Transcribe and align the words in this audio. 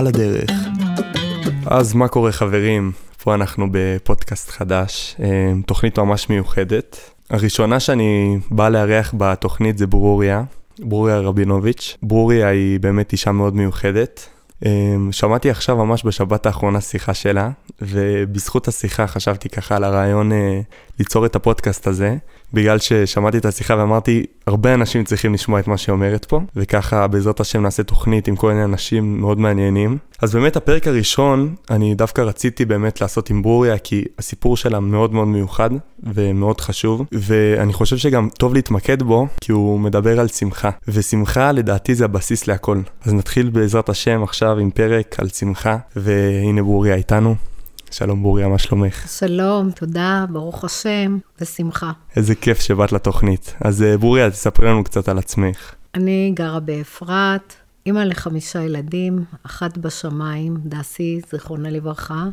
על 0.00 0.06
הדרך. 0.06 0.50
אז 1.66 1.94
מה 1.94 2.08
קורה 2.08 2.32
חברים? 2.32 2.92
פה 3.22 3.34
אנחנו 3.34 3.66
בפודקאסט 3.70 4.50
חדש, 4.50 5.16
אה, 5.22 5.52
תוכנית 5.66 5.98
ממש 5.98 6.30
מיוחדת. 6.30 7.10
הראשונה 7.30 7.80
שאני 7.80 8.38
בא 8.50 8.68
לארח 8.68 9.14
בתוכנית 9.16 9.78
זה 9.78 9.86
ברוריה, 9.86 10.42
ברוריה 10.78 11.18
רבינוביץ'. 11.18 11.96
ברוריה 12.02 12.48
היא 12.48 12.80
באמת 12.80 13.12
אישה 13.12 13.32
מאוד 13.32 13.56
מיוחדת. 13.56 14.28
אה, 14.66 14.96
שמעתי 15.10 15.50
עכשיו 15.50 15.76
ממש 15.76 16.06
בשבת 16.06 16.46
האחרונה 16.46 16.80
שיחה 16.80 17.14
שלה, 17.14 17.50
ובזכות 17.82 18.68
השיחה 18.68 19.06
חשבתי 19.06 19.48
ככה 19.48 19.76
על 19.76 19.84
הרעיון 19.84 20.32
אה, 20.32 20.60
ליצור 21.00 21.26
את 21.26 21.36
הפודקאסט 21.36 21.86
הזה, 21.86 22.16
בגלל 22.52 22.78
ששמעתי 22.78 23.38
את 23.38 23.44
השיחה 23.44 23.76
ואמרתי, 23.78 24.26
הרבה 24.46 24.74
אנשים 24.74 25.04
צריכים 25.04 25.34
לשמוע 25.34 25.60
את 25.60 25.68
מה 25.68 25.76
שהיא 25.76 25.92
אומרת 25.92 26.24
פה, 26.24 26.40
וככה 26.56 27.06
בעזרת 27.06 27.40
השם 27.40 27.62
נעשה 27.62 27.82
תוכנית 27.82 28.28
עם 28.28 28.36
כל 28.36 28.48
מיני 28.48 28.64
אנשים 28.64 29.20
מאוד 29.20 29.38
מעניינים. 29.38 29.98
אז 30.22 30.34
באמת 30.34 30.56
הפרק 30.56 30.86
הראשון, 30.86 31.54
אני 31.70 31.94
דווקא 31.94 32.20
רציתי 32.20 32.64
באמת 32.64 33.00
לעשות 33.00 33.30
עם 33.30 33.42
ברוריה, 33.42 33.78
כי 33.78 34.04
הסיפור 34.18 34.56
שלה 34.56 34.80
מאוד 34.80 35.14
מאוד 35.14 35.28
מיוחד 35.28 35.70
ומאוד 36.02 36.60
חשוב, 36.60 37.02
ואני 37.12 37.72
חושב 37.72 37.96
שגם 37.96 38.28
טוב 38.38 38.54
להתמקד 38.54 39.02
בו, 39.02 39.26
כי 39.40 39.52
הוא 39.52 39.80
מדבר 39.80 40.20
על 40.20 40.28
שמחה, 40.28 40.70
ושמחה 40.88 41.52
לדעתי 41.52 41.94
זה 41.94 42.04
הבסיס 42.04 42.46
להכל. 42.46 42.78
אז 43.04 43.14
נתחיל 43.14 43.50
בעזרת 43.50 43.88
השם 43.88 44.22
עכשיו 44.22 44.58
עם 44.58 44.70
פרק 44.70 45.16
על 45.18 45.28
שמחה, 45.28 45.76
והנה 45.96 46.62
ברוריה 46.62 46.94
איתנו. 46.94 47.34
שלום 47.90 48.22
בוריה, 48.22 48.48
מה 48.48 48.58
שלומך? 48.58 49.08
שלום, 49.18 49.70
תודה, 49.70 50.24
ברוך 50.30 50.64
השם, 50.64 51.18
בשמחה. 51.40 51.92
איזה 52.16 52.34
כיף 52.34 52.60
שבאת 52.60 52.92
לתוכנית. 52.92 53.54
אז 53.60 53.82
אה, 53.82 53.98
בוריה, 53.98 54.30
תספרי 54.30 54.66
לנו 54.66 54.84
קצת 54.84 55.08
על 55.08 55.18
עצמך. 55.18 55.74
אני 55.94 56.32
גרה 56.34 56.60
באפרת, 56.60 57.54
אימא 57.86 57.98
לחמישה 57.98 58.62
ילדים, 58.62 59.24
אחת 59.46 59.78
בשמיים, 59.78 60.56
דסי, 60.64 61.20
זיכרונה 61.30 61.70
לברכה, 61.70 62.24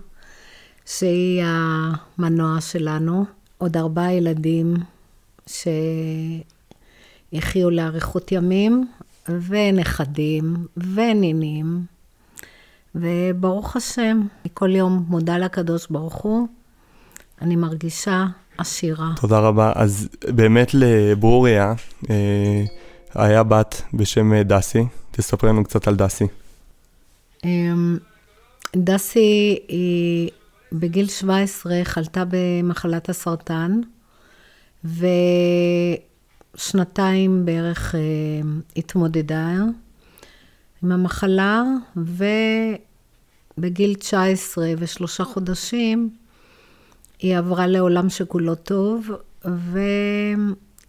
שהיא 0.85 1.43
המנוע 1.45 2.61
שלנו, 2.61 3.25
עוד 3.57 3.77
ארבעה 3.77 4.13
ילדים 4.13 4.73
שיחיו 5.47 6.43
לאריכות 7.69 8.31
ימים, 8.31 8.87
ונכדים, 9.29 10.55
ונינים. 10.95 11.96
וברוך 12.95 13.75
השם, 13.75 14.21
אני 14.41 14.49
כל 14.53 14.75
יום 14.75 15.05
מודה 15.07 15.37
לקדוש 15.37 15.87
ברוך 15.89 16.15
הוא, 16.15 16.47
אני 17.41 17.55
מרגישה 17.55 18.25
עשירה. 18.57 19.09
תודה 19.21 19.39
רבה. 19.39 19.71
אז 19.75 20.09
באמת 20.27 20.73
לברוריה 20.73 21.73
אה, 22.09 22.63
היה 23.15 23.43
בת 23.43 23.81
בשם 23.93 24.41
דסי, 24.41 24.85
תספרי 25.11 25.49
לנו 25.49 25.63
קצת 25.63 25.87
על 25.87 25.95
דסי. 25.95 26.27
אמ, 27.43 27.97
דסי 28.75 29.59
היא 29.67 30.29
בגיל 30.71 31.07
17 31.07 31.73
חלתה 31.83 32.23
במחלת 32.29 33.09
הסרטן, 33.09 33.81
ושנתיים 36.55 37.45
בערך 37.45 37.95
אה, 37.95 37.99
התמודדה 38.77 39.55
עם 40.83 40.91
המחלה, 40.91 41.63
ובגיל 43.57 43.95
19 43.95 44.73
ושלושה 44.77 45.23
חודשים 45.23 46.09
היא 47.19 47.37
עברה 47.37 47.67
לעולם 47.67 48.09
שכולו 48.09 48.55
טוב, 48.55 49.11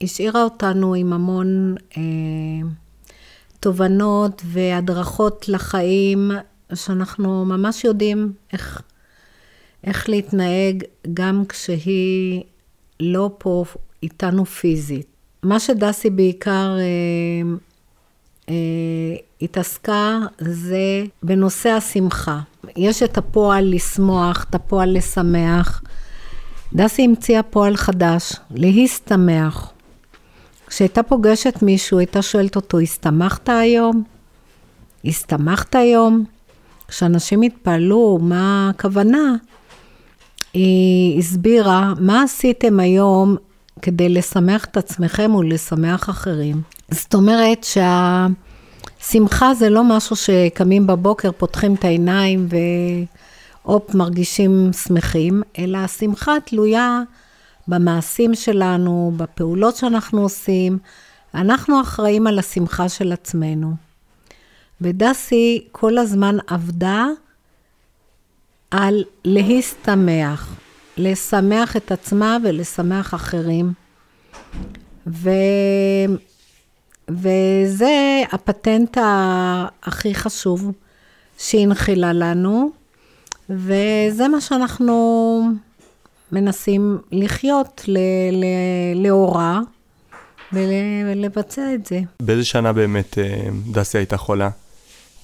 והשאירה 0.01 0.43
אותנו 0.43 0.95
עם 0.95 1.13
המון 1.13 1.75
אה, 1.97 2.03
תובנות 3.61 4.43
והדרכות 4.45 5.49
לחיים, 5.49 6.31
שאנחנו 6.75 7.45
ממש 7.45 7.85
יודעים 7.85 8.33
איך, 8.53 8.83
איך 9.85 10.09
להתנהג 10.09 10.85
גם 11.15 11.45
כשהיא 11.49 12.43
לא 13.01 13.31
פה 13.39 13.65
איתנו 14.03 14.47
פיזית. 14.47 15.07
מה 15.43 15.61
שדסי 15.61 16.11
בעיקר 16.11 16.77
אה, 16.79 17.57
אה, 18.49 19.17
התעסקה 19.43 20.19
זה 20.39 21.05
בנושא 21.23 21.69
השמחה. 21.69 22.41
יש 22.77 23.03
את 23.03 23.19
הפועל 23.19 23.75
לשמוח, 23.75 24.47
את 24.51 24.55
הפועל 24.55 24.97
לשמח. 24.97 25.83
דסי 26.75 27.03
המציאה 27.05 27.43
פועל 27.43 27.77
חדש, 27.77 28.33
להסתמך. 28.51 29.71
כשהייתה 30.67 31.03
פוגשת 31.03 31.63
מישהו, 31.63 31.99
הייתה 31.99 32.23
שואלת 32.23 32.57
אותו, 32.57 32.81
הסתמכת 32.81 33.49
היום? 33.49 34.03
הסתמכת 35.05 35.75
היום? 35.75 36.25
כשאנשים 36.89 37.43
התפעלו 37.43 38.19
מה 38.23 38.71
הכוונה, 38.71 39.35
היא 40.53 41.19
הסבירה, 41.19 41.93
מה 42.01 42.23
עשיתם 42.23 42.81
היום 42.81 43.37
כדי 43.83 44.09
לשמח 44.09 44.65
את 44.65 44.77
עצמכם 44.77 45.35
ולשמח 45.35 46.11
אחרים? 46.11 46.63
זאת 46.91 47.15
אומרת 47.15 47.65
שהשמחה 48.99 49.55
זה 49.55 49.71
לא 49.71 49.85
משהו 49.85 50.17
שקמים 50.17 50.87
בבוקר, 50.87 51.33
פותחים 51.33 51.75
את 51.75 51.85
העיניים 51.85 52.49
והופ, 53.65 53.95
מרגישים 53.95 54.71
שמחים, 54.73 55.43
אלא 55.59 55.79
השמחה 55.79 56.33
תלויה 56.45 57.03
במעשים 57.69 58.35
שלנו, 58.35 59.13
בפעולות 59.17 59.77
שאנחנו 59.77 60.23
עושים. 60.23 60.79
אנחנו 61.35 61.81
אחראים 61.81 62.27
על 62.27 62.39
השמחה 62.39 62.89
של 62.89 63.13
עצמנו. 63.13 63.75
ודסי 64.81 65.67
כל 65.73 65.99
הזמן 65.99 66.37
עבדה 66.47 67.07
על 68.71 69.05
להסתמך, 69.25 70.55
לשמח 70.97 71.77
את 71.77 71.93
עצמה 71.93 72.37
ולשמח 72.45 73.15
אחרים. 73.15 73.73
ו... 75.07 75.31
וזה 77.09 78.23
הפטנט 78.33 78.99
הכי 79.83 80.15
חשוב 80.15 80.73
שהנחילה 81.39 82.13
לנו, 82.13 82.71
וזה 83.51 84.29
מה 84.29 84.41
שאנחנו 84.41 85.43
מנסים 86.33 86.99
לחיות 87.13 87.85
לאורה 88.95 89.61
ולבצע 90.53 91.75
את 91.75 91.87
זה. 91.87 92.01
באיזה 92.23 92.45
שנה 92.45 92.73
באמת 92.73 93.19
אה, 93.19 93.49
דסי 93.73 93.99
הייתה 93.99 94.17
חולה 94.17 94.51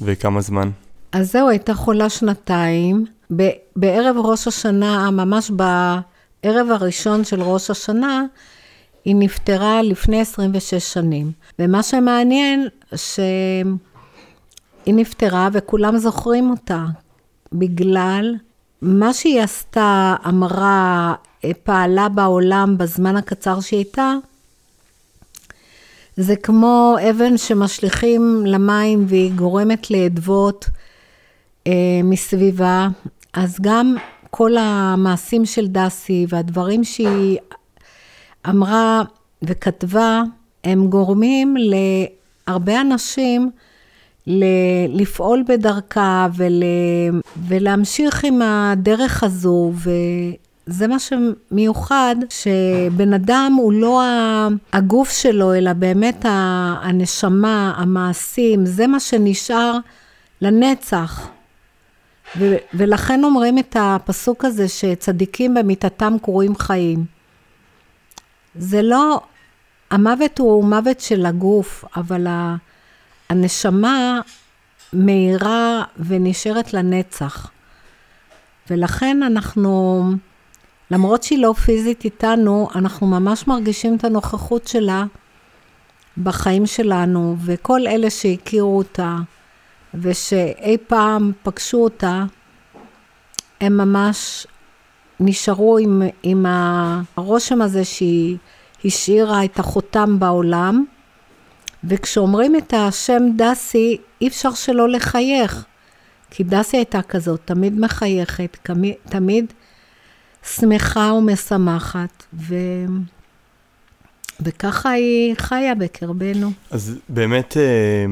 וכמה 0.00 0.40
זמן? 0.40 0.70
אז 1.12 1.32
זהו, 1.32 1.48
הייתה 1.48 1.74
חולה 1.74 2.08
שנתיים. 2.08 3.04
בערב 3.76 4.16
ראש 4.18 4.48
השנה, 4.48 5.10
ממש 5.10 5.50
בערב 5.50 6.70
הראשון 6.70 7.24
של 7.24 7.42
ראש 7.42 7.70
השנה, 7.70 8.24
היא 9.04 9.16
נפטרה 9.18 9.82
לפני 9.82 10.20
26 10.20 10.74
שנים. 10.74 11.32
ומה 11.58 11.82
שמעניין, 11.82 12.68
שהיא 12.96 13.64
נפטרה 14.86 15.48
וכולם 15.52 15.98
זוכרים 15.98 16.50
אותה, 16.50 16.84
בגלל 17.52 18.34
מה 18.82 19.12
שהיא 19.12 19.40
עשתה, 19.40 20.14
אמרה, 20.28 21.14
פעלה 21.62 22.08
בעולם 22.08 22.78
בזמן 22.78 23.16
הקצר 23.16 23.60
שהיא 23.60 23.78
הייתה, 23.78 24.14
זה 26.16 26.36
כמו 26.36 26.96
אבן 27.10 27.36
שמשליכים 27.36 28.42
למים 28.46 29.04
והיא 29.08 29.32
גורמת 29.32 29.90
לאדוות 29.90 30.68
אה, 31.66 31.72
מסביבה. 32.04 32.88
אז 33.32 33.56
גם 33.60 33.96
כל 34.30 34.56
המעשים 34.56 35.46
של 35.46 35.66
דסי 35.66 36.26
והדברים 36.28 36.84
שהיא 36.84 37.38
אמרה 38.48 39.02
וכתבה, 39.42 40.22
הם 40.64 40.86
גורמים 40.86 41.54
להרבה 41.58 42.80
אנשים 42.80 43.50
לפעול 44.88 45.44
בדרכה 45.48 46.28
ול, 46.36 46.62
ולהמשיך 47.48 48.24
עם 48.24 48.42
הדרך 48.42 49.24
הזו, 49.24 49.72
וזה 49.74 50.86
מה 50.86 50.96
שמיוחד, 50.98 52.16
שבן 52.30 53.12
אדם 53.12 53.56
הוא 53.58 53.72
לא 53.72 54.02
הגוף 54.72 55.10
שלו, 55.10 55.54
אלא 55.54 55.72
באמת 55.72 56.24
הנשמה, 56.28 57.74
המעשים, 57.76 58.66
זה 58.66 58.86
מה 58.86 59.00
שנשאר 59.00 59.78
לנצח. 60.40 61.28
ו- 62.38 62.56
ולכן 62.74 63.24
אומרים 63.24 63.58
את 63.58 63.76
הפסוק 63.80 64.44
הזה 64.44 64.68
שצדיקים 64.68 65.54
במיתתם 65.54 66.16
קרויים 66.22 66.56
חיים. 66.56 67.13
זה 68.54 68.82
לא, 68.82 69.20
המוות 69.90 70.38
הוא 70.38 70.64
מוות 70.64 71.00
של 71.00 71.26
הגוף, 71.26 71.84
אבל 71.96 72.26
הנשמה 73.28 74.20
מאירה 74.92 75.82
ונשארת 75.98 76.74
לנצח. 76.74 77.50
ולכן 78.70 79.22
אנחנו, 79.22 80.02
למרות 80.90 81.22
שהיא 81.22 81.38
לא 81.38 81.52
פיזית 81.52 82.04
איתנו, 82.04 82.68
אנחנו 82.74 83.06
ממש 83.06 83.46
מרגישים 83.46 83.96
את 83.96 84.04
הנוכחות 84.04 84.66
שלה 84.66 85.04
בחיים 86.22 86.66
שלנו, 86.66 87.36
וכל 87.44 87.86
אלה 87.86 88.10
שהכירו 88.10 88.78
אותה 88.78 89.16
ושאי 89.94 90.76
פעם 90.86 91.32
פגשו 91.42 91.78
אותה, 91.78 92.24
הם 93.60 93.76
ממש 93.76 94.46
נשארו 95.20 95.78
עם, 95.78 96.02
עם 96.22 96.46
הרושם 97.16 97.62
הזה 97.62 97.84
שהיא 97.84 98.36
השאירה 98.84 99.44
את 99.44 99.58
החותם 99.58 100.18
בעולם, 100.18 100.84
וכשאומרים 101.84 102.56
את 102.56 102.74
השם 102.76 103.22
דסי, 103.36 103.96
אי 104.20 104.28
אפשר 104.28 104.54
שלא 104.54 104.88
לחייך. 104.88 105.64
כי 106.30 106.44
דסי 106.44 106.76
הייתה 106.76 107.02
כזאת, 107.02 107.40
תמיד 107.44 107.80
מחייכת, 107.80 108.68
תמיד 109.04 109.52
שמחה 110.42 111.12
ומשמחת, 111.12 112.24
ו... 112.34 112.54
וככה 114.40 114.90
היא 114.90 115.34
חיה 115.38 115.74
בקרבנו. 115.74 116.50
אז 116.70 116.98
באמת, 117.08 117.56
אה, 117.56 118.06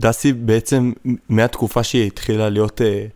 דסי 0.00 0.32
בעצם, 0.32 0.92
מהתקופה 1.28 1.82
שהיא 1.82 2.06
התחילה 2.06 2.48
להיות 2.48 2.80
אה, 2.80 3.06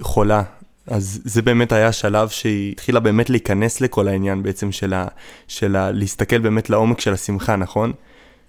חולה, 0.00 0.42
אז 0.90 1.20
זה 1.24 1.42
באמת 1.42 1.72
היה 1.72 1.88
השלב 1.88 2.28
שהיא 2.28 2.72
התחילה 2.72 3.00
באמת 3.00 3.30
להיכנס 3.30 3.80
לכל 3.80 4.08
העניין 4.08 4.42
בעצם 4.42 4.72
של, 4.72 4.94
ה, 4.94 5.06
של 5.48 5.76
ה, 5.76 5.90
להסתכל 5.90 6.38
באמת 6.38 6.70
לעומק 6.70 7.00
של 7.00 7.12
השמחה, 7.12 7.56
נכון? 7.56 7.92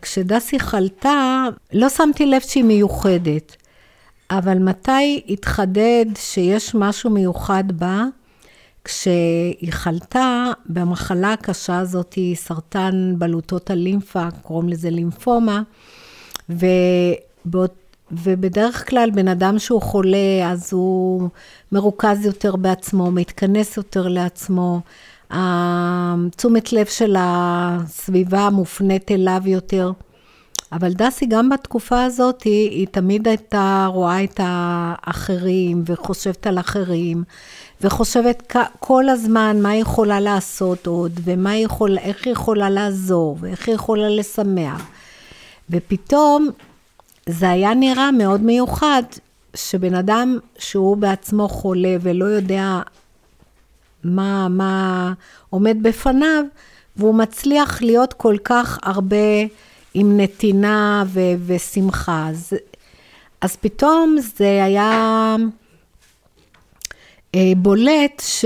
כשדסי 0.02 0.60
חלתה, 0.60 1.44
לא 1.74 1.90
שמתי 1.90 2.26
לב 2.26 2.42
שהיא 2.42 2.64
מיוחדת, 2.64 3.56
אבל 4.32 4.60
מתי 4.60 5.22
התחדד 5.30 6.06
שיש 6.16 6.76
משהו 6.76 7.10
מיוחד 7.10 7.64
בה? 7.72 8.04
כשהיא 8.84 9.72
חלתה 9.72 10.46
במחלה 10.66 11.34
הקשה 11.34 11.80
הזאת, 11.80 12.18
סרטן 12.36 13.14
בלוטות 13.18 13.70
הלימפה, 13.70 14.28
קוראים 14.42 14.70
לזה 14.70 14.90
לימפומה, 14.90 15.62
ובאות, 16.50 17.81
ובדרך 18.12 18.90
כלל 18.90 19.10
בן 19.12 19.28
אדם 19.28 19.60
שהוא 19.60 19.81
חולה, 19.81 20.52
אז 20.52 20.74
הוא 20.74 21.30
מרוכז 21.72 22.25
יותר 22.25 22.56
בעצמו, 22.56 23.12
מתכנס 23.12 23.78
יותר 23.78 24.08
לעצמו, 24.08 24.81
תשומת 26.36 26.74
לב 26.74 26.86
של 26.86 27.16
הסביבה 27.19 28.50
מופנית 28.50 29.12
אליו 29.12 29.42
יותר. 29.46 29.92
אבל 30.72 30.94
דסי, 30.94 31.25
גם 31.25 31.50
בתקופה 31.50 32.04
הזאת, 32.04 32.44
היא, 32.44 32.69
היא 32.69 32.88
תמיד 32.92 33.28
הייתה 33.28 33.88
רואה 33.90 34.24
את 34.24 34.40
האחרים 34.44 35.84
וחושבת 35.86 36.48
על 36.48 36.60
אחרים, 36.60 37.24
וחושבת 37.81 38.54
כל 38.80 39.10
הזמן 39.10 39.62
מה 39.62 39.69
היא 39.69 39.81
יכולה 39.81 40.19
לעשות 40.19 40.88
עוד, 40.88 41.19
ומה 41.24 41.50
היא 41.50 41.66
יכולה, 41.66 42.02
איך 42.02 42.25
היא 42.25 42.34
יכולה 42.34 42.69
לעזור, 42.69 43.38
ואיך 43.40 43.68
היא 43.68 43.75
יכולה 43.75 44.10
לשמח. 44.10 44.88
ופתאום 45.69 46.50
זה 47.30 47.50
היה 47.50 47.74
נראה 47.74 48.12
מאוד 48.12 48.42
מיוחד, 48.42 49.04
שבן 49.56 49.96
אדם 49.96 50.38
שהוא 50.58 50.98
בעצמו 50.98 51.48
חולה 51.48 51.96
ולא 52.02 52.26
יודע 52.26 52.82
מה, 54.04 54.48
מה 54.50 55.14
עומד 55.50 55.78
בפניו, 55.82 56.44
והוא 56.96 57.16
מצליח 57.16 57.82
להיות 57.82 58.14
כל 58.14 58.36
כך 58.44 58.80
הרבה 58.84 59.46
עם 59.94 60.20
נתינה 60.20 61.04
ו- 61.08 61.34
ושמחה. 61.46 62.28
אז, 62.30 62.54
אז 63.42 63.56
פתאום 63.56 64.16
זה 64.38 64.64
היה 64.64 65.36
אה, 67.36 67.52
בולט 67.58 68.22
ש, 68.26 68.46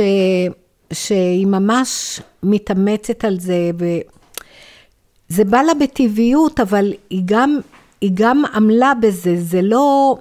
שהיא 0.94 1.48
ממש 1.48 2.20
מתאמצת 2.44 3.26
על 3.26 3.40
זה, 3.40 3.72
וזה 3.78 5.44
בא 5.44 5.62
לה 5.62 5.74
בטבעיות, 5.74 6.60
אבל 6.60 6.94
היא 7.10 7.22
גם, 7.26 7.60
היא 8.02 8.12
גם 8.14 8.44
עמלה 8.54 8.94
בזה, 9.02 9.36
זה 9.38 9.62
לא, 9.62 10.18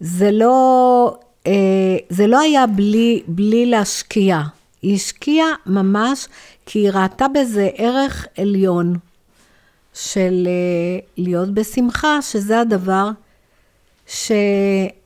זה 0.00 0.30
לא, 0.30 1.16
אה, 1.46 1.96
זה 2.08 2.26
לא 2.26 2.40
היה 2.40 2.66
בלי, 2.66 3.22
בלי 3.26 3.66
להשקיע. 3.66 4.40
היא 4.82 4.94
השקיעה 4.94 5.54
ממש 5.66 6.28
כי 6.66 6.78
היא 6.78 6.90
ראתה 6.90 7.28
בזה 7.28 7.70
ערך 7.74 8.26
עליון 8.38 8.96
של 9.94 10.48
אה, 10.48 11.00
להיות 11.16 11.54
בשמחה, 11.54 12.22
שזה 12.22 12.60
הדבר 12.60 13.10
ש, 14.06 14.32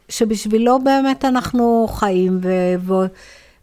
שבשבילו 0.08 0.78
באמת 0.78 1.24
אנחנו 1.24 1.88
חיים 1.90 2.40
ו, 2.42 2.48
ו, 2.80 2.92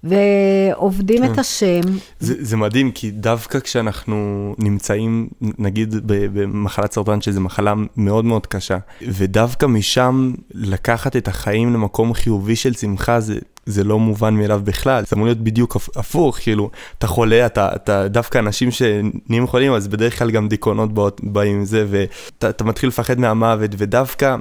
ועובדים 0.04 1.26
כן. 1.26 1.34
את 1.34 1.38
השם. 1.38 1.82
זה, 2.20 2.36
זה 2.40 2.58
מדהים, 2.58 2.92
כי 2.92 3.12
דווקא 3.12 3.60
כשאנחנו 3.60 4.56
נמצאים, 4.58 5.28
נגיד 5.42 5.96
במחלת 6.06 6.92
סרטן, 6.92 7.22
שזו 7.22 7.42
מחלה 7.42 7.74
מאוד 7.98 8.26
מאוד 8.26 8.48
קשה, 8.48 8.78
ודווקא 9.02 9.66
משם 9.66 10.34
לקחת 10.54 11.16
את 11.16 11.28
החיים 11.28 11.74
למקום 11.74 12.14
חיובי 12.14 12.56
של 12.56 12.74
שמחה, 12.74 13.20
זה, 13.20 13.40
זה 13.66 13.84
לא 13.84 14.00
מובן 14.00 14.34
מאליו 14.34 14.62
בכלל, 14.64 15.04
זה 15.04 15.16
אמור 15.16 15.26
להיות 15.26 15.38
בדיוק 15.38 15.76
הפוך, 15.96 16.38
כאילו, 16.38 16.70
אתה 16.98 17.08
חולה, 17.08 17.46
אתה, 17.46 17.70
אתה 17.76 18.08
דווקא 18.08 18.38
אנשים 18.38 18.72
שנהיים 18.72 19.48
חולים, 19.48 19.74
אז 19.74 19.88
בדרך 19.88 20.20
כלל 20.20 20.32
גם 20.32 20.48
דיכאונות 20.48 20.90
באים 21.24 21.56
עם 21.56 21.66
זה, 21.66 21.86
ואתה 21.90 22.64
מתחיל 22.64 22.90
לפחד 22.90 23.20
מהמוות, 23.20 23.72
ודווקא 23.78 24.36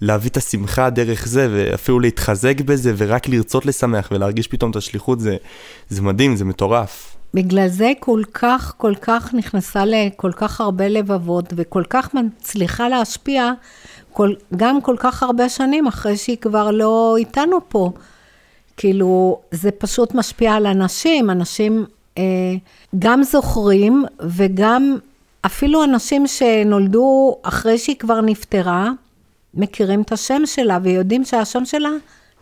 להביא 0.00 0.30
את 0.30 0.36
השמחה 0.36 0.90
דרך 0.90 1.26
זה, 1.26 1.48
ואפילו 1.50 2.00
להתחזק 2.00 2.60
בזה, 2.60 2.92
ורק 2.96 3.28
לרצות 3.28 3.66
לשמח 3.66 4.08
ולהרגיש 4.12 4.48
פתאום 4.48 4.70
את 4.70 4.76
השליחות, 4.76 5.20
זה, 5.20 5.36
זה 5.88 6.02
מדהים, 6.02 6.36
זה 6.36 6.44
מטורף. 6.44 7.16
בגלל 7.34 7.68
זה 7.68 7.92
כל 8.00 8.22
כך, 8.34 8.74
כל 8.76 8.94
כך 9.00 9.34
נכנסה 9.34 9.84
לכל 9.84 10.32
כך 10.32 10.60
הרבה 10.60 10.88
לבבות, 10.88 11.52
וכל 11.56 11.82
כך 11.90 12.14
מצליחה 12.14 12.88
להשפיע, 12.88 13.52
כל, 14.12 14.32
גם 14.56 14.80
כל 14.80 14.96
כך 14.98 15.22
הרבה 15.22 15.48
שנים 15.48 15.86
אחרי 15.86 16.16
שהיא 16.16 16.36
כבר 16.36 16.70
לא 16.70 17.14
איתנו 17.18 17.58
פה. 17.68 17.90
כאילו, 18.76 19.40
זה 19.50 19.70
פשוט 19.70 20.14
משפיע 20.14 20.54
על 20.54 20.66
אנשים, 20.66 21.30
אנשים 21.30 21.86
אה, 22.18 22.54
גם 22.98 23.22
זוכרים 23.22 24.04
וגם 24.20 24.98
אפילו 25.46 25.84
אנשים 25.84 26.26
שנולדו 26.26 27.36
אחרי 27.42 27.78
שהיא 27.78 27.96
כבר 27.96 28.20
נפטרה, 28.20 28.90
מכירים 29.54 30.02
את 30.02 30.12
השם 30.12 30.42
שלה 30.46 30.78
ויודעים 30.82 31.24
שהשם 31.24 31.64
שלה 31.64 31.90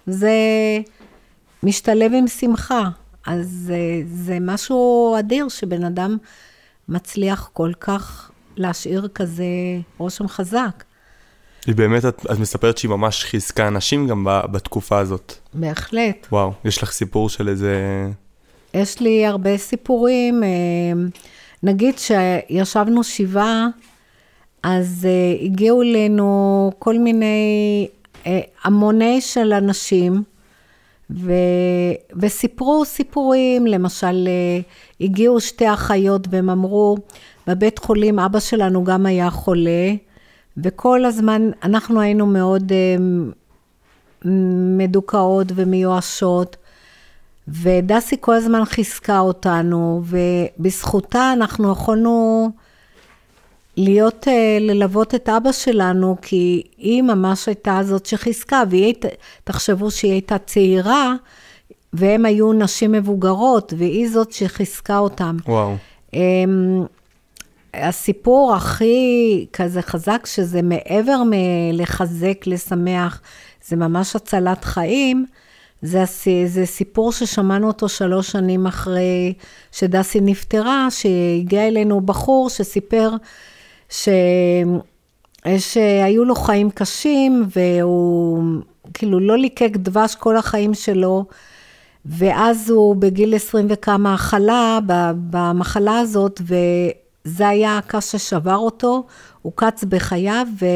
זה 0.07 0.33
משתלב 1.63 2.13
עם 2.15 2.27
שמחה. 2.27 2.89
אז 3.27 3.73
אה, 3.75 4.03
זה 4.07 4.39
משהו 4.41 5.15
אדיר 5.19 5.49
שבן 5.49 5.85
אדם 5.85 6.17
מצליח 6.89 7.51
כל 7.53 7.73
כך 7.81 8.31
להשאיר 8.57 9.09
כזה 9.15 9.45
רושם 9.99 10.29
חזק. 10.29 10.85
היא 11.67 11.75
באמת, 11.75 12.05
את, 12.05 12.27
את 12.33 12.39
מספרת 12.39 12.79
שהיא 12.79 12.91
ממש 12.91 13.25
חיזקה 13.25 13.69
אנשים 13.69 14.07
גם 14.07 14.27
בתקופה 14.53 14.99
הזאת. 14.99 15.35
בהחלט. 15.55 16.27
וואו, 16.33 16.53
יש 16.65 16.83
לך 16.83 16.91
סיפור 16.93 17.29
של 17.29 17.49
איזה... 17.49 17.77
יש 18.75 19.01
לי 19.01 19.27
הרבה 19.27 19.59
סיפורים. 19.59 20.43
אה, 20.45 20.49
נגיד 21.63 21.95
שישבנו 21.99 23.05
שבעה, 23.05 23.67
אז 24.63 25.07
אה, 25.09 25.45
הגיעו 25.45 25.83
אלינו 25.83 26.71
כל 26.79 26.99
מיני, 26.99 27.89
אה, 28.27 28.41
המוני 28.65 29.21
של 29.21 29.53
אנשים, 29.53 30.23
ו, 31.11 31.33
וסיפרו 32.17 32.85
סיפורים, 32.85 33.67
למשל, 33.67 34.29
הגיעו 35.01 35.41
שתי 35.41 35.73
אחיות 35.73 36.27
והם 36.31 36.51
אמרו, 36.51 36.97
בבית 37.47 37.79
חולים 37.79 38.19
אבא 38.19 38.41
שלנו 38.41 38.85
גם 38.85 39.07
היה 39.07 39.31
חולה, 39.31 39.93
וכל 40.57 41.05
הזמן 41.05 41.51
אנחנו 41.63 42.01
היינו 42.01 42.27
מאוד 42.27 42.73
uh, 42.73 44.27
מדוכאות 44.79 45.47
ומיואשות, 45.55 46.57
ודסי 47.49 48.17
כל 48.21 48.35
הזמן 48.35 48.65
חיזקה 48.65 49.21
אותנו, 49.21 50.03
ובזכותה 50.05 51.33
אנחנו 51.33 51.73
יכולנו 51.73 52.51
להיות, 53.77 54.27
uh, 54.27 54.31
ללוות 54.61 55.15
את 55.15 55.29
אבא 55.29 55.53
שלנו, 55.53 56.17
כי 56.23 56.63
היא 56.79 57.03
ממש 57.03 57.49
הייתה 57.49 57.81
זאת 57.83 58.07
שחיזקה, 58.07 58.63
והיא 58.71 58.85
הייתה, 58.85 59.09
תחשבו 59.45 59.91
שהיא 59.91 60.13
הייתה 60.13 60.39
צעירה, 60.39 61.15
והם 61.93 62.25
היו 62.25 62.53
נשים 62.53 62.93
מבוגרות, 62.93 63.73
והיא 63.77 64.11
זאת 64.11 64.33
שחיזקה 64.33 64.99
אותם. 64.99 65.37
וואו. 65.47 65.77
הסיפור 67.75 68.55
הכי 68.55 69.47
כזה 69.53 69.83
חזק, 69.83 70.27
שזה 70.27 70.63
מעבר 70.63 71.23
מלחזק, 71.31 72.47
לשמח, 72.47 73.21
זה 73.67 73.77
ממש 73.77 74.17
הצלת 74.17 74.65
חיים, 74.65 75.27
זה, 75.83 76.05
זה 76.47 76.67
סיפור 76.67 77.13
ששמענו 77.13 77.67
אותו 77.67 77.89
שלוש 77.89 78.31
שנים 78.31 78.67
אחרי 78.67 79.33
שדסי 79.73 80.21
נפטרה, 80.21 80.89
שהגיע 80.91 81.69
אלינו 81.69 82.01
בחור 82.01 82.51
שסיפר 82.51 83.11
ש... 83.89 84.09
שהיו 85.59 86.25
לו 86.25 86.35
חיים 86.35 86.71
קשים, 86.71 87.45
והוא 87.57 88.43
כאילו 88.95 89.21
לא 89.21 89.39
ליקק 89.39 89.71
דבש 89.77 90.15
כל 90.15 90.37
החיים 90.37 90.75
שלו, 90.75 91.25
ואז 92.07 92.71
הוא 92.71 92.97
בגיל 92.97 93.35
עשרים 93.35 93.67
וכמה 93.71 94.17
חלה 94.17 94.79
במחלה 95.31 95.99
הזאת, 95.99 96.41
זה 97.25 97.49
היה 97.49 97.79
הקש 97.79 98.17
ששבר 98.17 98.57
אותו, 98.57 99.07
הוא 99.43 99.53
קץ 99.57 99.85
בחייו, 99.85 100.47
ו... 100.61 100.67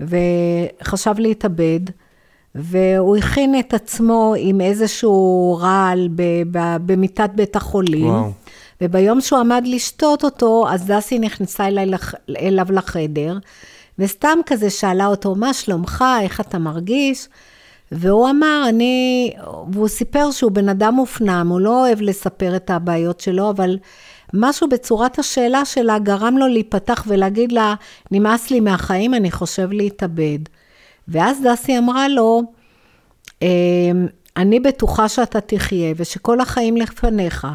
וחשב 0.00 1.14
להתאבד, 1.18 1.80
והוא 2.54 3.16
הכין 3.16 3.58
את 3.58 3.74
עצמו 3.74 4.34
עם 4.38 4.60
איזשהו 4.60 5.58
רעל 5.60 6.08
במיטת 6.86 7.30
בית 7.34 7.56
החולים. 7.56 8.06
וואו. 8.06 8.30
וביום 8.80 9.20
שהוא 9.20 9.38
עמד 9.38 9.62
לשתות 9.66 10.24
אותו, 10.24 10.66
אז 10.68 10.86
דסי 10.86 11.18
נכנסה 11.18 11.66
אליי, 11.66 11.90
אליו 12.40 12.66
לחדר, 12.70 13.38
וסתם 13.98 14.38
כזה 14.46 14.70
שאלה 14.70 15.06
אותו, 15.06 15.34
מה 15.34 15.54
שלומך, 15.54 16.04
איך 16.22 16.40
אתה 16.40 16.58
מרגיש? 16.58 17.28
והוא 17.92 18.30
אמר, 18.30 18.64
אני, 18.68 19.32
והוא 19.72 19.88
סיפר 19.88 20.30
שהוא 20.30 20.52
בן 20.52 20.68
אדם 20.68 20.94
מופנם, 20.94 21.48
הוא 21.50 21.60
לא 21.60 21.86
אוהב 21.86 22.00
לספר 22.00 22.56
את 22.56 22.70
הבעיות 22.70 23.20
שלו, 23.20 23.50
אבל 23.50 23.78
משהו 24.34 24.68
בצורת 24.68 25.18
השאלה 25.18 25.64
שלה 25.64 25.98
גרם 25.98 26.38
לו 26.38 26.46
להיפתח 26.46 27.04
ולהגיד 27.06 27.52
לה, 27.52 27.74
נמאס 28.10 28.50
לי 28.50 28.60
מהחיים, 28.60 29.14
אני 29.14 29.30
חושב 29.30 29.72
להתאבד. 29.72 30.38
ואז 31.08 31.38
דסי 31.44 31.78
אמרה 31.78 32.08
לו, 32.08 32.42
אמ, 33.42 34.06
אני 34.36 34.60
בטוחה 34.60 35.08
שאתה 35.08 35.40
תחיה 35.40 35.94
ושכל 35.96 36.40
החיים 36.40 36.76
לפניך, 36.76 37.46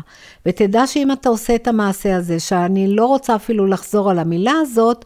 ותדע 0.45 0.87
שאם 0.87 1.11
אתה 1.11 1.29
עושה 1.29 1.55
את 1.55 1.67
המעשה 1.67 2.15
הזה, 2.15 2.39
שאני 2.39 2.95
לא 2.95 3.05
רוצה 3.05 3.35
אפילו 3.35 3.65
לחזור 3.65 4.11
על 4.11 4.19
המילה 4.19 4.53
הזאת, 4.61 5.05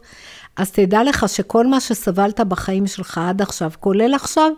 אז 0.56 0.70
תדע 0.70 1.04
לך 1.04 1.28
שכל 1.28 1.66
מה 1.66 1.80
שסבלת 1.80 2.40
בחיים 2.40 2.86
שלך 2.86 3.18
עד 3.18 3.42
עכשיו, 3.42 3.70
כולל 3.80 4.14
עכשיו, 4.14 4.50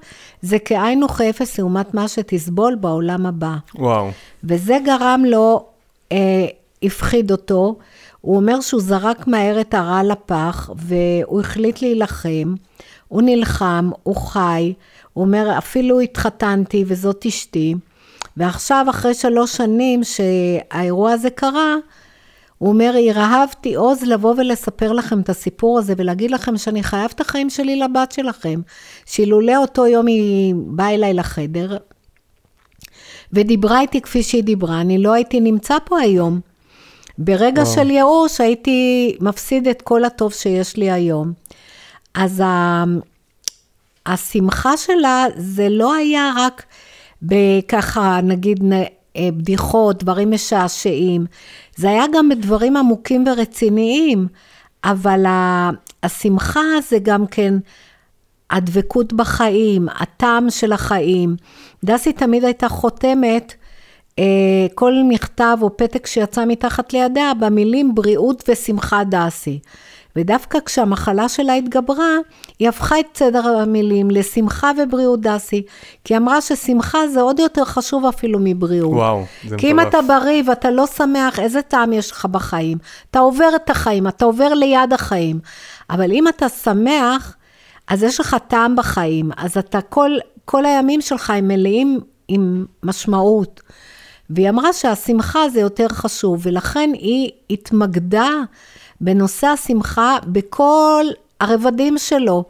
זה 0.42 0.58
כאין 0.58 1.02
וכאפס 1.02 1.58
לעומת 1.58 1.94
מה 1.94 2.08
שתסבול 2.08 2.74
בעולם 2.74 3.26
הבא. 3.26 3.54
וואו. 3.74 4.10
וזה 4.44 4.78
גרם 4.84 5.22
לו, 5.26 5.66
אה, 6.12 6.46
הפחיד 6.82 7.30
אותו. 7.30 7.78
הוא 8.20 8.36
אומר 8.36 8.60
שהוא 8.60 8.80
זרק 8.80 9.26
מהר 9.26 9.60
את 9.60 9.74
הרע 9.74 10.02
לפח, 10.02 10.70
והוא 10.76 11.40
החליט 11.40 11.82
להילחם. 11.82 12.54
הוא 13.08 13.22
נלחם, 13.22 13.90
הוא 14.02 14.16
חי. 14.16 14.72
הוא 15.12 15.24
אומר, 15.24 15.58
אפילו 15.58 16.00
התחתנתי 16.00 16.84
וזאת 16.86 17.26
אשתי. 17.26 17.74
ועכשיו, 18.36 18.86
אחרי 18.90 19.14
שלוש 19.14 19.56
שנים 19.56 20.00
שהאירוע 20.04 21.12
הזה 21.12 21.30
קרה, 21.30 21.74
הוא 22.58 22.68
אומר, 22.68 22.94
הרהבתי 23.10 23.74
עוז 23.74 24.02
לבוא 24.02 24.34
ולספר 24.38 24.92
לכם 24.92 25.20
את 25.20 25.28
הסיפור 25.28 25.78
הזה 25.78 25.94
ולהגיד 25.96 26.30
לכם 26.30 26.56
שאני 26.56 26.82
חייב 26.82 27.10
את 27.14 27.20
החיים 27.20 27.50
שלי 27.50 27.76
לבת 27.76 28.12
שלכם. 28.12 28.60
שאילולא 29.06 29.56
אותו 29.56 29.86
יום 29.86 30.06
היא 30.06 30.54
באה 30.56 30.94
אליי 30.94 31.14
לחדר 31.14 31.76
ודיברה 33.32 33.80
איתי 33.80 34.00
כפי 34.00 34.22
שהיא 34.22 34.44
דיברה, 34.44 34.80
אני 34.80 34.98
לא 34.98 35.12
הייתי 35.12 35.40
נמצא 35.40 35.76
פה 35.84 36.00
היום. 36.00 36.40
ברגע 37.18 37.62
וואו. 37.62 37.74
של 37.74 37.90
ייאוש 37.90 38.40
הייתי 38.40 39.16
מפסיד 39.20 39.68
את 39.68 39.82
כל 39.82 40.04
הטוב 40.04 40.32
שיש 40.32 40.76
לי 40.76 40.90
היום. 40.90 41.32
אז 42.14 42.42
השמחה 44.06 44.76
שלה 44.76 45.26
זה 45.36 45.68
לא 45.68 45.94
היה 45.94 46.32
רק 46.36 46.64
בככה, 47.22 48.20
נגיד, 48.22 48.64
אה, 49.16 49.28
בדיחות, 49.32 50.02
דברים 50.02 50.30
משעשעים. 50.30 51.26
זה 51.76 51.88
היה 51.88 52.04
גם 52.12 52.28
בדברים 52.28 52.76
עמוקים 52.76 53.24
ורציניים, 53.26 54.28
אבל 54.84 55.24
השמחה 56.02 56.60
זה 56.88 56.98
גם 57.02 57.26
כן 57.26 57.54
הדבקות 58.50 59.12
בחיים, 59.12 59.88
הטעם 59.88 60.50
של 60.50 60.72
החיים. 60.72 61.36
דסי 61.84 62.12
תמיד 62.12 62.44
הייתה 62.44 62.68
חותמת 62.68 63.54
כל 64.74 64.92
מכתב 65.08 65.58
או 65.62 65.76
פתק 65.76 66.06
שיצא 66.06 66.44
מתחת 66.46 66.92
לידיה 66.92 67.34
במילים 67.34 67.94
בריאות 67.94 68.44
ושמחה 68.48 69.04
דסי. 69.04 69.58
ודווקא 70.16 70.58
כשהמחלה 70.64 71.28
שלה 71.28 71.54
התגברה, 71.54 72.08
היא 72.58 72.68
הפכה 72.68 73.00
את 73.00 73.06
סדר 73.14 73.48
המילים 73.48 74.10
לשמחה 74.10 74.70
ובריאות 74.78 75.20
דסי, 75.20 75.62
כי 76.04 76.14
היא 76.14 76.18
אמרה 76.18 76.40
ששמחה 76.40 77.08
זה 77.08 77.20
עוד 77.20 77.38
יותר 77.38 77.64
חשוב 77.64 78.06
אפילו 78.06 78.38
מבריאות. 78.42 78.92
וואו, 78.92 79.24
זה 79.42 79.46
מטורף. 79.46 79.60
כי 79.60 79.70
אם 79.70 79.80
אתה 79.80 79.98
בריא 80.02 80.42
ואתה 80.46 80.70
לא 80.70 80.86
שמח, 80.86 81.38
איזה 81.38 81.62
טעם 81.62 81.92
יש 81.92 82.10
לך 82.10 82.24
בחיים? 82.24 82.78
אתה 83.10 83.18
עובר 83.18 83.48
את 83.56 83.70
החיים, 83.70 84.08
אתה 84.08 84.24
עובר 84.24 84.54
ליד 84.54 84.92
החיים. 84.92 85.40
אבל 85.90 86.12
אם 86.12 86.28
אתה 86.28 86.48
שמח, 86.48 87.36
אז 87.88 88.02
יש 88.02 88.20
לך 88.20 88.36
טעם 88.48 88.76
בחיים, 88.76 89.30
אז 89.36 89.58
אתה, 89.58 89.80
כל, 89.80 90.10
כל 90.44 90.66
הימים 90.66 91.00
שלך 91.00 91.30
הם 91.30 91.48
מלאים 91.48 92.00
עם 92.28 92.64
משמעות. 92.82 93.62
והיא 94.30 94.48
אמרה 94.48 94.72
שהשמחה 94.72 95.48
זה 95.48 95.60
יותר 95.60 95.88
חשוב, 95.88 96.40
ולכן 96.42 96.90
היא 96.94 97.30
התמקדה 97.50 98.30
בנושא 99.00 99.46
השמחה 99.46 100.16
בכל 100.26 101.04
הרבדים 101.40 101.98
שלו, 101.98 102.44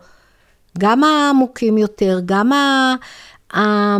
גם 0.78 1.04
העמוקים 1.04 1.78
יותר, 1.78 2.20
גם 2.24 2.52
ה... 2.52 2.94
ה... 3.56 3.96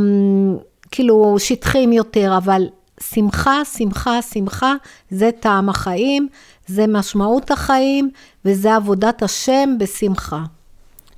כאילו 0.91 1.37
שטחיים 1.39 1.93
יותר, 1.93 2.35
אבל 2.37 2.67
שמחה, 3.01 3.65
שמחה, 3.65 4.23
שמחה, 4.23 4.75
זה 5.11 5.31
טעם 5.41 5.69
החיים, 5.69 6.29
זה 6.67 6.87
משמעות 6.87 7.51
החיים, 7.51 8.11
וזה 8.45 8.77
עבודת 8.77 9.23
השם 9.23 9.71
בשמחה. 9.79 10.43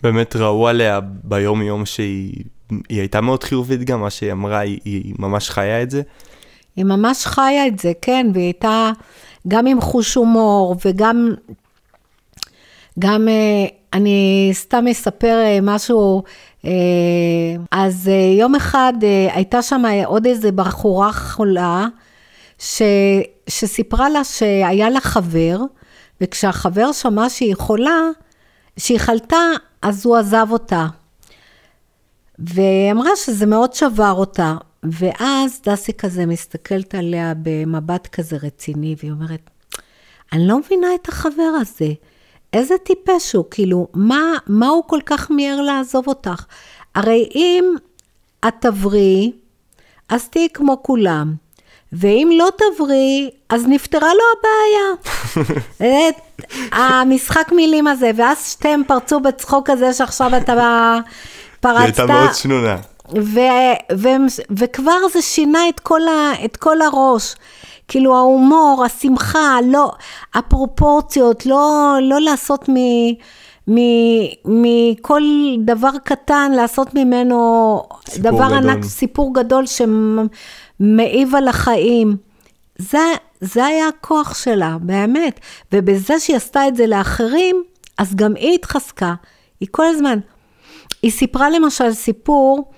באמת 0.02 0.37
ראו 0.37 0.69
עליה 0.69 1.00
ביום-יום 1.25 1.87
שהיא 1.87 2.45
הייתה 2.88 3.21
מאוד 3.21 3.45
חיובית 3.45 3.85
גם, 3.85 4.00
מה 4.00 4.11
שהיא 4.11 4.33
אמרה, 4.33 4.59
היא, 4.59 4.81
היא 4.85 5.14
ממש 5.19 5.50
חיה 5.50 5.83
את 5.83 5.90
זה? 5.90 6.02
היא 6.77 6.85
ממש 6.85 7.27
חיה 7.27 7.67
את 7.67 7.79
זה, 7.79 7.93
כן, 8.03 8.27
והיא 8.35 8.45
הייתה 8.45 8.91
גם 9.49 9.67
עם 9.67 9.81
חוש 9.81 10.15
הומור 10.15 10.77
וגם, 10.85 11.35
גם, 12.99 13.29
אה, 13.29 13.67
אני 13.93 14.50
סתם 14.53 14.85
אספר 14.91 15.43
אה, 15.45 15.59
משהו, 15.62 16.23
אה, 16.65 16.71
אז 17.71 18.11
יום 18.39 18.55
אחד 18.55 18.93
הייתה 19.33 19.62
שם 19.62 19.83
עוד 20.05 20.27
איזה 20.27 20.53
בחורה 20.53 21.12
חולה, 21.12 21.87
ש, 22.59 22.83
שסיפרה 23.49 24.09
לה 24.09 24.25
שהיה 24.25 24.91
לה 24.91 25.00
חבר, 25.00 25.59
וכשהחבר 26.21 26.93
שמע 26.93 27.29
שהיא 27.29 27.55
חולה, 27.57 28.00
שהיא 28.77 28.99
חלתה, 28.99 29.37
אז 29.83 30.07
הוא 30.07 30.17
עזב 30.17 30.47
אותה. 30.50 30.87
והיא 32.39 32.93
אמרה 32.93 33.11
שזה 33.17 33.47
מאוד 33.47 33.73
שבר 33.73 34.12
אותה. 34.12 34.55
ואז 34.83 35.61
דסי 35.67 35.93
כזה 35.93 36.27
מסתכלת 36.27 36.95
עליה 36.95 37.33
במבט 37.43 38.07
כזה 38.07 38.37
רציני, 38.43 38.95
והיא 38.99 39.13
אומרת, 39.13 39.51
אני 40.33 40.49
לא 40.49 40.59
מבינה 40.59 40.95
את 40.95 41.09
החבר 41.09 41.53
הזה. 41.61 41.93
איזה 42.53 42.75
טיפש 42.79 43.33
הוא, 43.33 43.45
כאילו, 43.51 43.89
מה, 43.95 44.33
מה 44.47 44.69
הוא 44.69 44.83
כל 44.87 44.99
כך 45.07 45.31
מיהר 45.31 45.61
לעזוב 45.61 46.09
אותך? 46.09 46.45
הרי 46.95 47.29
אם 47.35 47.65
את 48.49 48.55
תבריאי, 48.61 49.33
אז 50.09 50.29
תהיי 50.29 50.49
כמו 50.55 50.83
כולם. 50.83 51.35
ואם 51.93 52.31
לא 52.39 52.49
תבריאי, 52.57 53.31
אז 53.49 53.65
נפתרה 53.69 54.09
לו 54.15 54.23
הבעיה. 54.39 55.97
המשחק 56.83 57.53
מילים 57.53 57.87
הזה, 57.87 58.11
ואז 58.17 58.53
שתיהם 58.53 58.83
פרצו 58.87 59.21
בצחוק 59.21 59.71
הזה 59.71 59.93
שעכשיו 59.93 60.37
אתה 60.37 60.55
פרצת. 61.61 61.77
היא 61.79 61.85
הייתה 61.85 62.07
מאוד 62.07 62.35
שנונה. 62.35 62.77
ו- 63.19 63.97
ו- 63.99 64.43
וכבר 64.50 64.99
זה 65.12 65.23
שינה 65.23 65.69
את 65.69 65.81
כל, 65.81 66.00
ה- 66.09 66.45
את 66.45 66.57
כל 66.57 66.83
הראש. 66.83 67.35
כאילו 67.88 68.17
ההומור, 68.17 68.83
השמחה, 68.87 69.59
לא, 69.67 69.93
הפרופורציות, 70.35 71.47
לא, 71.47 71.97
לא 72.02 72.21
לעשות 72.21 72.69
מ... 72.69 72.75
מכל 74.45 75.23
דבר 75.59 75.90
קטן, 76.05 76.52
לעשות 76.57 76.95
ממנו 76.95 77.83
דבר 78.17 78.47
גדול. 78.47 78.71
ענק, 78.71 78.85
סיפור 78.85 79.35
גדול 79.35 79.64
שמעיב 79.67 81.35
על 81.35 81.49
החיים. 81.49 82.17
זה, 82.79 82.99
זה 83.40 83.67
היה 83.67 83.88
הכוח 83.88 84.35
שלה, 84.35 84.76
באמת. 84.81 85.40
ובזה 85.73 86.19
שהיא 86.19 86.37
עשתה 86.37 86.69
את 86.69 86.76
זה 86.76 86.87
לאחרים, 86.87 87.62
אז 87.99 88.14
גם 88.14 88.35
היא 88.37 88.55
התחזקה. 88.55 89.14
היא 89.61 89.69
כל 89.71 89.85
הזמן. 89.87 90.19
היא 91.02 91.11
סיפרה 91.11 91.50
למשל 91.50 91.93
סיפור, 91.93 92.71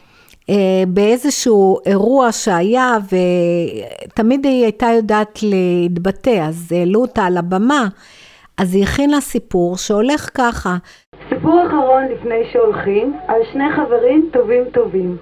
באיזשהו 0.89 1.79
אירוע 1.87 2.33
שהיה, 2.33 2.97
ותמיד 4.09 4.45
היא 4.45 4.63
הייתה 4.63 4.87
יודעת 4.97 5.39
להתבטא, 5.43 6.45
אז 6.49 6.73
העלו 6.73 7.01
אותה 7.01 7.25
על 7.25 7.37
הבמה, 7.37 7.89
אז 8.59 8.75
היא 8.75 8.83
הכינה 8.83 9.21
סיפור 9.21 9.77
שהולך 9.77 10.31
ככה. 10.35 10.77
סיפור 11.29 11.67
אחרון 11.67 12.05
לפני 12.05 12.45
שהולכים, 12.53 13.17
על 13.29 13.41
שני 13.53 13.73
חברים 13.77 14.29
טובים 14.33 14.65
טובים. 14.73 15.17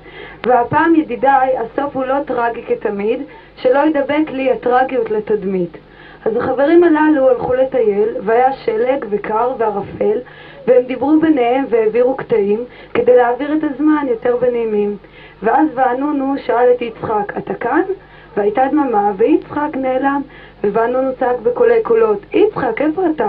והפעם 0.47 0.95
ידידיי, 0.95 1.49
הסוף 1.59 1.97
הוא 1.97 2.05
לא 2.05 2.15
טרגי 2.27 2.62
כתמיד, 2.69 3.21
שלא 3.62 3.79
ידבק 3.79 4.31
לי 4.31 4.50
הטרגיות 4.50 5.11
לתדמית. 5.11 5.77
אז 6.25 6.37
החברים 6.37 6.85
הללו 6.85 7.29
הלכו 7.29 7.55
לטייל, 7.55 8.09
והיה 8.25 8.53
שלג 8.65 9.07
וקר 9.11 9.53
וערפל, 9.59 10.19
והם 10.67 10.83
דיברו 10.87 11.21
ביניהם 11.21 11.65
והעבירו 11.71 12.17
קטעים, 12.17 12.65
כדי 12.95 13.17
להעביר 13.17 13.53
את 13.53 13.65
הזמן 13.65 14.07
יותר 14.09 14.37
בנעימים. 14.37 14.97
ואז 15.42 15.68
וענונו 15.75 16.35
שאל 16.47 16.66
את 16.76 16.82
יצחק, 16.82 17.32
אתה 17.38 17.54
כאן? 17.54 17.82
והייתה 18.37 18.62
דממה, 18.70 19.12
ויצחק 19.16 19.76
נעלם, 19.76 20.23
ווענונו 20.64 21.11
צעק 21.18 21.37
בקולי 21.42 21.82
קולות, 21.82 22.18
יצחק, 22.32 22.80
איפה 22.82 23.02
אתה? 23.14 23.28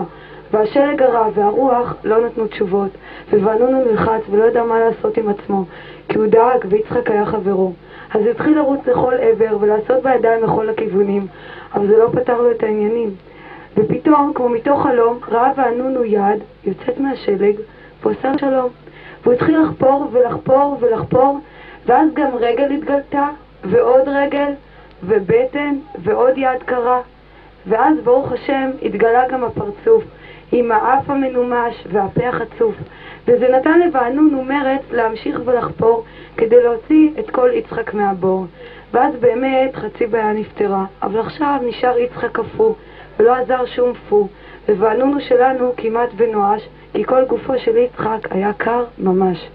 והשלג 0.51 1.01
הרע 1.01 1.27
והרוח 1.33 1.95
לא 2.03 2.25
נתנו 2.25 2.47
תשובות, 2.47 2.91
ובנונו 3.31 3.85
נלחץ 3.85 4.21
ולא 4.31 4.43
ידע 4.43 4.63
מה 4.63 4.79
לעשות 4.79 5.17
עם 5.17 5.29
עצמו, 5.29 5.65
כי 6.09 6.17
הוא 6.17 6.27
דאג 6.27 6.65
ויצחק 6.69 7.11
היה 7.11 7.25
חברו. 7.25 7.73
אז 8.13 8.21
התחיל 8.31 8.57
לרוץ 8.57 8.79
לכל 8.87 9.13
עבר 9.13 9.57
ולעשות 9.59 10.03
בידיים 10.03 10.43
לכל 10.43 10.69
הכיוונים, 10.69 11.27
אבל 11.73 11.87
זה 11.87 11.97
לא 11.97 12.09
פתר 12.11 12.41
לו 12.41 12.51
את 12.51 12.63
העניינים. 12.63 13.09
ופתאום, 13.77 14.31
כמו 14.35 14.49
מתוך 14.49 14.83
חלום, 14.83 15.19
ראה 15.31 15.51
ואנונו 15.57 16.03
יד 16.03 16.39
יוצאת 16.63 16.99
מהשלג 16.99 17.55
ועושה 18.03 18.31
שלום. 18.37 18.69
והוא 19.23 19.33
התחיל 19.33 19.61
לחפור 19.61 20.07
ולחפור 20.11 20.77
ולחפור, 20.79 21.39
ואז 21.85 22.07
גם 22.13 22.35
רגל 22.35 22.71
התגלתה, 22.71 23.29
ועוד 23.63 24.07
רגל, 24.07 24.51
ובטן, 25.03 25.75
ועוד 26.03 26.38
יד 26.38 26.63
קרה. 26.65 27.01
ואז 27.67 27.97
ברוך 28.03 28.31
השם 28.31 28.69
התגלה 28.81 29.27
גם 29.27 29.43
הפרצוף, 29.43 30.03
עם 30.51 30.71
האף 30.71 31.09
המנומש 31.09 31.83
והפה 31.91 32.27
החצוף. 32.27 32.75
וזה 33.27 33.47
נתן 33.50 33.79
לבענונו 33.79 34.43
מרץ 34.43 34.81
להמשיך 34.91 35.39
ולחפור 35.45 36.03
כדי 36.38 36.63
להוציא 36.63 37.09
את 37.19 37.29
כל 37.29 37.50
יצחק 37.53 37.93
מהבור. 37.93 38.45
ואז 38.93 39.15
באמת 39.19 39.75
חצי 39.75 40.07
בעיה 40.07 40.33
נפתרה, 40.33 40.85
אבל 41.03 41.19
עכשיו 41.19 41.59
נשאר 41.63 41.97
יצחק 41.97 42.31
קפוא, 42.31 42.73
ולא 43.19 43.35
עזר 43.35 43.65
שום 43.65 43.93
פו. 44.09 44.27
ובענונו 44.69 45.21
שלנו 45.21 45.73
כמעט 45.77 46.09
ונואש, 46.17 46.69
כי 46.93 47.03
כל 47.03 47.25
גופו 47.25 47.53
של 47.57 47.77
יצחק 47.77 48.31
היה 48.31 48.53
קר 48.53 48.85
ממש. 48.97 49.50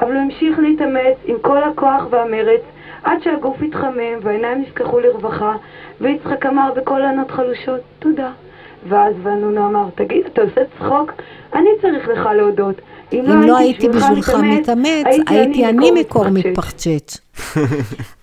אבל 0.00 0.12
הוא 0.12 0.20
המשיך 0.20 0.58
להתאמץ 0.58 1.16
עם 1.24 1.38
כל 1.38 1.64
הכוח 1.64 2.06
והמרץ, 2.10 2.60
עד 3.02 3.22
שהגוף 3.22 3.62
התחמם 3.62 4.18
והעיניים 4.22 4.60
נפקחו 4.60 5.00
לרווחה, 5.00 5.56
ויצחק 6.00 6.46
אמר 6.46 6.72
בקול 6.76 7.02
ענות 7.02 7.30
חלושות, 7.30 7.80
תודה. 7.98 8.30
ואז 8.88 9.14
ואנונו 9.22 9.66
אמר, 9.66 9.84
תגיד, 9.94 10.26
אתה 10.26 10.42
עושה 10.42 10.60
צחוק? 10.78 11.12
אני 11.54 11.68
צריך 11.80 12.08
לך 12.08 12.28
להודות. 12.36 12.80
אם 13.14 13.42
לא 13.42 13.58
הייתי 13.58 13.88
בשבילך 13.88 14.28
מתאמץ, 14.28 15.06
הייתי 15.26 15.66
אני 15.66 15.90
מקור 15.90 16.28
מתפחצ'ץ'. 16.28 17.16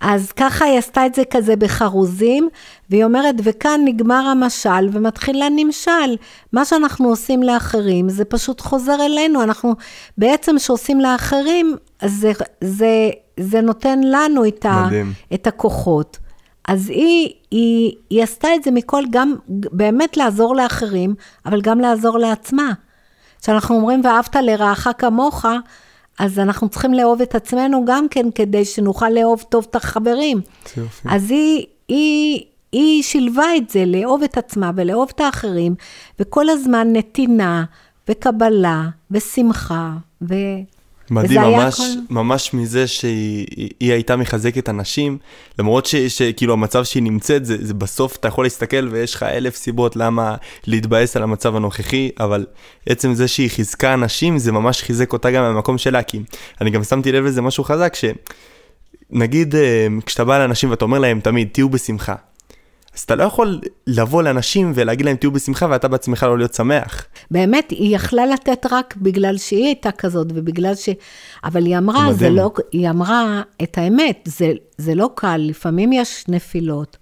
אז 0.02 0.32
ככה 0.32 0.66
היא 0.66 0.78
עשתה 0.78 1.06
את 1.06 1.16
זה 1.16 1.24
כזה 1.32 1.56
בחרוזים, 1.56 2.50
והיא 2.90 3.04
אומרת, 3.04 3.36
וכאן 3.44 3.82
נגמר 3.86 4.28
המשל 4.28 4.90
ומתחיל 4.92 5.42
הנמשל. 5.42 6.16
מה 6.54 6.66
שאנחנו 6.66 7.10
עושים 7.10 7.44
לאחרים, 7.44 8.10
זה 8.10 8.26
פשוט 8.26 8.62
חוזר 8.62 9.06
אלינו. 9.06 9.44
אנחנו, 9.44 9.76
בעצם 10.18 10.60
שעושים 10.60 11.00
לאחרים, 11.02 11.76
זה, 12.06 12.32
זה, 12.62 13.10
זה 13.40 13.62
נותן 13.62 14.00
לנו 14.04 14.48
את, 14.48 14.66
ה, 14.66 14.88
את 15.34 15.48
הכוחות. 15.48 16.18
אז 16.68 16.90
היא, 16.90 17.34
היא, 17.52 17.94
היא 18.10 18.24
עשתה 18.24 18.48
את 18.56 18.64
זה 18.64 18.72
מכל, 18.72 19.04
גם 19.10 19.36
באמת 19.48 20.18
לעזור 20.18 20.56
לאחרים, 20.56 21.16
אבל 21.46 21.62
גם 21.62 21.80
לעזור 21.80 22.20
לעצמה. 22.20 22.74
כשאנחנו 23.42 23.76
אומרים 23.76 24.02
ואהבת 24.04 24.36
לרעך 24.36 24.88
כמוך, 24.98 25.46
אז 26.20 26.40
אנחנו 26.40 26.70
צריכים 26.70 26.94
לאהוב 26.94 27.22
את 27.22 27.36
עצמנו 27.36 27.86
גם 27.86 28.08
כן, 28.10 28.26
כדי 28.36 28.66
שנוכל 28.66 29.10
לאהוב 29.10 29.44
טוב 29.50 29.68
את 29.70 29.76
החברים. 29.76 30.42
אז 31.06 31.32
היא, 31.32 31.66
היא, 31.88 32.44
היא 32.72 33.04
שילבה 33.04 33.56
את 33.58 33.70
זה, 33.70 33.86
לאהוב 33.86 34.24
את 34.24 34.38
עצמה 34.38 34.72
ולאהוב 34.76 35.12
את 35.16 35.20
האחרים, 35.20 35.76
וכל 36.20 36.50
הזמן 36.50 36.88
נתינה 36.94 37.64
וקבלה 38.10 38.84
ושמחה. 39.12 39.92
ו... 40.22 40.36
מדהים, 41.12 41.42
ממש, 41.42 41.78
כל... 41.78 41.84
ממש 42.14 42.54
מזה 42.54 42.88
שהיא 42.88 43.92
הייתה 43.94 44.16
מחזקת 44.16 44.70
אנשים, 44.70 45.18
למרות 45.60 45.86
שכאילו 46.08 46.54
המצב 46.54 46.84
שהיא 46.84 47.04
נמצאת, 47.04 47.46
זה, 47.46 47.58
זה 47.62 47.74
בסוף 47.74 48.16
אתה 48.16 48.28
יכול 48.28 48.46
להסתכל 48.46 48.88
ויש 48.92 49.16
לך 49.16 49.24
אלף 49.24 49.56
סיבות 49.56 49.96
למה 49.96 50.36
להתבאס 50.68 51.18
על 51.18 51.24
המצב 51.24 51.56
הנוכחי, 51.56 52.10
אבל 52.20 52.46
עצם 52.86 53.14
זה 53.14 53.28
שהיא 53.28 53.50
חיזקה 53.50 53.94
אנשים, 53.94 54.38
זה 54.38 54.52
ממש 54.52 54.84
חיזק 54.84 55.14
אותה 55.14 55.32
גם 55.32 55.44
מהמקום 55.44 55.78
שלה, 55.78 56.04
כי 56.04 56.20
אני 56.62 56.70
גם 56.70 56.84
שמתי 56.84 57.12
לב 57.12 57.26
לזה 57.26 57.42
משהו 57.42 57.64
חזק, 57.64 57.94
שנגיד 59.12 59.56
אה, 59.56 59.88
כשאתה 60.06 60.26
בא 60.26 60.40
לאנשים 60.40 60.70
ואתה 60.70 60.86
אומר 60.86 61.00
להם 61.00 61.20
תמיד, 61.20 61.48
תהיו 61.52 61.70
בשמחה. 61.70 62.16
אז 62.96 63.00
אתה 63.02 63.16
לא 63.16 63.24
יכול 63.24 63.62
לבוא 63.88 64.24
לאנשים 64.24 64.72
ולהגיד 64.76 65.06
להם 65.06 65.16
תהיו 65.16 65.32
בשמחה 65.32 65.68
ואתה 65.70 65.88
בעצמך 65.88 66.24
לא 66.24 66.38
להיות 66.38 66.54
שמח. 66.54 67.06
באמת, 67.32 67.72
היא 67.72 67.96
יכלה 67.96 68.26
לתת 68.26 68.66
רק 68.72 68.96
בגלל 68.98 69.38
שהיא 69.38 69.66
הייתה 69.66 69.92
כזאת 69.92 70.28
ובגלל 70.36 70.76
ש... 70.76 70.90
אבל 71.44 71.66
היא 71.66 71.78
אמרה, 71.78 72.14
זה 72.14 72.30
לא... 72.30 72.52
היא 72.72 72.90
אמרה 72.90 73.42
את 73.64 73.78
האמת, 73.78 74.20
זה, 74.26 74.52
זה 74.78 74.96
לא 74.96 75.10
קל, 75.16 75.38
לפעמים 75.38 75.94
יש 75.94 76.24
נפילות. 76.28 76.98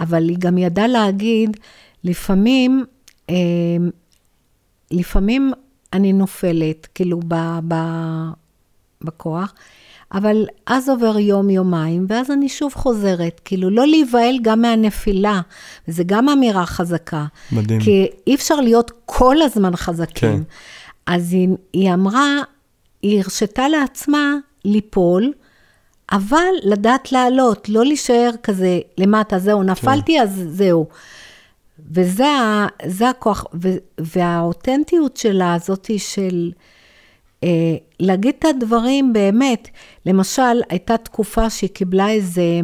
אבל 0.00 0.28
היא 0.28 0.36
גם 0.38 0.58
ידעה 0.58 0.86
להגיד, 0.86 1.56
לפעמים, 2.04 2.84
אה, 3.30 3.34
לפעמים 4.90 5.52
אני 5.92 6.12
נופלת, 6.12 6.88
כאילו, 6.94 7.20
ב, 7.28 7.34
ב, 7.68 7.74
בכוח. 9.02 9.54
אבל 10.12 10.46
אז 10.66 10.88
עובר 10.88 11.18
יום-יומיים, 11.18 12.06
ואז 12.08 12.30
אני 12.30 12.48
שוב 12.48 12.74
חוזרת. 12.74 13.40
כאילו, 13.44 13.70
לא 13.70 13.86
להיבהל 13.86 14.38
גם 14.42 14.62
מהנפילה, 14.62 15.40
וזו 15.88 16.02
גם 16.06 16.28
אמירה 16.28 16.66
חזקה. 16.66 17.26
מדהים. 17.52 17.80
כי 17.80 18.06
אי 18.26 18.34
אפשר 18.34 18.54
להיות 18.54 18.90
כל 19.06 19.42
הזמן 19.42 19.76
חזקים. 19.76 20.30
כן. 20.30 20.42
אז 21.06 21.32
היא, 21.32 21.48
היא 21.72 21.94
אמרה, 21.94 22.36
היא 23.02 23.22
הרשתה 23.22 23.68
לעצמה 23.68 24.34
ליפול, 24.64 25.32
אבל 26.12 26.52
לדעת 26.62 27.12
לעלות, 27.12 27.68
לא 27.68 27.84
להישאר 27.84 28.30
כזה 28.42 28.80
למטה, 28.98 29.38
זהו, 29.38 29.62
נפלתי, 29.62 30.16
כן. 30.16 30.22
אז 30.22 30.42
זהו. 30.48 30.86
וזה 31.90 33.08
הכוח, 33.10 33.44
והאותנטיות 33.98 35.16
שלה, 35.16 35.54
הזאתי 35.54 35.98
של... 35.98 36.52
אה, 37.44 37.76
להגיד 38.00 38.34
את 38.38 38.44
הדברים 38.44 39.12
באמת. 39.12 39.68
למשל, 40.06 40.62
הייתה 40.68 40.96
תקופה 40.96 41.50
שהיא 41.50 41.70
קיבלה 41.70 42.10
איזה 42.10 42.60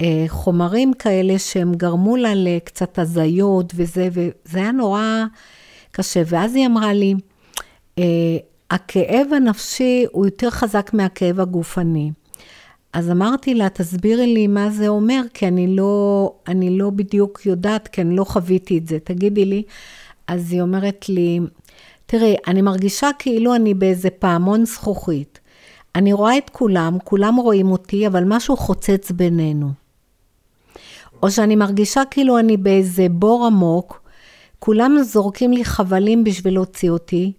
אה, 0.00 0.24
חומרים 0.28 0.92
כאלה 0.92 1.38
שהם 1.38 1.74
גרמו 1.74 2.16
לה 2.16 2.34
לקצת 2.34 2.98
הזיות 2.98 3.72
וזה, 3.76 4.08
וזה 4.12 4.58
היה 4.58 4.72
נורא 4.72 5.24
קשה. 5.90 6.22
ואז 6.26 6.54
היא 6.54 6.66
אמרה 6.66 6.92
לי, 6.92 7.14
אה, 7.98 8.04
הכאב 8.70 9.26
הנפשי 9.36 10.06
הוא 10.12 10.26
יותר 10.26 10.50
חזק 10.50 10.90
מהכאב 10.94 11.40
הגופני. 11.40 12.10
אז 12.92 13.10
אמרתי 13.10 13.54
לה, 13.54 13.68
תסבירי 13.68 14.34
לי 14.34 14.46
מה 14.46 14.70
זה 14.70 14.88
אומר, 14.88 15.22
כי 15.34 15.48
אני 15.48 15.76
לא, 15.76 16.32
אני 16.48 16.78
לא 16.78 16.90
בדיוק 16.90 17.46
יודעת, 17.46 17.88
כי 17.88 18.00
אני 18.00 18.16
לא 18.16 18.24
חוויתי 18.24 18.78
את 18.78 18.86
זה. 18.86 18.98
תגידי 19.04 19.44
לי. 19.44 19.62
אז 20.26 20.52
היא 20.52 20.62
אומרת 20.62 21.08
לי, 21.08 21.40
תראי, 22.06 22.36
אני 22.46 22.62
מרגישה 22.62 23.10
כאילו 23.18 23.54
אני 23.54 23.74
באיזה 23.74 24.10
פעמון 24.10 24.64
זכוכית. 24.66 25.40
אני 25.94 26.12
רואה 26.12 26.38
את 26.38 26.50
כולם, 26.50 26.98
כולם 27.04 27.36
רואים 27.36 27.70
אותי, 27.70 28.06
אבל 28.06 28.24
משהו 28.26 28.56
חוצץ 28.56 29.10
בינינו. 29.10 29.70
או 31.22 31.30
שאני 31.30 31.56
מרגישה 31.56 32.02
כאילו 32.10 32.38
אני 32.38 32.56
באיזה 32.56 33.06
בור 33.10 33.46
עמוק, 33.46 34.02
כולם 34.58 34.98
זורקים 35.02 35.52
לי 35.52 35.64
חבלים 35.64 36.24
בשביל 36.24 36.54
להוציא 36.54 36.90
אותי, 36.90 37.32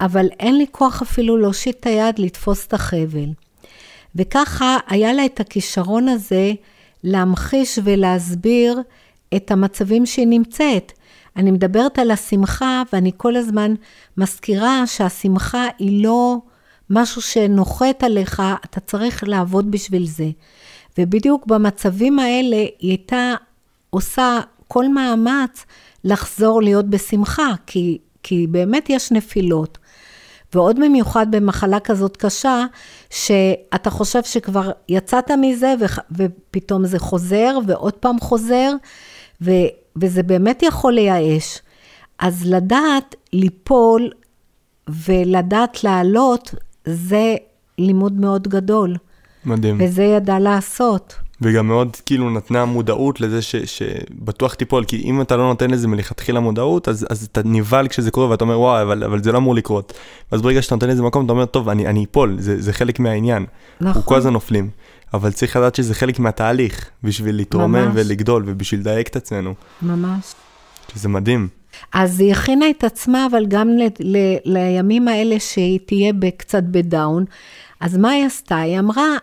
אבל 0.00 0.26
אין 0.40 0.58
לי 0.58 0.66
כוח 0.70 1.02
אפילו 1.02 1.36
להושיט 1.36 1.80
את 1.80 1.86
היד 1.86 2.18
לתפוס 2.18 2.66
את 2.66 2.74
החבל. 2.74 3.28
וככה 4.16 4.76
היה 4.88 5.12
לה 5.12 5.24
את 5.24 5.40
הכישרון 5.40 6.08
הזה 6.08 6.52
להמחיש 7.04 7.78
ולהסביר 7.84 8.80
את 9.36 9.50
המצבים 9.50 10.06
שהיא 10.06 10.26
נמצאת. 10.26 10.92
אני 11.40 11.50
מדברת 11.50 11.98
על 11.98 12.10
השמחה, 12.10 12.82
ואני 12.92 13.12
כל 13.16 13.36
הזמן 13.36 13.74
מזכירה 14.16 14.86
שהשמחה 14.86 15.66
היא 15.78 16.04
לא 16.04 16.36
משהו 16.90 17.22
שנוחת 17.22 18.02
עליך, 18.02 18.42
אתה 18.64 18.80
צריך 18.80 19.24
לעבוד 19.26 19.70
בשביל 19.70 20.06
זה. 20.06 20.30
ובדיוק 20.98 21.46
במצבים 21.46 22.18
האלה 22.18 22.56
היא 22.56 22.90
הייתה 22.90 23.34
עושה 23.90 24.40
כל 24.68 24.88
מאמץ 24.88 25.66
לחזור 26.04 26.62
להיות 26.62 26.90
בשמחה, 26.90 27.48
כי, 27.66 27.98
כי 28.22 28.46
באמת 28.46 28.90
יש 28.90 29.12
נפילות. 29.12 29.78
ועוד 30.54 30.76
במיוחד 30.76 31.26
במחלה 31.30 31.80
כזאת 31.80 32.16
קשה, 32.16 32.64
שאתה 33.10 33.90
חושב 33.90 34.22
שכבר 34.22 34.70
יצאת 34.88 35.30
מזה 35.30 35.74
ופתאום 36.10 36.86
זה 36.86 36.98
חוזר 36.98 37.58
ועוד 37.66 37.92
פעם 37.92 38.20
חוזר, 38.20 38.72
ו, 39.42 39.50
וזה 39.96 40.22
באמת 40.22 40.62
יכול 40.62 40.92
לייאש. 40.92 41.58
אז 42.18 42.42
לדעת 42.46 43.14
ליפול 43.32 44.10
ולדעת 44.88 45.84
לעלות, 45.84 46.54
זה 46.84 47.34
לימוד 47.78 48.12
מאוד 48.12 48.48
גדול. 48.48 48.96
מדהים. 49.44 49.76
וזה 49.80 50.02
ידע 50.02 50.38
לעשות. 50.38 51.14
וגם 51.42 51.68
מאוד 51.68 51.96
כאילו 52.06 52.30
נתנה 52.30 52.64
מודעות 52.64 53.20
לזה 53.20 53.42
ש, 53.42 53.56
שבטוח 53.56 54.54
תיפול, 54.54 54.84
כי 54.84 55.02
אם 55.04 55.20
אתה 55.20 55.36
לא 55.36 55.48
נותן 55.48 55.70
לזה 55.70 55.88
מלכתחילה 55.88 56.40
מודעות, 56.40 56.88
אז, 56.88 57.06
אז 57.10 57.28
אתה 57.32 57.40
נבהל 57.44 57.88
כשזה 57.88 58.10
קורה 58.10 58.28
ואתה 58.28 58.44
אומר 58.44 58.60
וואי, 58.60 58.82
אבל, 58.82 59.04
אבל 59.04 59.22
זה 59.22 59.32
לא 59.32 59.38
אמור 59.38 59.54
לקרות. 59.54 59.92
ואז 60.32 60.42
ברגע 60.42 60.62
שאתה 60.62 60.74
נותן 60.74 60.88
לזה 60.88 61.02
מקום, 61.02 61.24
אתה 61.24 61.32
אומר, 61.32 61.44
טוב, 61.44 61.68
אני, 61.68 61.86
אני 61.86 62.04
אפול, 62.10 62.36
זה, 62.38 62.62
זה 62.62 62.72
חלק 62.72 63.00
מהעניין. 63.00 63.46
נכון. 63.80 63.86
אנחנו 63.86 64.02
כל 64.02 64.16
הזמן 64.16 64.32
נופלים. 64.32 64.70
אבל 65.14 65.32
צריך 65.32 65.56
לדעת 65.56 65.74
שזה 65.74 65.94
חלק 65.94 66.18
מהתהליך, 66.18 66.90
בשביל 67.02 67.36
להתרומם 67.36 67.90
ולגדול 67.94 68.44
ובשביל 68.46 68.80
לדייק 68.80 69.08
את 69.08 69.16
עצמנו. 69.16 69.54
ממש. 69.82 70.34
שזה 70.92 71.08
מדהים. 71.08 71.48
אז 71.92 72.20
היא 72.20 72.32
הכינה 72.32 72.70
את 72.70 72.84
עצמה, 72.84 73.26
אבל 73.30 73.46
גם 73.46 73.68
ל, 73.68 73.82
ל, 74.00 74.16
לימים 74.44 75.08
האלה 75.08 75.40
שהיא 75.40 75.78
תהיה 75.86 76.12
קצת 76.36 76.62
בדאון. 76.62 77.24
אז 77.80 77.96
מה 77.96 78.10
היא 78.10 78.26
עשתה? 78.26 78.56
היא 78.56 78.78
אמרה 78.78 79.16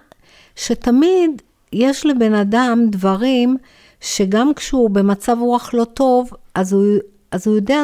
שתמיד 0.56 1.42
יש 1.74 2.06
לבן 2.06 2.34
אדם 2.34 2.86
דברים 2.90 3.58
שגם 4.02 4.54
כשהוא 4.54 4.90
במצב 4.90 5.38
רוח 5.40 5.74
לא 5.74 5.84
טוב, 5.84 6.30
אז 6.56 6.74
הוא, 6.74 6.84
אז 7.32 7.48
הוא 7.48 7.56
יודע, 7.56 7.84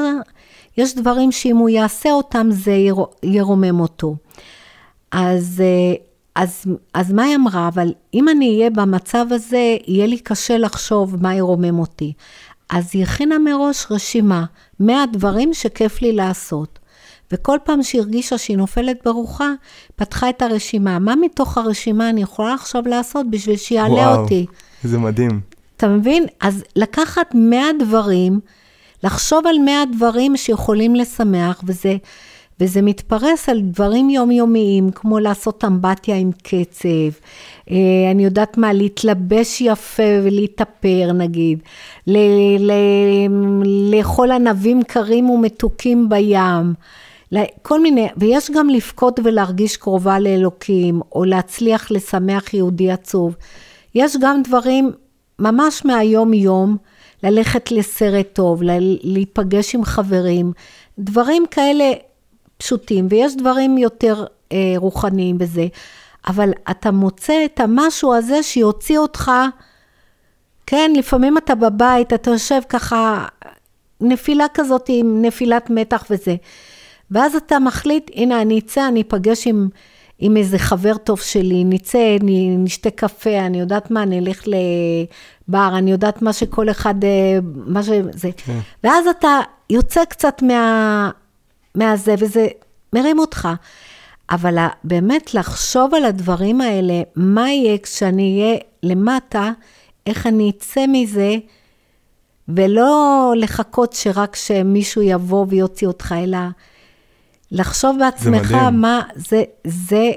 יש 0.77 0.95
דברים 0.95 1.31
שאם 1.31 1.57
הוא 1.57 1.69
יעשה 1.69 2.11
אותם 2.11 2.47
זה 2.51 2.73
ירומם 3.23 3.79
אותו. 3.79 4.15
אז, 5.11 5.61
אה, 5.65 5.95
אז, 6.35 6.65
אז 6.93 7.11
מה 7.11 7.23
היא 7.23 7.35
אמרה? 7.35 7.67
אבל 7.67 7.93
אם 8.13 8.29
אני 8.29 8.57
אהיה 8.57 8.69
במצב 8.69 9.25
הזה, 9.31 9.77
יהיה 9.87 10.07
לי 10.07 10.19
קשה 10.19 10.57
לחשוב 10.57 11.15
מה 11.21 11.35
ירומם 11.35 11.79
אותי. 11.79 12.13
אז 12.69 12.89
היא 12.93 13.03
הכינה 13.03 13.39
מראש 13.39 13.85
רשימה, 13.91 14.45
100 14.79 15.05
דברים 15.13 15.53
שכיף 15.53 16.01
לי 16.01 16.11
לעשות. 16.11 16.79
וכל 17.31 17.57
פעם 17.63 17.83
שהיא 17.83 18.01
הרגישה 18.01 18.37
שהיא 18.37 18.57
נופלת 18.57 18.97
ברוחה, 19.05 19.51
פתחה 19.95 20.29
את 20.29 20.41
הרשימה. 20.41 20.99
מה 20.99 21.15
מתוך 21.15 21.57
הרשימה 21.57 22.09
אני 22.09 22.21
יכולה 22.21 22.53
עכשיו 22.53 22.83
לעשות 22.85 23.29
בשביל 23.29 23.57
שיעלה 23.57 23.93
וואו, 23.93 24.21
אותי? 24.21 24.45
זה 24.83 24.97
מדהים. 24.97 25.41
אתה 25.77 25.87
מבין? 25.87 26.25
אז 26.41 26.63
לקחת 26.75 27.35
100 27.35 27.65
דברים, 27.79 28.39
לחשוב 29.03 29.47
על 29.47 29.57
100 29.57 29.83
דברים 29.95 30.37
שיכולים 30.37 30.95
לשמח, 30.95 31.61
וזה, 31.65 31.97
וזה 32.59 32.81
מתפרס 32.81 33.49
על 33.49 33.61
דברים 33.61 34.09
יומיומיים, 34.09 34.91
כמו 34.91 35.19
לעשות 35.19 35.65
אמבטיה 35.65 36.15
עם 36.15 36.31
קצב, 36.43 37.19
אה, 37.71 38.11
אני 38.11 38.25
יודעת 38.25 38.57
מה, 38.57 38.73
להתלבש 38.73 39.61
יפה 39.61 40.03
ולהתאפר 40.23 41.11
נגיד, 41.13 41.59
ל- 42.07 42.71
ל- 42.71 43.95
לאכול 43.95 44.31
ענבים 44.31 44.83
קרים 44.83 45.29
ומתוקים 45.29 46.09
בים. 46.09 46.73
כל 47.61 47.81
מיני, 47.81 48.07
ויש 48.17 48.51
גם 48.51 48.69
לבכות 48.69 49.19
ולהרגיש 49.23 49.77
קרובה 49.77 50.19
לאלוקים, 50.19 51.01
או 51.11 51.25
להצליח 51.25 51.91
לשמח 51.91 52.53
יהודי 52.53 52.91
עצוב. 52.91 53.35
יש 53.95 54.17
גם 54.21 54.41
דברים 54.43 54.91
ממש 55.39 55.85
מהיום-יום, 55.85 56.77
ללכת 57.23 57.71
לסרט 57.71 58.27
טוב, 58.33 58.61
להיפגש 59.03 59.75
עם 59.75 59.83
חברים, 59.83 60.51
דברים 60.99 61.43
כאלה 61.51 61.91
פשוטים, 62.63 63.07
ויש 63.09 63.35
דברים 63.35 63.77
יותר 63.77 64.25
אה, 64.51 64.73
רוחניים 64.77 65.37
בזה, 65.37 65.67
אבל 66.27 66.49
אתה 66.71 66.91
מוצא 66.91 67.45
את 67.45 67.59
המשהו 67.59 68.13
הזה 68.15 68.43
שיוציא 68.43 68.97
אותך, 68.97 69.31
כן, 70.67 70.91
לפעמים 70.97 71.37
אתה 71.37 71.55
בבית, 71.55 72.13
אתה 72.13 72.31
יושב 72.31 72.61
ככה, 72.69 73.25
נפילה 74.01 74.45
כזאת 74.53 74.85
עם 74.87 75.21
נפילת 75.21 75.69
מתח 75.69 76.05
וזה. 76.09 76.35
ואז 77.11 77.35
אתה 77.35 77.59
מחליט, 77.59 78.11
הנה, 78.13 78.41
אני 78.41 78.59
אצא, 78.59 78.87
אני 78.87 79.01
אפגש 79.01 79.47
עם, 79.47 79.67
עם 80.19 80.37
איזה 80.37 80.59
חבר 80.59 80.97
טוב 80.97 81.19
שלי, 81.19 81.63
נצא, 81.63 82.17
נשתה 82.57 82.89
קפה, 82.89 83.39
אני 83.39 83.59
יודעת 83.59 83.91
מה, 83.91 84.03
אני 84.03 84.19
אלך 84.19 84.43
לבר, 84.47 85.69
אני 85.77 85.91
יודעת 85.91 86.21
מה 86.21 86.33
שכל 86.33 86.69
אחד, 86.69 87.03
אה, 87.03 87.39
מה 87.43 87.83
שזה. 87.83 88.29
כן. 88.37 88.59
ואז 88.83 89.07
אתה 89.07 89.39
יוצא 89.69 90.05
קצת 90.05 90.41
מה, 90.41 91.11
מהזה, 91.75 92.15
וזה 92.19 92.47
מרים 92.93 93.19
אותך. 93.19 93.49
אבל 94.29 94.57
באמת 94.83 95.33
לחשוב 95.33 95.93
על 95.93 96.05
הדברים 96.05 96.61
האלה, 96.61 97.01
מה 97.15 97.51
יהיה 97.51 97.77
כשאני 97.77 98.41
אהיה 98.41 98.59
למטה, 98.83 99.51
איך 100.07 100.27
אני 100.27 100.49
אצא 100.57 100.85
מזה, 100.87 101.35
ולא 102.47 103.33
לחכות 103.37 103.93
שרק 103.93 104.35
שמישהו 104.35 105.01
יבוא 105.01 105.45
ויוציא 105.49 105.87
אותך, 105.87 106.15
אלא 106.17 106.37
לחשוב 107.51 107.95
בעצמך 107.99 108.47
זה 108.47 108.71
מה, 108.71 109.01
זה, 109.15 109.43
זה 109.67 110.11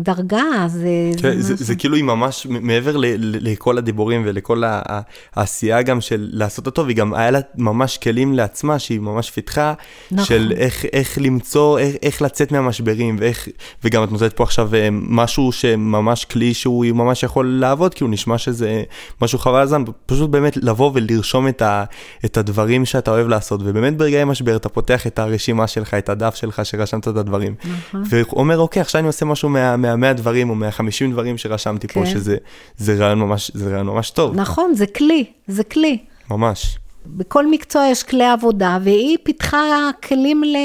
דרגה, 0.00 0.42
זה... 0.66 0.88
כן, 1.22 1.40
זה, 1.40 1.56
זה, 1.56 1.64
זה 1.64 1.74
כאילו 1.76 1.96
היא 1.96 2.04
ממש, 2.04 2.46
מעבר 2.50 2.96
ל, 2.96 3.04
ל, 3.06 3.52
לכל 3.52 3.78
הדיבורים 3.78 4.22
ולכל 4.24 4.62
העשייה 4.66 5.82
גם 5.82 6.00
של 6.00 6.28
לעשות 6.32 6.66
אותו, 6.66 6.84
והיא 6.84 6.96
גם 6.96 7.14
היה 7.14 7.30
לה 7.30 7.38
ממש 7.56 7.98
כלים 7.98 8.34
לעצמה, 8.34 8.78
שהיא 8.78 9.00
ממש 9.00 9.30
פיתחה, 9.30 9.74
נכון. 10.10 10.24
של 10.24 10.52
איך, 10.56 10.84
איך 10.92 11.18
למצוא, 11.20 11.78
איך, 11.78 11.94
איך 12.02 12.22
לצאת 12.22 12.52
מהמשברים, 12.52 13.16
ואיך, 13.20 13.48
וגם 13.84 14.04
את 14.04 14.12
נותנת 14.12 14.32
פה 14.32 14.44
עכשיו 14.44 14.74
אה, 14.74 14.88
משהו 14.92 15.52
שממש 15.52 16.24
כלי 16.24 16.54
שהוא 16.54 16.86
ממש 16.86 17.22
יכול 17.22 17.46
לעבוד, 17.46 17.94
כי 17.94 18.04
הוא 18.04 18.10
נשמע 18.10 18.38
שזה 18.38 18.82
משהו 19.22 19.38
חבל 19.38 19.60
הזמן, 19.60 19.82
פשוט 20.06 20.30
באמת 20.30 20.56
לבוא 20.56 20.90
ולרשום 20.94 21.48
את, 21.48 21.62
ה, 21.62 21.84
את 22.24 22.36
הדברים 22.36 22.84
שאתה 22.84 23.10
אוהב 23.10 23.28
לעשות, 23.28 23.60
ובאמת 23.64 23.96
ברגעי 23.96 24.24
משבר 24.24 24.56
אתה 24.56 24.68
פותח 24.68 25.06
את 25.06 25.18
הרשימה 25.18 25.66
שלך, 25.66 25.94
את 25.94 26.08
הדף 26.08 26.34
שלך 26.34 26.66
שרשמת 26.66 27.08
את 27.08 27.16
הדברים, 27.16 27.54
נכון. 27.64 28.02
ואומר, 28.08 28.58
אוקיי, 28.58 28.82
עכשיו 28.82 28.98
אני 28.98 29.06
עושה 29.06 29.24
משהו 29.24 29.48
מה... 29.48 29.83
מהמאה 29.84 30.12
דברים 30.12 30.50
או 30.50 30.54
מהחמישים 30.54 31.12
דברים 31.12 31.38
שרשמתי 31.38 31.88
כן. 31.88 32.00
פה, 32.00 32.06
שזה 32.06 32.36
זה 32.76 32.94
רעיון, 32.94 33.18
ממש, 33.18 33.50
זה 33.54 33.70
רעיון 33.70 33.86
ממש 33.86 34.10
טוב. 34.10 34.34
נכון, 34.34 34.74
זה 34.74 34.86
כלי, 34.86 35.24
זה 35.46 35.64
כלי. 35.64 35.98
ממש. 36.30 36.78
בכל 37.06 37.46
מקצוע 37.46 37.86
יש 37.86 38.02
כלי 38.02 38.24
עבודה, 38.24 38.78
והיא 38.82 39.18
פיתחה 39.22 39.90
כלים 40.08 40.44
ל, 40.44 40.56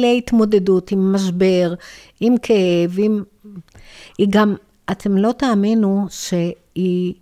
להתמודדות 0.00 0.92
עם 0.92 1.12
משבר, 1.12 1.74
עם 2.20 2.34
כאב, 2.42 2.96
עם... 2.98 3.22
היא 4.18 4.26
גם, 4.30 4.54
אתם 4.90 5.16
לא 5.16 5.32
תאמינו 5.32 6.06
שהיא 6.10 7.14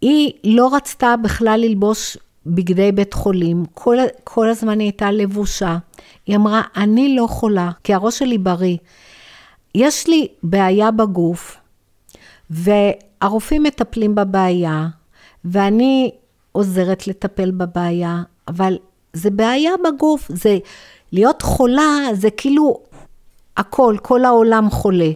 היא 0.00 0.32
לא 0.44 0.74
רצתה 0.74 1.14
בכלל 1.22 1.60
ללבוש 1.64 2.16
בגדי 2.46 2.92
בית 2.92 3.14
חולים, 3.14 3.64
כל, 3.74 3.96
כל 4.24 4.48
הזמן 4.48 4.78
היא 4.80 4.86
הייתה 4.86 5.10
לבושה. 5.10 5.78
היא 6.26 6.36
אמרה, 6.36 6.62
אני 6.76 7.16
לא 7.16 7.26
חולה, 7.26 7.70
כי 7.84 7.94
הראש 7.94 8.18
שלי 8.18 8.38
בריא. 8.38 8.76
יש 9.74 10.06
לי 10.06 10.28
בעיה 10.42 10.90
בגוף, 10.90 11.56
והרופאים 12.50 13.62
מטפלים 13.62 14.14
בבעיה, 14.14 14.86
ואני 15.44 16.10
עוזרת 16.52 17.06
לטפל 17.06 17.50
בבעיה, 17.50 18.22
אבל 18.48 18.78
זה 19.12 19.30
בעיה 19.30 19.72
בגוף, 19.84 20.26
זה 20.28 20.58
להיות 21.12 21.42
חולה, 21.42 21.98
זה 22.12 22.30
כאילו 22.30 22.80
הכל, 23.56 23.96
כל 24.02 24.24
העולם 24.24 24.70
חולה. 24.70 25.10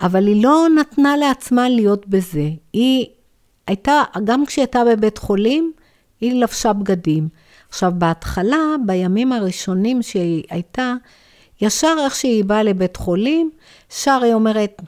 אבל 0.00 0.26
היא 0.26 0.42
לא 0.42 0.66
נתנה 0.80 1.16
לעצמה 1.16 1.68
להיות 1.68 2.06
בזה. 2.06 2.48
היא 2.72 3.06
הייתה, 3.66 4.02
גם 4.24 4.46
כשהיא 4.46 4.62
הייתה 4.62 4.82
בבית 4.84 5.18
חולים, 5.18 5.72
היא 6.20 6.42
לבשה 6.42 6.72
בגדים. 6.72 7.28
עכשיו, 7.68 7.92
בהתחלה, 7.98 8.58
בימים 8.86 9.32
הראשונים 9.32 10.02
שהיא 10.02 10.44
הייתה, 10.50 10.94
ישר 11.60 11.96
איך 12.04 12.14
שהיא 12.14 12.44
באה 12.44 12.62
לבית 12.62 12.96
חולים, 12.96 13.50
שר 13.90 14.20
היא 14.22 14.34
אומרת, 14.34 14.82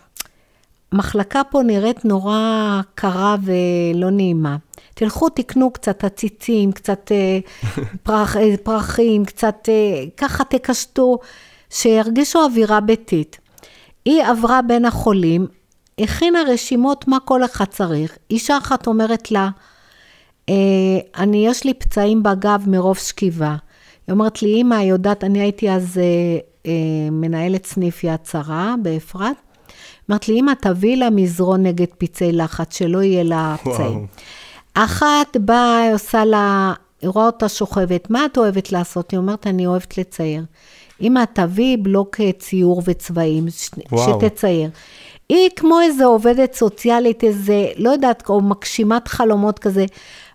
מחלקה 0.93 1.43
פה 1.51 1.63
נראית 1.63 2.05
נורא 2.05 2.81
קרה 2.95 3.37
ולא 3.43 4.11
נעימה. 4.11 4.57
תלכו, 4.95 5.29
תקנו 5.29 5.71
קצת 5.71 6.05
עציצים, 6.05 6.73
קצת 6.73 7.13
אה, 7.13 7.39
פרח, 8.03 8.37
אה, 8.37 8.55
פרחים, 8.63 9.25
קצת 9.25 9.69
אה, 9.69 10.05
ככה 10.17 10.45
תקשטו, 10.45 11.19
שירגישו 11.71 12.45
אווירה 12.45 12.81
ביתית. 12.81 13.39
היא 14.05 14.23
עברה 14.23 14.63
בין 14.63 14.85
החולים, 14.85 15.47
הכינה 15.99 16.39
רשימות 16.49 17.09
מה 17.09 17.21
כל 17.21 17.45
אחד 17.45 17.65
צריך. 17.65 18.19
אישה 18.31 18.59
אחת 18.59 18.87
אומרת 18.87 19.31
לה, 19.31 19.49
אני, 21.17 21.47
יש 21.47 21.65
לי 21.65 21.75
פצעים 21.75 22.23
בגב 22.23 22.65
מרוב 22.67 22.99
שכיבה. 22.99 23.57
היא 24.07 24.13
אומרת 24.13 24.43
לי, 24.43 24.61
אמא, 24.61 24.75
יודעת, 24.75 25.25
אני 25.25 25.41
הייתי 25.41 25.71
אז 25.71 26.01
מנהלת 27.11 27.67
סניף 27.67 28.05
יד 28.05 28.21
שרה 28.31 28.75
באפרת. 28.83 29.37
אמרת 30.11 30.29
לי, 30.29 30.41
אמא, 30.41 30.53
תביאי 30.61 30.97
לה 30.97 31.11
מזרון 31.11 31.63
נגד 31.63 31.87
פצעי 31.99 32.33
לחץ, 32.33 32.79
שלא 32.79 33.03
יהיה 33.03 33.23
לה 33.23 33.57
פצעים. 33.65 34.07
אחת 34.75 35.37
באה, 35.37 35.93
עושה 35.93 36.25
לה, 36.25 36.73
היא 37.03 37.11
רואה 37.11 37.27
אותה 37.27 37.49
שוכבת, 37.49 38.11
מה 38.11 38.27
את 38.27 38.39
אוהבת 38.39 38.73
לעשות? 38.73 39.11
היא 39.11 39.19
אומרת, 39.19 39.47
אני 39.47 39.67
אוהבת 39.67 39.99
לצייר. 39.99 40.45
אמא, 41.01 41.25
תביאי 41.33 41.77
בלוק 41.77 42.17
ציור 42.39 42.83
וצבעים, 42.85 43.47
וואו. 43.93 44.21
שתצייר. 44.21 44.71
היא 45.29 45.51
כמו 45.57 45.81
איזו 45.81 46.05
עובדת 46.05 46.55
סוציאלית, 46.55 47.25
איזה, 47.25 47.67
לא 47.77 47.91
יודעת, 47.91 48.29
או 48.29 48.41
מגשימת 48.41 49.09
חלומות 49.09 49.59
כזה. 49.59 49.87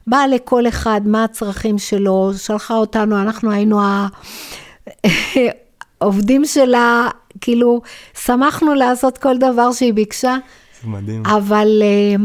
באה 0.08 0.28
לכל 0.28 0.68
אחד, 0.68 1.02
מה 1.06 1.24
הצרכים 1.24 1.78
שלו, 1.78 2.32
שלחה 2.38 2.78
אותנו, 2.78 3.22
אנחנו 3.22 3.52
היינו 3.52 3.82
ה... 3.82 4.08
העובדים 6.02 6.46
שלה, 6.46 7.10
כאילו, 7.42 7.82
שמחנו 8.26 8.74
לעשות 8.74 9.18
כל 9.18 9.38
דבר 9.38 9.72
שהיא 9.72 9.94
ביקשה. 9.94 10.38
זה 10.84 10.90
מדהים. 10.90 11.24
אבל, 11.26 11.82
אה, 11.82 12.16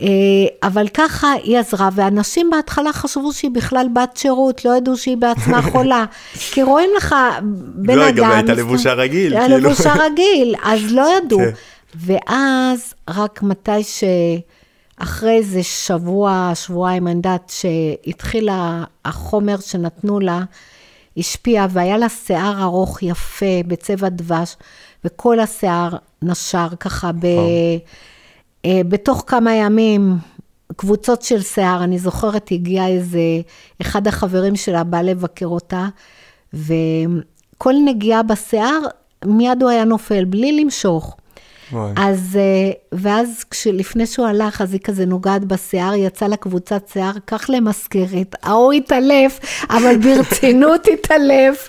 אה, 0.00 0.68
אבל 0.68 0.88
ככה 0.88 1.32
היא 1.32 1.58
עזרה, 1.58 1.88
ואנשים 1.94 2.50
בהתחלה 2.50 2.92
חשבו 2.92 3.32
שהיא 3.32 3.50
בכלל 3.50 3.86
בת 3.94 4.16
שירות, 4.16 4.64
לא 4.64 4.76
ידעו 4.76 4.96
שהיא 4.96 5.16
בעצמה 5.16 5.62
חולה. 5.72 6.04
כי 6.34 6.62
רואים 6.62 6.90
לך 6.96 7.14
בן 7.74 7.98
לא, 7.98 8.08
אדם... 8.08 8.16
לא, 8.16 8.22
גם 8.22 8.30
הייתה 8.30 8.54
לבושה 8.54 8.92
רגיל. 8.92 9.36
הייתה 9.36 9.54
כאילו. 9.54 9.68
לבושה 9.68 9.94
רגיל, 9.94 10.54
אז 10.62 10.92
לא 10.92 11.06
ידעו. 11.16 11.38
כן. 11.38 11.50
ואז, 11.94 12.94
רק 13.08 13.42
מתי 13.42 13.82
ש... 13.82 14.04
אחרי 15.02 15.36
איזה 15.36 15.62
שבוע, 15.62 16.52
שבועיים, 16.54 17.06
אני 17.06 17.16
יודעת 17.16 17.52
שהתחיל 17.56 18.48
החומר 19.04 19.56
שנתנו 19.60 20.20
לה, 20.20 20.40
השפיע, 21.16 21.66
והיה 21.70 21.98
לה 21.98 22.08
שיער 22.08 22.62
ארוך 22.62 23.02
יפה 23.02 23.60
בצבע 23.66 24.08
דבש, 24.08 24.56
וכל 25.04 25.40
השיער 25.40 25.96
נשר 26.22 26.68
ככה 26.80 27.12
ב... 27.12 27.26
אה, 28.64 28.80
בתוך 28.88 29.24
כמה 29.26 29.54
ימים, 29.54 30.16
קבוצות 30.76 31.22
של 31.22 31.42
שיער, 31.42 31.84
אני 31.84 31.98
זוכרת, 31.98 32.48
הגיע 32.52 32.86
איזה, 32.86 33.20
אחד 33.80 34.06
החברים 34.06 34.56
שלה 34.56 34.84
בא 34.84 35.02
לבקר 35.02 35.46
אותה, 35.46 35.88
וכל 36.52 37.74
נגיעה 37.84 38.22
בשיער, 38.22 38.78
מיד 39.24 39.62
הוא 39.62 39.70
היה 39.70 39.84
נופל, 39.84 40.24
בלי 40.24 40.64
למשוך. 40.64 41.16
אז, 41.96 42.38
אה, 42.40 42.70
ואז 42.92 43.44
לפני 43.72 44.06
שהוא 44.06 44.26
הלך, 44.26 44.60
אז 44.60 44.72
היא 44.72 44.80
כזה 44.80 45.06
נוגעת 45.06 45.44
בשיער, 45.44 45.94
יצא 45.94 46.26
לה 46.26 46.36
קבוצת 46.36 46.88
שיער, 46.92 47.12
קח 47.24 47.50
למזכרת, 47.50 48.34
ההוא 48.42 48.72
התעלף, 48.72 49.40
אבל 49.70 49.96
ברצינות 49.96 50.86
התעלף. 50.92 51.68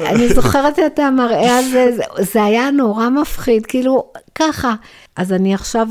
אני 0.00 0.28
זוכרת 0.28 0.78
את 0.78 0.98
המראה 0.98 1.58
הזה, 1.58 1.90
זה, 1.96 2.02
זה 2.32 2.44
היה 2.44 2.70
נורא 2.70 3.08
מפחיד, 3.08 3.66
כאילו, 3.66 4.12
ככה. 4.34 4.74
אז 5.16 5.32
אני 5.32 5.54
עכשיו 5.54 5.88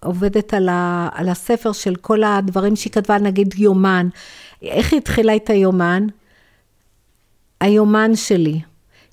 עובדת 0.00 0.54
על, 0.54 0.68
ה, 0.68 1.08
על 1.14 1.28
הספר 1.28 1.72
של 1.72 1.94
כל 1.96 2.24
הדברים 2.24 2.76
שהיא 2.76 2.92
כתבה, 2.92 3.18
נגיד 3.18 3.54
יומן. 3.58 4.08
איך 4.62 4.92
היא 4.92 5.00
התחילה 5.00 5.36
את 5.36 5.50
היומן? 5.50 6.06
היומן 7.60 8.16
שלי. 8.16 8.60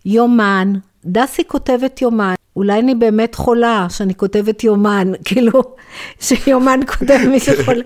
יומן, 0.05 0.73
דסי 1.05 1.43
כותבת 1.47 2.01
יומן. 2.01 2.38
אולי 2.59 2.79
אני 2.79 2.95
באמת 2.95 3.35
חולה 3.35 3.87
שאני 3.89 4.15
כותבת 4.15 4.63
יומן, 4.63 5.11
כאילו, 5.25 5.61
שיומן 6.19 6.79
כותב 6.87 7.17
מי 7.27 7.39
שחולה. 7.39 7.83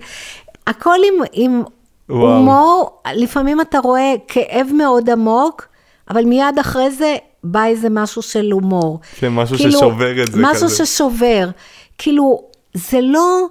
הכל 0.68 0.98
עם, 1.08 1.24
עם 1.34 1.64
הומור, 2.08 3.02
לפעמים 3.16 3.62
אתה 3.62 3.80
רואה 3.80 4.14
כאב 4.28 4.68
מאוד 4.74 5.10
עמוק, 5.10 5.68
אבל 6.10 6.26
מיד 6.26 6.60
אחרי 6.60 6.92
זה 6.92 7.16
בא 7.44 7.66
איזה 7.66 7.88
משהו 7.90 8.22
של 8.22 8.52
הומור. 8.52 9.00
כן, 9.16 9.30
משהו 9.30 9.58
כאילו, 9.58 9.72
ששובר 9.72 10.24
את 10.24 10.32
זה 10.32 10.42
משהו 10.42 10.54
כזה. 10.56 10.66
משהו 10.66 10.86
ששובר. 10.86 11.50
כאילו, 11.98 12.42
זה 12.74 13.02
לא, 13.02 13.48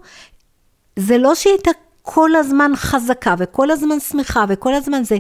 זה 0.97 1.19
לא 1.19 1.35
שהיא 1.35 1.53
הייתה 1.53 1.71
כל 2.03 2.35
הזמן 2.35 2.73
חזקה 2.75 3.35
וכל 3.39 3.71
הזמן 3.71 4.01
שמחה 4.01 4.45
וכל 4.49 4.75
הזמן 4.75 5.05
זה, 5.05 5.19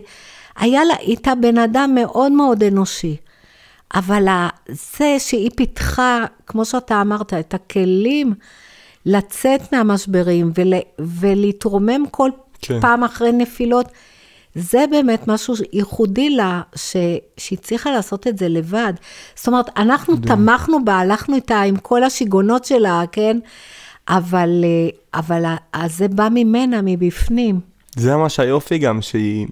היה 0.57 0.85
לה, 0.85 0.95
הייתה 0.99 1.35
בן 1.35 1.59
אדם 1.59 1.91
מאוד 1.95 2.33
מאוד 2.33 2.63
אנושי. 2.63 3.17
אבל 3.95 4.29
זה 4.69 5.17
שהיא 5.19 5.51
פיתחה, 5.57 6.25
כמו 6.47 6.65
שאתה 6.65 7.01
אמרת, 7.01 7.35
את 7.35 7.55
הכלים 7.55 8.35
לצאת 9.07 9.73
מהמשברים 9.73 10.53
ול, 10.55 10.73
ולהתרומם 10.99 12.05
כל 12.11 12.31
כן. 12.63 12.81
פעם 12.81 13.05
אחרי 13.05 13.33
נפילות, 13.33 13.87
זה 14.55 14.85
באמת 14.91 15.29
משהו 15.29 15.55
ייחודי 15.73 16.31
לה, 16.31 16.61
ש, 16.75 16.97
שהיא 17.37 17.59
צריכה 17.59 17.91
לעשות 17.91 18.27
את 18.27 18.39
זה 18.39 18.49
לבד. 18.49 18.93
זאת 19.35 19.47
אומרת, 19.47 19.67
אנחנו 19.77 20.17
דו. 20.17 20.29
תמכנו 20.29 20.85
בה, 20.85 20.95
הלכנו 20.95 21.37
איתה 21.37 21.61
עם 21.61 21.77
כל 21.77 22.05
השיגעונות 22.05 22.65
שלה, 22.65 23.03
כן? 23.13 23.39
אבל, 24.09 24.65
אה, 24.65 25.19
אבל 25.21 25.55
זה 25.87 26.09
בא 26.09 26.29
ממנה, 26.31 26.81
מבפנים. 26.83 27.61
זה 27.97 28.17
ממש 28.17 28.41
היופי 28.41 28.79
גם, 28.79 29.03
שהיא... 29.03 29.47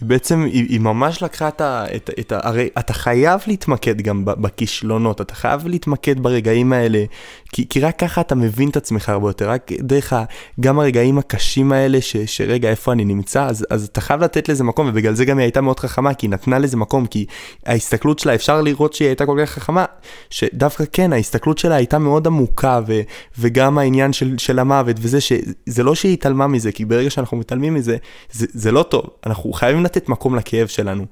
בעצם 0.00 0.44
היא, 0.44 0.66
היא 0.68 0.80
ממש 0.80 1.22
לקחה 1.22 1.48
את 1.48 1.60
ה, 1.60 1.84
את, 1.96 2.10
את 2.20 2.32
ה... 2.32 2.40
הרי 2.42 2.68
אתה 2.78 2.92
חייב 2.92 3.40
להתמקד 3.46 4.00
גם 4.00 4.24
בכישלונות, 4.24 5.20
אתה 5.20 5.34
חייב 5.34 5.66
להתמקד 5.66 6.20
ברגעים 6.20 6.72
האלה, 6.72 7.04
כי, 7.52 7.68
כי 7.68 7.80
רק 7.80 7.98
ככה 7.98 8.20
אתה 8.20 8.34
מבין 8.34 8.68
את 8.68 8.76
עצמך 8.76 9.08
הרבה 9.08 9.28
יותר, 9.28 9.50
רק 9.50 9.72
דרך 9.72 10.12
ה, 10.12 10.24
גם 10.60 10.78
הרגעים 10.78 11.18
הקשים 11.18 11.72
האלה, 11.72 12.00
ש, 12.00 12.16
שרגע, 12.16 12.70
איפה 12.70 12.92
אני 12.92 13.04
נמצא, 13.04 13.44
אז, 13.44 13.66
אז 13.70 13.84
אתה 13.84 14.00
חייב 14.00 14.24
לתת 14.24 14.48
לזה 14.48 14.64
מקום, 14.64 14.88
ובגלל 14.88 15.14
זה 15.14 15.24
גם 15.24 15.38
היא 15.38 15.44
הייתה 15.44 15.60
מאוד 15.60 15.80
חכמה, 15.80 16.14
כי 16.14 16.26
היא 16.26 16.30
נתנה 16.30 16.58
לזה 16.58 16.76
מקום, 16.76 17.06
כי 17.06 17.26
ההסתכלות 17.66 18.18
שלה, 18.18 18.34
אפשר 18.34 18.62
לראות 18.62 18.92
שהיא 18.92 19.08
הייתה 19.08 19.26
כל 19.26 19.38
כך 19.42 19.50
חכמה, 19.50 19.84
שדווקא 20.30 20.84
כן, 20.92 21.12
ההסתכלות 21.12 21.58
שלה 21.58 21.74
הייתה 21.74 21.98
מאוד 21.98 22.26
עמוקה, 22.26 22.80
ו, 22.86 23.00
וגם 23.38 23.78
העניין 23.78 24.12
של, 24.12 24.34
של 24.38 24.58
המוות, 24.58 24.96
וזה 25.00 25.20
שזה 25.20 25.82
לא 25.82 25.94
שהיא 25.94 26.12
התעלמה 26.12 26.46
מזה, 26.46 26.72
כי 26.72 26.84
ברגע 26.84 27.10
שאנחנו 27.10 27.36
מתעלמים 27.36 27.74
מזה, 27.74 27.96
זה, 28.32 28.46
זה 28.50 28.72
לא 28.72 28.82
טוב, 28.82 29.04
אנחנו 29.26 29.52
חייבים 29.52 29.84
לתת 29.84 30.08
מקום 30.08 30.36
לכאב 30.36 30.66
שלנו. 30.66 31.06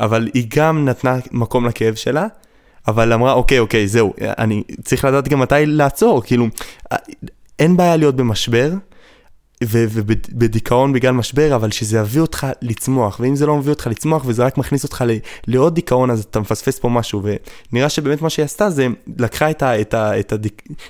אבל 0.00 0.28
היא 0.34 0.46
גם 0.56 0.84
נתנה 0.84 1.18
מקום 1.32 1.66
לכאב 1.66 1.94
שלה, 1.94 2.26
אבל 2.90 3.12
אמרה, 3.12 3.32
אוקיי, 3.32 3.58
אוקיי, 3.58 3.88
זהו, 3.88 4.12
אני 4.20 4.62
צריך 4.84 5.04
לדעת 5.04 5.28
גם 5.28 5.40
מתי 5.40 5.66
לעצור, 5.66 6.22
כאילו, 6.22 6.46
אין 7.58 7.76
בעיה 7.76 7.96
להיות 7.96 8.16
במשבר, 8.16 8.70
ובדיכאון 9.64 10.92
בגלל 10.92 11.12
משבר, 11.12 11.54
אבל 11.54 11.70
שזה 11.70 11.98
יביא 11.98 12.20
אותך 12.20 12.46
לצמוח, 12.62 13.20
ואם 13.20 13.36
זה 13.36 13.46
לא 13.46 13.56
מביא 13.56 13.72
אותך 13.72 13.86
לצמוח 13.86 14.22
וזה 14.26 14.44
רק 14.44 14.58
מכניס 14.58 14.84
אותך 14.84 15.04
לעוד 15.46 15.74
דיכאון, 15.74 16.10
אז 16.10 16.20
אתה 16.30 16.40
מפספס 16.40 16.78
פה 16.78 16.88
משהו, 16.88 17.22
ונראה 17.72 17.88
שבאמת 17.88 18.22
מה 18.22 18.30
שהיא 18.30 18.44
עשתה 18.44 18.70
זה 18.70 18.86
לקחה 19.18 19.50
את 19.50 19.62
ה... 19.62 19.80
את 19.80 19.94
ה, 19.94 20.20
את 20.20 20.32
ה 20.32 20.36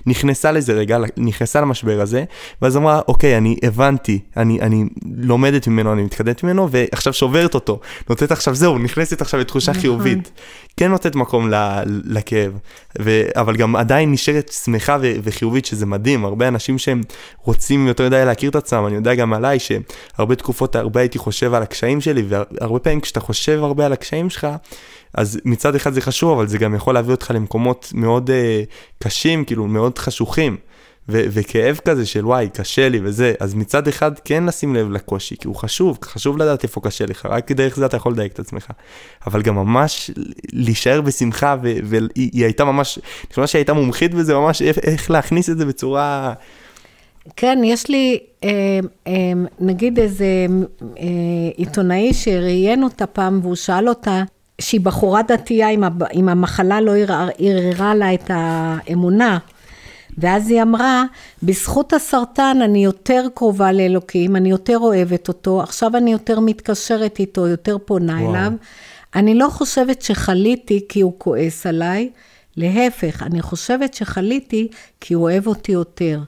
נכנסה 0.07 0.53
לזה 0.53 0.73
רגע, 0.73 0.99
נכנסה 1.17 1.61
למשבר 1.61 2.01
הזה, 2.01 2.25
ואז 2.63 2.77
אמרה, 2.77 3.01
אוקיי, 3.09 3.37
אני 3.37 3.57
הבנתי, 3.63 4.19
אני, 4.37 4.61
אני 4.61 4.85
לומדת 5.17 5.67
ממנו, 5.67 5.93
אני 5.93 6.03
מתקדמת 6.03 6.45
ממנו, 6.45 6.69
ועכשיו 6.71 7.13
שוברת 7.13 7.55
אותו, 7.55 7.81
נותנת 8.09 8.33
עכשיו, 8.33 8.55
זהו, 8.55 8.79
נכנסת 8.79 9.21
עכשיו 9.21 9.41
לתחושה 9.41 9.71
נכון. 9.71 9.81
חיובית. 9.81 10.31
כן 10.77 10.91
נותנת 10.91 11.15
מקום 11.15 11.51
לכאב, 11.87 12.59
ו, 13.01 13.23
אבל 13.37 13.57
גם 13.57 13.77
עדיין 13.77 14.13
נשארת 14.13 14.53
שמחה 14.65 14.97
ו, 15.03 15.13
וחיובית, 15.23 15.65
שזה 15.65 15.87
מדהים, 15.87 16.25
הרבה 16.25 16.49
אנשים 16.49 16.79
שהם 16.79 17.01
רוצים 17.43 17.87
יותר 17.87 18.07
מדי 18.07 18.25
להכיר 18.25 18.51
את 18.51 18.55
עצמם, 18.63 18.87
אני 18.87 18.95
יודע 18.95 19.15
גם 19.15 19.33
עליי 19.33 19.59
שהרבה 19.59 20.35
תקופות, 20.35 20.77
הרבה 20.77 21.01
הייתי 21.01 21.19
חושב 21.19 21.55
על 21.55 21.63
הקשיים 21.63 22.01
שלי, 22.01 22.23
והרבה 22.29 22.79
פעמים 22.79 23.01
כשאתה 23.01 23.21
חושב 23.21 23.61
הרבה 23.63 23.87
על 23.87 23.93
הקשיים 23.93 24.31
שלך, 24.31 24.47
אז 25.15 25.41
מצד 25.45 25.75
אחד 25.75 25.93
זה 25.93 26.01
חשוב, 26.01 26.39
אבל 26.39 26.47
זה 26.47 26.59
גם 26.59 26.75
יכול 26.75 26.95
להביא 26.95 27.11
אותך 27.11 27.31
למקומות 27.35 27.93
מאוד 27.95 28.31
uh, 28.31 29.03
קשים, 29.05 29.45
כאילו 29.45 29.67
מאוד 29.67 29.99
חשוכים. 29.99 30.57
ו- 31.09 31.25
וכאב 31.31 31.81
כזה 31.85 32.07
של 32.07 32.27
וואי, 32.27 32.49
קשה 32.55 32.89
לי 32.89 33.01
וזה, 33.03 33.35
אז 33.41 33.55
מצד 33.55 33.89
אחד 33.89 34.19
כן 34.19 34.45
לשים 34.45 34.75
לב 34.75 34.91
לקושי, 34.91 35.37
כי 35.37 35.49
הוא 35.49 35.57
חשוב, 35.57 35.99
חשוב 36.05 36.39
לדעת 36.39 36.63
איפה 36.63 36.81
קשה 36.81 37.07
לך, 37.07 37.27
רק 37.27 37.53
דרך 37.53 37.77
זה 37.77 37.87
אתה 37.87 37.97
יכול 37.97 38.13
לדייק 38.13 38.33
את 38.33 38.39
עצמך. 38.39 38.67
אבל 39.27 39.43
גם 39.43 39.55
ממש 39.55 40.11
להישאר 40.53 41.01
בשמחה, 41.01 41.57
והיא 41.63 42.45
הייתה 42.45 42.65
ממש, 42.65 42.99
חושב 43.31 43.47
שהיא 43.47 43.59
הייתה 43.59 43.73
מומחית 43.73 44.15
בזה, 44.15 44.35
ממש 44.35 44.63
איך 44.63 45.11
להכניס 45.11 45.51
את 45.51 45.59
זה 45.59 45.67
בצורה... 45.67 46.33
כן, 47.37 47.59
יש 47.65 47.89
לי, 47.89 48.19
אה, 48.45 48.51
אה, 49.07 49.13
נגיד 49.61 49.99
איזה 49.99 50.47
אה, 50.99 51.05
עיתונאי 51.57 52.15
שראיין 52.15 52.83
אותה 52.83 53.07
פעם, 53.07 53.41
והוא 53.43 53.55
שאל 53.55 53.89
אותה, 53.89 54.23
שהיא 54.61 54.81
בחורה 54.81 55.23
דתייה, 55.23 55.69
אם 56.15 56.29
המחלה 56.29 56.81
לא 56.81 56.93
ערערה 57.39 57.95
לה 57.95 58.15
את 58.15 58.31
האמונה. 58.35 59.39
ואז 60.19 60.51
היא 60.51 60.63
אמרה, 60.63 61.05
בזכות 61.43 61.93
הסרטן 61.93 62.59
אני 62.65 62.85
יותר 62.85 63.27
קרובה 63.35 63.73
לאלוקים, 63.73 64.37
אני 64.37 64.51
יותר 64.51 64.79
אוהבת 64.79 65.29
אותו, 65.29 65.63
עכשיו 65.63 65.97
אני 65.97 66.13
יותר 66.13 66.41
מתקשרת 66.41 67.19
איתו, 67.19 67.47
יותר 67.47 67.77
פונה 67.85 68.13
וואו. 68.13 68.31
אליו. 68.31 68.53
אני 69.15 69.35
לא 69.35 69.49
חושבת 69.49 70.03
שחליתי 70.03 70.87
כי 70.89 71.01
הוא 71.01 71.13
כועס 71.19 71.67
עליי, 71.67 72.11
להפך, 72.57 73.23
אני 73.23 73.43
חושבת 73.43 73.95
שחליתי 73.95 74.69
כי 75.01 75.15
הוא 75.15 75.23
אוהב 75.23 75.47
אותי 75.47 75.73
יותר. 75.73 76.21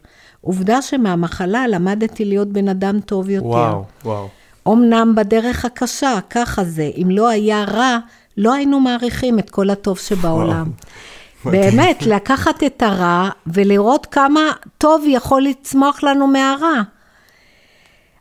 עובדה 0.42 0.82
שמהמחלה 0.82 1.66
למדתי 1.68 2.24
להיות 2.24 2.48
בן 2.48 2.68
אדם 2.68 3.00
טוב 3.00 3.30
יותר. 3.30 3.46
וואו, 3.46 3.84
וואו. 4.04 4.28
אמנם 4.68 5.14
בדרך 5.16 5.64
הקשה, 5.64 6.18
ככה 6.30 6.64
זה. 6.64 6.90
אם 7.02 7.10
לא 7.10 7.28
היה 7.28 7.64
רע, 7.64 7.98
לא 8.36 8.54
היינו 8.54 8.80
מעריכים 8.80 9.38
את 9.38 9.50
כל 9.50 9.70
הטוב 9.70 9.98
שבעולם. 9.98 10.70
באמת, 11.44 12.02
לקחת 12.06 12.62
את 12.62 12.82
הרע 12.82 13.28
ולראות 13.46 14.06
כמה 14.06 14.40
טוב 14.78 15.04
יכול 15.06 15.42
לצמוח 15.42 16.02
לנו 16.02 16.26
מהרע. 16.26 16.82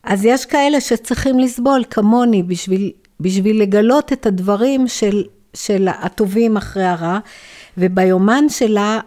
אז 0.04 0.26
יש 0.26 0.46
כאלה 0.46 0.82
שצריכים 0.82 1.40
לסבול, 1.40 1.84
כמוני, 1.90 2.44
בשביל, 2.44 2.92
בשביל 3.20 3.62
לגלות 3.62 4.14
את 4.14 4.26
הדברים 4.26 4.88
של, 4.88 5.24
של 5.54 5.88
הטובים 5.88 6.58
אחרי 6.58 6.86
הרע. 6.86 7.20
וביומן 7.78 8.50
שלה, 8.50 9.00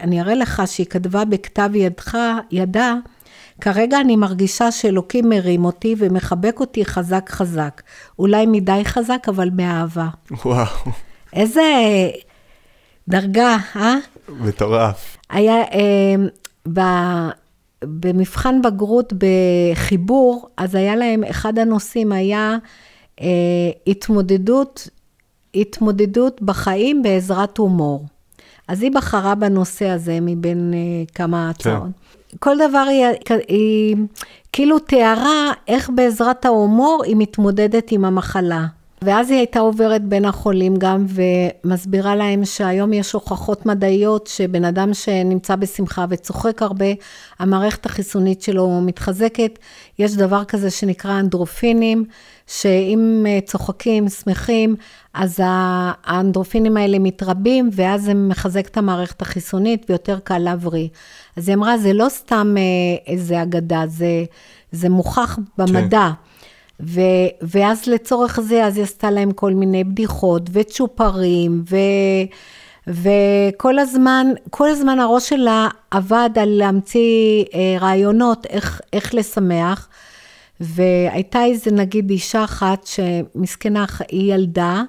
אני 0.00 0.20
אראה 0.20 0.34
לך 0.34 0.62
שהיא 0.66 0.86
כתבה 0.86 1.24
בכתב 1.24 1.70
ידך, 1.74 2.18
ידה, 2.50 2.94
כרגע 3.60 4.00
אני 4.00 4.16
מרגישה 4.16 4.72
שאלוקים 4.72 5.28
מרים 5.28 5.64
אותי 5.64 5.94
ומחבק 5.98 6.60
אותי 6.60 6.84
חזק 6.84 7.30
חזק. 7.30 7.82
אולי 8.18 8.46
מדי 8.46 8.80
חזק, 8.84 9.26
אבל 9.28 9.50
באהבה. 9.50 10.08
וואו. 10.44 10.66
איזה 11.32 11.62
דרגה, 13.08 13.56
אה? 13.76 13.94
מטורף. 14.28 15.16
היה, 15.30 15.54
אה, 15.54 16.14
ב, 16.72 16.80
במבחן 17.84 18.62
בגרות 18.62 19.12
בחיבור, 19.18 20.48
אז 20.56 20.74
היה 20.74 20.96
להם, 20.96 21.24
אחד 21.24 21.58
הנושאים 21.58 22.12
היה 22.12 22.56
אה, 23.20 23.26
התמודדות, 23.86 24.88
התמודדות 25.54 26.42
בחיים 26.42 27.02
בעזרת 27.02 27.58
הומור. 27.58 28.06
אז 28.72 28.82
היא 28.82 28.90
בחרה 28.92 29.34
בנושא 29.34 29.88
הזה 29.88 30.18
מבין 30.22 30.72
uh, 30.72 31.12
כמה 31.14 31.50
כן. 31.58 31.70
הצעות. 31.70 31.88
כל 32.38 32.56
דבר 32.68 32.84
היא, 32.88 33.06
היא 33.48 33.96
כאילו 34.52 34.78
תיארה 34.78 35.52
איך 35.68 35.90
בעזרת 35.94 36.44
ההומור 36.44 37.02
היא 37.06 37.16
מתמודדת 37.18 37.92
עם 37.92 38.04
המחלה. 38.04 38.66
ואז 39.04 39.30
היא 39.30 39.38
הייתה 39.38 39.60
עוברת 39.60 40.04
בין 40.04 40.24
החולים 40.24 40.74
גם 40.78 41.06
ומסבירה 41.08 42.16
להם 42.16 42.44
שהיום 42.44 42.92
יש 42.92 43.12
הוכחות 43.12 43.66
מדעיות 43.66 44.26
שבן 44.26 44.64
אדם 44.64 44.94
שנמצא 44.94 45.56
בשמחה 45.56 46.04
וצוחק 46.08 46.62
הרבה, 46.62 46.86
המערכת 47.38 47.86
החיסונית 47.86 48.42
שלו 48.42 48.80
מתחזקת. 48.80 49.58
יש 49.98 50.16
דבר 50.16 50.44
כזה 50.44 50.70
שנקרא 50.70 51.20
אנדרופינים, 51.20 52.04
שאם 52.46 53.26
אה, 53.28 53.38
צוחקים, 53.46 54.08
שמחים, 54.08 54.76
אז 55.14 55.40
האנדרופינים 55.44 56.76
האלה 56.76 56.98
מתרבים 56.98 57.70
ואז 57.72 58.02
זה 58.02 58.14
מחזק 58.14 58.66
את 58.66 58.76
המערכת 58.76 59.22
החיסונית 59.22 59.86
ויותר 59.88 60.18
קל 60.24 60.38
להבריא. 60.38 60.88
אז 61.36 61.48
היא 61.48 61.56
אמרה, 61.56 61.78
זה 61.78 61.92
לא 61.92 62.08
סתם 62.08 62.54
אה, 62.58 63.12
איזה 63.12 63.42
אגדה, 63.42 63.82
זה, 63.86 64.24
זה 64.72 64.88
מוכח 64.88 65.38
במדע. 65.58 66.10
כן. 66.10 66.31
ו, 66.82 67.00
ואז 67.42 67.86
לצורך 67.86 68.40
זה, 68.40 68.66
אז 68.66 68.76
היא 68.76 68.84
עשתה 68.84 69.10
להם 69.10 69.32
כל 69.32 69.52
מיני 69.52 69.84
בדיחות 69.84 70.42
וצ'ופרים, 70.52 71.64
ו, 71.70 71.76
וכל 72.86 73.78
הזמן, 73.78 74.26
כל 74.50 74.68
הזמן 74.68 75.00
הראש 75.00 75.28
שלה 75.28 75.68
עבד 75.90 76.30
על 76.40 76.48
להמציא 76.48 77.44
אה, 77.54 77.76
רעיונות 77.80 78.46
איך, 78.46 78.80
איך 78.92 79.14
לשמח. 79.14 79.88
והייתה 80.60 81.44
איזה 81.44 81.70
נגיד 81.70 82.10
אישה 82.10 82.44
אחת 82.44 82.86
שמסכנה, 82.86 83.84
היא 84.08 84.34
ילדה, 84.34 84.82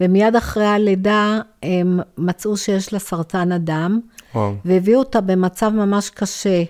ומיד 0.00 0.36
אחרי 0.36 0.66
הלידה 0.66 1.40
הם 1.62 2.00
מצאו 2.18 2.56
שיש 2.56 2.92
לה 2.92 2.98
סרטן 2.98 3.52
הדם, 3.52 4.00
וואו. 4.34 4.54
והביאו 4.64 4.98
אותה 4.98 5.20
במצב 5.20 5.68
ממש 5.68 6.10
קשה 6.10 6.62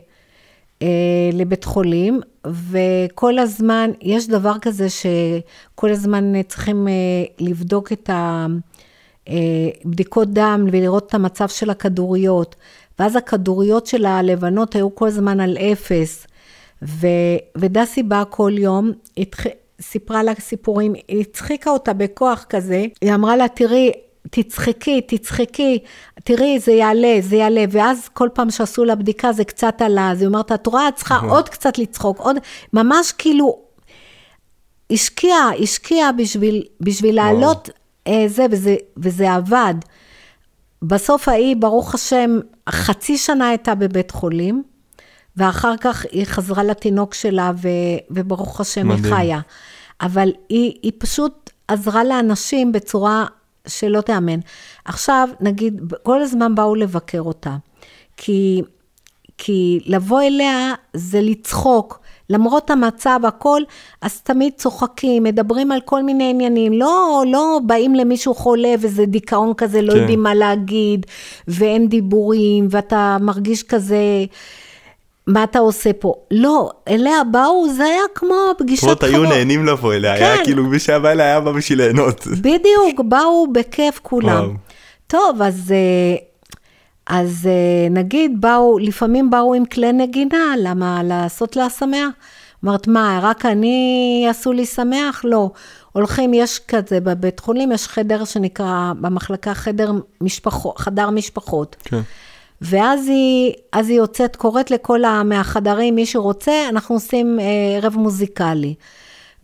לבית 1.32 1.64
חולים, 1.64 2.20
וכל 2.46 3.38
הזמן, 3.38 3.90
יש 4.02 4.28
דבר 4.28 4.54
כזה 4.60 4.86
שכל 4.90 5.90
הזמן 5.90 6.42
צריכים 6.42 6.88
אה, 6.88 6.92
לבדוק 7.40 7.92
את 7.92 8.10
הבדיקות 9.26 10.28
אה, 10.28 10.32
דם 10.34 10.66
ולראות 10.72 11.06
את 11.06 11.14
המצב 11.14 11.48
של 11.48 11.70
הכדוריות, 11.70 12.56
ואז 12.98 13.16
הכדוריות 13.16 13.86
של 13.86 14.06
הלבנות 14.06 14.74
היו 14.74 14.94
כל 14.94 15.06
הזמן 15.06 15.40
על 15.40 15.56
אפס, 15.58 16.26
ו, 16.82 17.06
ודסי 17.56 18.02
באה 18.02 18.24
כל 18.24 18.52
יום, 18.58 18.92
התח... 19.18 19.46
סיפרה 19.80 20.22
לה 20.22 20.32
סיפורים, 20.40 20.94
היא 21.08 21.20
הצחיקה 21.20 21.70
אותה 21.70 21.92
בכוח 21.92 22.44
כזה, 22.48 22.86
היא 23.00 23.14
אמרה 23.14 23.36
לה, 23.36 23.48
תראי, 23.48 23.92
תצחקי, 24.30 25.00
תצחקי, 25.00 25.78
תראי, 26.24 26.58
זה 26.58 26.72
יעלה, 26.72 27.16
זה 27.20 27.36
יעלה, 27.36 27.64
ואז 27.70 28.08
כל 28.12 28.28
פעם 28.34 28.50
שעשו 28.50 28.84
לה 28.84 28.94
בדיקה 28.94 29.32
זה 29.32 29.44
קצת 29.44 29.82
עלה, 29.82 30.10
אז 30.10 30.20
היא 30.20 30.26
אומרת, 30.26 30.52
את 30.52 30.66
רואה, 30.66 30.88
את 30.88 30.94
צריכה 30.94 31.18
עוד 31.18 31.48
קצת 31.48 31.78
לצחוק, 31.78 32.18
עוד, 32.18 32.36
ממש 32.72 33.12
כאילו, 33.12 33.58
השקיעה, 34.90 35.50
השקיעה 35.62 36.12
בשביל, 36.12 36.62
בשביל 36.80 37.16
לעלות 37.16 37.68
אה, 38.06 38.24
זה, 38.26 38.46
וזה, 38.50 38.76
וזה 38.96 39.32
עבד. 39.32 39.74
בסוף 40.82 41.28
ההיא, 41.28 41.56
ברוך 41.56 41.94
השם, 41.94 42.38
חצי 42.68 43.18
שנה 43.18 43.48
הייתה 43.48 43.74
בבית 43.74 44.10
חולים, 44.10 44.62
ואחר 45.36 45.76
כך 45.80 46.06
היא 46.12 46.24
חזרה 46.24 46.64
לתינוק 46.64 47.14
שלה, 47.14 47.52
ו, 47.56 47.68
וברוך 48.10 48.60
השם 48.60 48.88
מדהים. 48.88 49.04
היא 49.04 49.14
חיה. 49.14 49.40
אבל 50.00 50.32
היא, 50.48 50.72
היא 50.82 50.92
פשוט 50.98 51.50
עזרה 51.68 52.04
לאנשים 52.04 52.72
בצורה 52.72 53.26
שלא 53.66 54.00
תיאמן. 54.00 54.40
עכשיו, 54.84 55.28
נגיד, 55.40 55.80
כל 56.02 56.22
הזמן 56.22 56.54
באו 56.54 56.74
לבקר 56.74 57.20
אותה, 57.20 57.56
כי, 58.16 58.62
כי 59.38 59.80
לבוא 59.86 60.22
אליה 60.22 60.74
זה 60.94 61.20
לצחוק. 61.20 62.00
למרות 62.30 62.70
המצב, 62.70 63.20
הכל, 63.24 63.60
אז 64.00 64.20
תמיד 64.20 64.52
צוחקים, 64.56 65.22
מדברים 65.22 65.72
על 65.72 65.80
כל 65.80 66.02
מיני 66.02 66.30
עניינים. 66.30 66.72
לא, 66.72 67.24
לא 67.26 67.60
באים 67.66 67.94
למישהו 67.94 68.34
חולה 68.34 68.74
וזה 68.80 69.06
דיכאון 69.06 69.54
כזה, 69.54 69.82
לא 69.82 69.90
כן. 69.90 69.96
לא 69.96 70.00
יודעים 70.00 70.22
מה 70.22 70.34
להגיד, 70.34 71.06
ואין 71.48 71.88
דיבורים, 71.88 72.68
ואתה 72.70 73.16
מרגיש 73.20 73.62
כזה... 73.62 74.24
מה 75.26 75.44
אתה 75.44 75.58
עושה 75.58 75.92
פה? 75.92 76.14
לא, 76.30 76.70
אליה 76.88 77.24
באו, 77.30 77.68
זה 77.76 77.84
היה 77.84 78.02
כמו 78.14 78.34
פגישת 78.58 78.82
חמור. 78.82 78.96
היו 79.02 79.22
נהנים 79.22 79.66
לבוא 79.66 79.94
אליה, 79.94 80.16
כן. 80.16 80.24
היה 80.24 80.44
כאילו 80.44 80.64
מי 80.64 80.78
שהיה 80.78 81.12
אליה 81.12 81.26
היה 81.26 81.40
בא 81.40 81.52
בשביל 81.52 81.82
ליהנות. 81.82 82.26
בדיוק, 82.26 83.00
באו 83.08 83.46
בכיף 83.52 84.00
כולם. 84.02 84.44
וואו. 84.44 84.52
טוב, 85.06 85.42
אז, 85.42 85.72
אה, 85.72 86.16
אז 87.06 87.48
אה, 87.50 87.88
נגיד 87.90 88.40
באו, 88.40 88.78
לפעמים 88.78 89.30
באו 89.30 89.54
עם 89.54 89.64
כלי 89.64 89.92
נגינה, 89.92 90.54
למה 90.58 91.00
לעשות 91.04 91.56
לה 91.56 91.70
שמח? 91.70 92.08
אמרת, 92.64 92.88
מה, 92.88 93.18
רק 93.22 93.46
אני 93.46 94.26
עשו 94.30 94.52
לי 94.52 94.66
שמח? 94.66 95.20
לא. 95.24 95.50
הולכים, 95.92 96.34
יש 96.34 96.60
כזה, 96.68 97.00
בבית 97.00 97.40
חולים 97.40 97.72
יש 97.72 97.88
חדר 97.88 98.24
שנקרא, 98.24 98.92
במחלקה 99.00 99.54
חדר 99.54 99.92
משפחות, 100.20 100.78
חדר 100.78 101.10
משפחות. 101.10 101.76
כן. 101.84 102.00
ואז 102.60 103.08
היא, 103.08 103.52
אז 103.72 103.88
היא 103.88 103.96
יוצאת, 103.96 104.36
קוראת 104.36 104.70
לכל 104.70 105.00
מהחדרים, 105.24 105.94
מי 105.94 106.06
שרוצה, 106.06 106.68
אנחנו 106.68 106.94
עושים 106.94 107.40
אה, 107.40 107.44
ערב 107.76 107.96
מוזיקלי. 107.96 108.74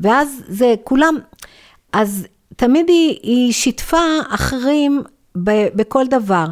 ואז 0.00 0.42
זה 0.48 0.74
כולם, 0.84 1.18
אז 1.92 2.26
תמיד 2.56 2.88
היא, 2.88 3.18
היא 3.22 3.52
שיתפה 3.52 4.02
אחרים 4.28 5.02
ב, 5.44 5.50
בכל 5.74 6.06
דבר. 6.06 6.46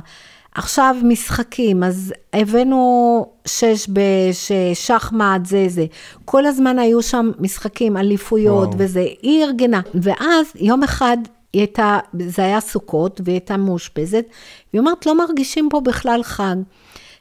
עכשיו 0.54 0.96
משחקים, 1.02 1.84
אז 1.84 2.14
הבאנו 2.32 3.26
שש 3.44 3.88
בשחמט, 3.88 5.46
זה 5.46 5.66
זה. 5.68 5.86
כל 6.24 6.46
הזמן 6.46 6.78
היו 6.78 7.02
שם 7.02 7.30
משחקים, 7.38 7.96
אליפויות 7.96 8.68
וואו. 8.68 8.78
וזה. 8.78 9.06
היא 9.22 9.44
ארגנה. 9.44 9.80
ואז 9.94 10.46
יום 10.54 10.82
אחד 10.82 11.16
היא 11.52 11.60
הייתה, 11.60 11.98
זה 12.28 12.42
היה 12.42 12.60
סוכות, 12.60 13.20
והיא 13.24 13.34
הייתה 13.34 13.56
מאושפזת, 13.56 14.24
והיא 14.72 14.80
אומרת, 14.80 15.06
לא 15.06 15.18
מרגישים 15.18 15.68
פה 15.70 15.80
בכלל 15.80 16.22
חג. 16.22 16.56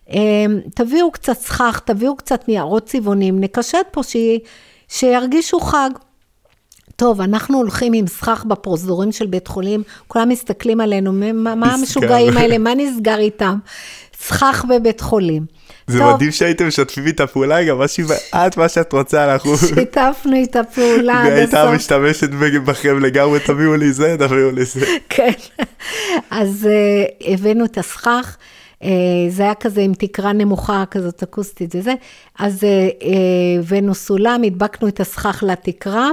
אמ, 0.10 0.60
תביאו 0.76 1.12
קצת 1.12 1.38
סכך, 1.38 1.82
תביאו 1.86 2.16
קצת 2.16 2.48
ניירות 2.48 2.86
צבעונים, 2.86 3.40
נקשט 3.40 3.88
פה 3.92 4.04
שי, 4.04 4.40
שירגישו 4.88 5.60
חג. 5.60 5.90
טוב, 6.96 7.22
אנחנו 7.22 7.58
הולכים 7.58 7.94
עם 7.94 8.08
סכך 8.08 8.46
בפרוזדורים 8.48 9.12
של 9.12 9.26
בית 9.26 9.48
חולים, 9.48 9.84
כולם 10.08 10.30
מסתכלים 10.30 10.82
עלינו, 10.82 11.13
מה, 11.34 11.56
מה 11.56 11.74
המשוגעים 11.74 12.38
האלה, 12.38 12.58
מה 12.58 12.76
נסגר 12.76 13.18
איתם? 13.18 13.58
סכך 14.20 14.66
בבית 14.70 15.02
חולים. 15.02 15.46
זה 15.88 16.00
טוב. 16.00 16.16
מדהים 16.16 16.32
שהייתם 16.32 16.68
משתפים 16.68 17.06
איתה 17.06 17.28
פעולה, 17.28 17.64
גם 17.64 17.80
משהו 17.80 18.08
מעט 18.08 18.58
מה 18.58 18.70
שאת 18.70 18.94
רוצה, 18.94 19.34
אנחנו... 19.34 19.58
שיתפנו 19.58 20.36
איתה 20.36 20.64
פעולה 20.64 21.24
עד 21.24 21.32
הסוף. 21.32 21.54
והייתה 21.54 21.72
משתמשת 21.72 22.30
בכם 22.66 23.00
לגמרי, 23.00 23.40
תביאו 23.40 23.76
לי 23.76 23.94
זה, 23.94 24.16
תביאו 24.20 24.52
לי 24.52 24.66
זה. 24.66 24.86
כן, 25.10 25.32
אז 26.32 26.68
uh, 26.70 27.28
הבאנו 27.28 27.66
את 27.66 27.78
הסכך. 27.78 28.38
Uh, 28.82 28.86
זה 29.30 29.44
היה 29.44 29.54
כזה 29.54 29.82
עם 29.82 29.94
תקרה 29.94 30.34
נמוכה 30.34 30.84
כזאת 30.92 31.24
אקוסטית 31.24 31.76
וזה, 31.76 31.94
אז 32.40 32.64
uh, 32.64 33.06
הבאנו 33.60 33.96
סולם, 33.96 34.42
הדבקנו 34.46 34.88
את 34.88 35.00
הסכך 35.00 35.44
לתקרה, 35.48 36.10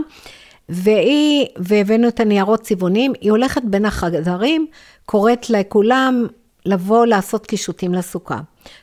והיא, 0.69 1.47
והבאנו 1.57 2.09
את 2.09 2.21
הניירות 2.21 2.61
צבעונים, 2.61 3.12
היא 3.21 3.31
הולכת 3.31 3.62
בין 3.64 3.85
החדרים, 3.85 4.67
קוראת 5.07 5.51
לכולם 5.51 6.27
לבוא 6.67 7.06
לעשות 7.06 7.46
קישוטים 7.46 7.94
לסוכה. 7.94 8.38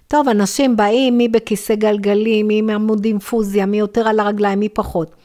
טוב, 0.08 0.30
אנשים 0.30 0.78
באים, 0.78 1.18
מי 1.18 1.28
בכיסא 1.28 1.76
גלגלים, 1.76 2.48
מי 2.48 2.60
עם 2.60 2.70
עמוד 2.70 3.06
אינפוזיה, 3.06 3.66
מי 3.66 3.78
יותר 3.78 4.08
על 4.08 4.20
הרגליים, 4.20 4.60
מי 4.60 4.70
פחות. 4.70 5.16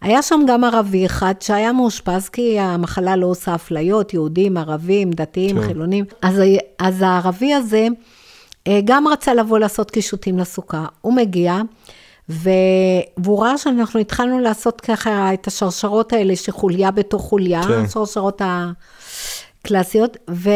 היה 0.00 0.22
שם 0.22 0.40
גם 0.48 0.64
ערבי 0.64 1.06
אחד 1.06 1.34
שהיה 1.40 1.72
מאושפז 1.72 2.28
כי 2.28 2.60
המחלה 2.60 3.16
לא 3.16 3.26
עושה 3.26 3.54
אפליות, 3.54 4.14
יהודים, 4.14 4.56
ערבים, 4.56 5.10
דתיים, 5.10 5.60
כן. 5.60 5.66
חילונים. 5.66 6.04
אז, 6.22 6.42
אז 6.78 7.02
הערבי 7.02 7.54
הזה 7.54 7.88
אה, 8.66 8.80
גם 8.84 9.08
רצה 9.08 9.34
לבוא 9.34 9.58
לעשות 9.58 9.90
קישוטים 9.90 10.38
לסוכה. 10.38 10.86
הוא 11.00 11.14
מגיע, 11.14 11.60
ו... 12.28 12.50
והוא 13.16 13.42
ראה 13.42 13.58
שאנחנו 13.58 14.00
התחלנו 14.00 14.40
לעשות 14.40 14.80
ככה 14.80 15.34
את 15.34 15.46
השרשרות 15.46 16.12
האלה, 16.12 16.36
שחוליה 16.36 16.90
בתוך 16.90 17.22
חוליה, 17.22 17.62
כן. 17.62 17.84
השרשרות 17.84 18.42
הקלאסיות, 19.64 20.16
ו... 20.30 20.50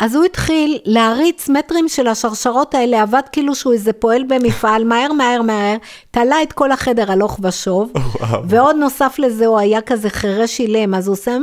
אז 0.00 0.14
הוא 0.14 0.24
התחיל 0.24 0.78
להריץ 0.84 1.48
מטרים 1.48 1.88
של 1.88 2.06
השרשרות 2.06 2.74
האלה, 2.74 3.02
עבד 3.02 3.22
כאילו 3.32 3.54
שהוא 3.54 3.72
איזה 3.72 3.92
פועל 3.92 4.22
במפעל, 4.28 4.84
מהר, 4.84 5.12
מהר, 5.12 5.42
מהר, 5.42 5.76
תלה 6.10 6.42
את 6.42 6.52
כל 6.52 6.72
החדר 6.72 7.12
הלוך 7.12 7.38
ושוב, 7.42 7.92
ועוד 8.48 8.76
נוסף 8.76 9.18
לזה, 9.18 9.46
הוא 9.46 9.58
היה 9.58 9.80
כזה 9.80 10.10
חירש 10.10 10.60
אילם, 10.60 10.94
אז 10.94 11.08
הוא 11.08 11.12
עושה, 11.12 11.36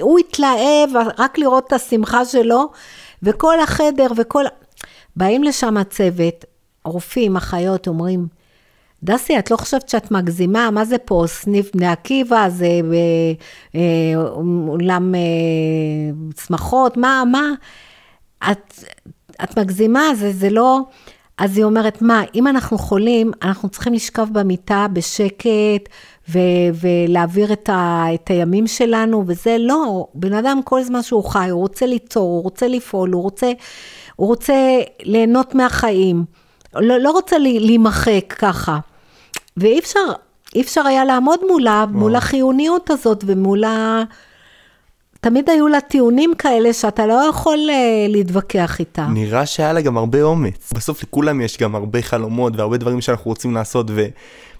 הוא 0.00 0.18
התלהב, 0.18 0.90
רק 1.18 1.38
לראות 1.38 1.66
את 1.66 1.72
השמחה 1.72 2.24
שלו, 2.24 2.68
וכל 3.22 3.60
החדר 3.60 4.08
וכל... 4.16 4.44
באים 5.16 5.44
לשם 5.44 5.76
הצוות, 5.76 6.44
רופאים, 6.84 7.36
אחיות, 7.36 7.88
אומרים, 7.88 8.26
דסי, 9.02 9.38
את 9.38 9.50
לא 9.50 9.56
חושבת 9.56 9.88
שאת 9.88 10.10
מגזימה? 10.10 10.70
מה 10.70 10.84
זה 10.84 10.98
פה? 10.98 11.24
סניף 11.26 11.70
בני 11.74 11.86
עקיבא? 11.86 12.48
זה 12.48 12.66
אה, 13.74 13.80
אולם 14.68 15.14
אה, 15.14 15.20
שמחות? 16.46 16.96
מה, 16.96 17.22
מה? 17.32 17.52
את, 18.50 18.84
את 19.44 19.58
מגזימה, 19.58 20.02
זה, 20.14 20.32
זה 20.32 20.50
לא... 20.50 20.80
אז 21.38 21.56
היא 21.56 21.64
אומרת, 21.64 22.02
מה, 22.02 22.22
אם 22.34 22.46
אנחנו 22.46 22.78
חולים, 22.78 23.32
אנחנו 23.42 23.68
צריכים 23.68 23.92
לשכב 23.92 24.26
במיטה 24.32 24.86
בשקט 24.92 25.88
ו- 26.28 26.38
ולהעביר 26.80 27.52
את, 27.52 27.68
ה- 27.68 28.04
את 28.14 28.30
הימים 28.30 28.66
שלנו, 28.66 29.24
וזה 29.26 29.56
לא, 29.58 30.06
בן 30.14 30.32
אדם 30.32 30.62
כל 30.64 30.82
זמן 30.82 31.02
שהוא 31.02 31.24
חי, 31.24 31.48
הוא 31.50 31.60
רוצה 31.60 31.86
ליצור, 31.86 32.30
הוא 32.30 32.42
רוצה 32.42 32.68
לפעול, 32.68 33.12
הוא 33.12 33.22
רוצה, 33.22 33.52
הוא 34.16 34.28
רוצה 34.28 34.54
ליהנות 35.02 35.54
מהחיים, 35.54 36.24
לא, 36.74 36.98
לא 36.98 37.10
רוצה 37.10 37.38
להימחק 37.38 38.34
ככה. 38.38 38.78
ואי 39.60 39.78
אפשר, 39.78 40.06
אי 40.54 40.60
אפשר 40.60 40.86
היה 40.86 41.04
לעמוד 41.04 41.40
מולה, 41.48 41.84
מול 41.90 42.16
החיוניות 42.16 42.90
הזאת 42.90 43.24
ומול 43.26 43.64
ה... 43.64 44.02
תמיד 45.20 45.50
היו 45.50 45.68
לה 45.68 45.80
טיעונים 45.80 46.34
כאלה 46.38 46.72
שאתה 46.72 47.06
לא 47.06 47.26
יכול 47.30 47.58
uh, 47.68 48.12
להתווכח 48.12 48.80
איתם. 48.80 49.10
נראה 49.14 49.46
שהיה 49.46 49.72
לה 49.72 49.80
גם 49.80 49.96
הרבה 49.96 50.22
אומץ. 50.22 50.72
בסוף 50.72 51.02
לכולם 51.02 51.40
יש 51.40 51.58
גם 51.58 51.74
הרבה 51.74 52.02
חלומות 52.02 52.56
והרבה 52.56 52.76
דברים 52.76 53.00
שאנחנו 53.00 53.28
רוצים 53.30 53.54
לעשות, 53.54 53.90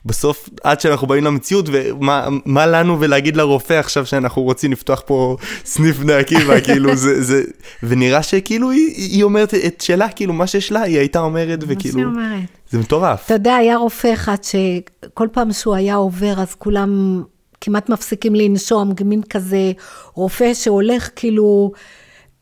ובסוף, 0.09 0.49
עד 0.63 0.81
שאנחנו 0.81 1.07
באים 1.07 1.25
למציאות, 1.25 1.69
ומה 1.69 2.67
לנו 2.67 3.01
ולהגיד 3.01 3.37
לרופא 3.37 3.75
עכשיו 3.75 4.07
שאנחנו 4.07 4.43
רוצים 4.43 4.73
לפתוח 4.73 5.03
פה 5.07 5.37
סניף 5.65 5.97
בני 5.97 6.13
עקיבא, 6.13 6.61
כאילו 6.61 6.97
זה, 6.97 7.23
זה, 7.23 7.43
ונראה 7.83 8.23
שכאילו 8.23 8.71
היא, 8.71 8.95
היא 8.97 9.23
אומרת 9.23 9.55
את 9.55 9.81
שלה, 9.81 10.09
כאילו 10.09 10.33
מה 10.33 10.47
שיש 10.47 10.73
לה, 10.73 10.83
היא 10.83 10.99
הייתה 10.99 11.19
אומרת, 11.19 11.59
וכאילו... 11.63 11.95
מה 11.95 12.01
שהיא 12.01 12.05
אומרת. 12.05 12.49
זה 12.71 12.79
מטורף. 12.79 13.25
אתה 13.25 13.35
יודע, 13.35 13.57
היה 13.57 13.77
רופא 13.77 14.13
אחד 14.13 14.37
שכל 14.43 15.29
פעם 15.33 15.53
שהוא 15.53 15.75
היה 15.75 15.95
עובר, 15.95 16.35
אז 16.41 16.55
כולם... 16.55 17.23
כמעט 17.61 17.89
מפסיקים 17.89 18.35
לנשום, 18.35 18.93
מין 19.05 19.23
כזה 19.23 19.73
רופא 20.15 20.55
שהולך 20.55 21.11
כאילו, 21.17 21.73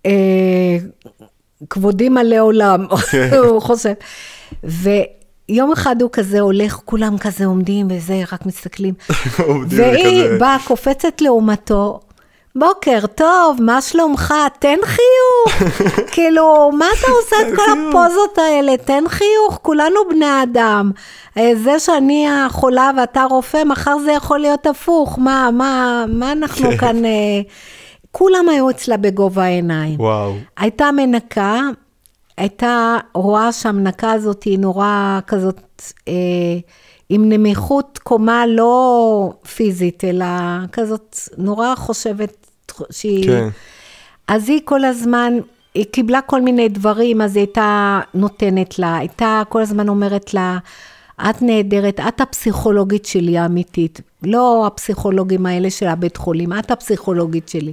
אה, 0.06 0.76
כבודי 1.70 2.08
מלא 2.08 2.40
עולם. 2.40 2.86
הוא 3.50 3.60
חושב. 3.62 3.92
ויום 5.49 5.72
אחד 5.72 6.03
הוא 6.03 6.11
כזה 6.12 6.40
הולך, 6.40 6.80
כולם 6.84 7.18
כזה 7.18 7.47
עומדים 7.47 7.86
וזה, 7.90 8.22
רק 8.32 8.47
מסתכלים. 8.47 8.94
והיא 9.68 10.24
באה, 10.40 10.57
קופצת 10.66 11.20
לעומתו, 11.20 12.01
בוקר 12.57 13.07
טוב, 13.14 13.62
מה 13.62 13.80
שלומך? 13.80 14.34
תן 14.59 14.78
חיוך. 14.82 15.72
כאילו, 16.12 16.70
מה 16.72 16.86
אתה 16.99 17.11
עושה 17.11 17.36
את 17.49 17.57
כל 17.57 17.62
הפוזות 17.72 18.38
האלה? 18.38 18.76
תן 18.76 19.05
חיוך, 19.09 19.59
כולנו 19.62 19.97
בני 20.11 20.42
אדם. 20.42 20.90
אה, 21.38 21.53
זה 21.64 21.78
שאני 21.78 22.28
החולה 22.30 22.90
ואתה 22.97 23.24
רופא, 23.24 23.64
מחר 23.64 23.99
זה 24.05 24.12
יכול 24.12 24.38
להיות 24.38 24.66
הפוך. 24.66 25.18
מה, 25.18 25.51
מה, 25.53 26.05
מה 26.09 26.32
אנחנו 26.32 26.70
כן. 26.70 26.76
כאן... 26.76 27.05
אה, 27.05 27.40
כולם 28.18 28.49
היו 28.49 28.70
אצלה 28.70 28.97
בגובה 28.97 29.42
העיניים. 29.42 30.01
וואו. 30.01 30.32
הייתה 30.57 30.90
מנקה, 30.92 31.61
הייתה 32.37 32.97
רואה 33.14 33.53
שהמנקה 33.53 34.12
הזאת 34.12 34.43
היא 34.43 34.59
נורא 34.59 35.18
כזאת, 35.26 35.82
אה, 36.09 36.12
עם 37.09 37.28
נמיכות 37.28 37.99
קומה 38.03 38.47
לא 38.47 39.32
פיזית, 39.57 40.05
אלא 40.05 40.26
כזאת 40.72 41.16
נורא 41.39 41.74
חושבת 41.74 42.47
שהיא... 42.91 43.26
כן. 43.26 43.49
אז 44.28 44.49
היא 44.49 44.61
כל 44.64 44.84
הזמן, 44.84 45.32
היא 45.74 45.84
קיבלה 45.84 46.20
כל 46.20 46.41
מיני 46.43 46.68
דברים, 46.68 47.20
אז 47.20 47.37
היא 47.37 47.43
הייתה 47.43 48.01
נותנת 48.14 48.78
לה, 48.78 48.97
הייתה 48.97 49.43
כל 49.49 49.62
הזמן 49.62 49.89
אומרת 49.89 50.34
לה, 50.34 50.59
את 51.30 51.43
נהדרת, 51.43 52.01
את 52.09 52.20
הפסיכולוגית 52.20 53.07
שלי 53.07 53.39
האמיתית, 53.39 54.01
לא 54.22 54.66
הפסיכולוגים 54.66 55.47
האלה 55.47 55.70
של 55.70 55.87
הבית 55.87 56.16
חולים, 56.16 56.53
את 56.53 56.70
הפסיכולוגית 56.70 57.49
שלי. 57.49 57.72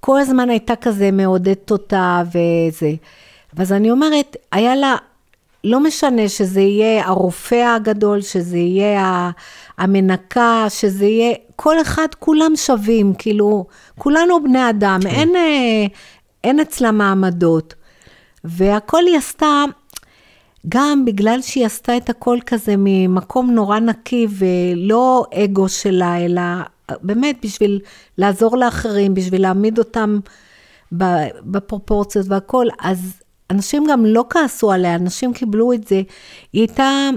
כל 0.00 0.20
הזמן 0.20 0.50
הייתה 0.50 0.76
כזה 0.76 1.10
מעודדת 1.10 1.70
אותה 1.70 2.22
וזה. 2.26 2.90
אז 3.56 3.72
אני 3.72 3.90
אומרת, 3.90 4.36
היה 4.52 4.76
לה, 4.76 4.96
לא 5.64 5.80
משנה 5.80 6.28
שזה 6.28 6.60
יהיה 6.60 7.06
הרופא 7.06 7.74
הגדול, 7.76 8.20
שזה 8.20 8.56
יהיה 8.56 9.30
המנקה, 9.78 10.66
שזה 10.68 11.04
יהיה, 11.04 11.34
כל 11.56 11.80
אחד, 11.80 12.06
כולם 12.18 12.56
שווים, 12.56 13.14
כאילו, 13.18 13.66
כולנו 13.98 14.44
בני 14.44 14.70
אדם, 14.70 14.98
כן. 15.02 15.08
אין, 15.08 15.36
אה, 15.36 15.86
אין 16.44 16.60
אצלה 16.60 16.92
מעמדות. 16.92 17.74
והכל 18.44 19.06
היא 19.06 19.16
עשתה, 19.16 19.64
גם 20.68 21.04
בגלל 21.04 21.42
שהיא 21.42 21.66
עשתה 21.66 21.96
את 21.96 22.10
הכל 22.10 22.38
כזה 22.46 22.74
ממקום 22.78 23.50
נורא 23.50 23.78
נקי 23.78 24.26
ולא 24.30 25.24
אגו 25.34 25.68
שלה, 25.68 26.24
אלא 26.24 26.42
באמת 27.02 27.36
בשביל 27.44 27.80
לעזור 28.18 28.56
לאחרים, 28.56 29.14
בשביל 29.14 29.42
להעמיד 29.42 29.78
אותם 29.78 30.18
בפרופורציות 31.42 32.26
והכל, 32.28 32.66
אז 32.80 33.22
אנשים 33.50 33.84
גם 33.90 34.06
לא 34.06 34.24
כעסו 34.30 34.72
עליה, 34.72 34.94
אנשים 34.94 35.32
קיבלו 35.32 35.72
את 35.72 35.88
זה. 35.88 36.02
היא 36.52 36.60
הייתה 36.62 37.10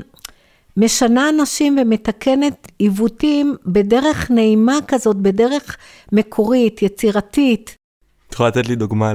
משנה 0.77 1.29
אנשים 1.29 1.77
ומתקנת 1.81 2.71
עיוותים 2.79 3.55
בדרך 3.65 4.31
נעימה 4.31 4.77
כזאת, 4.88 5.15
בדרך 5.15 5.77
מקורית, 6.11 6.81
יצירתית. 6.81 7.75
את 8.27 8.34
יכולה 8.34 8.49
לתת 8.49 8.67
לי 8.67 8.75
דוגמה 8.75 9.13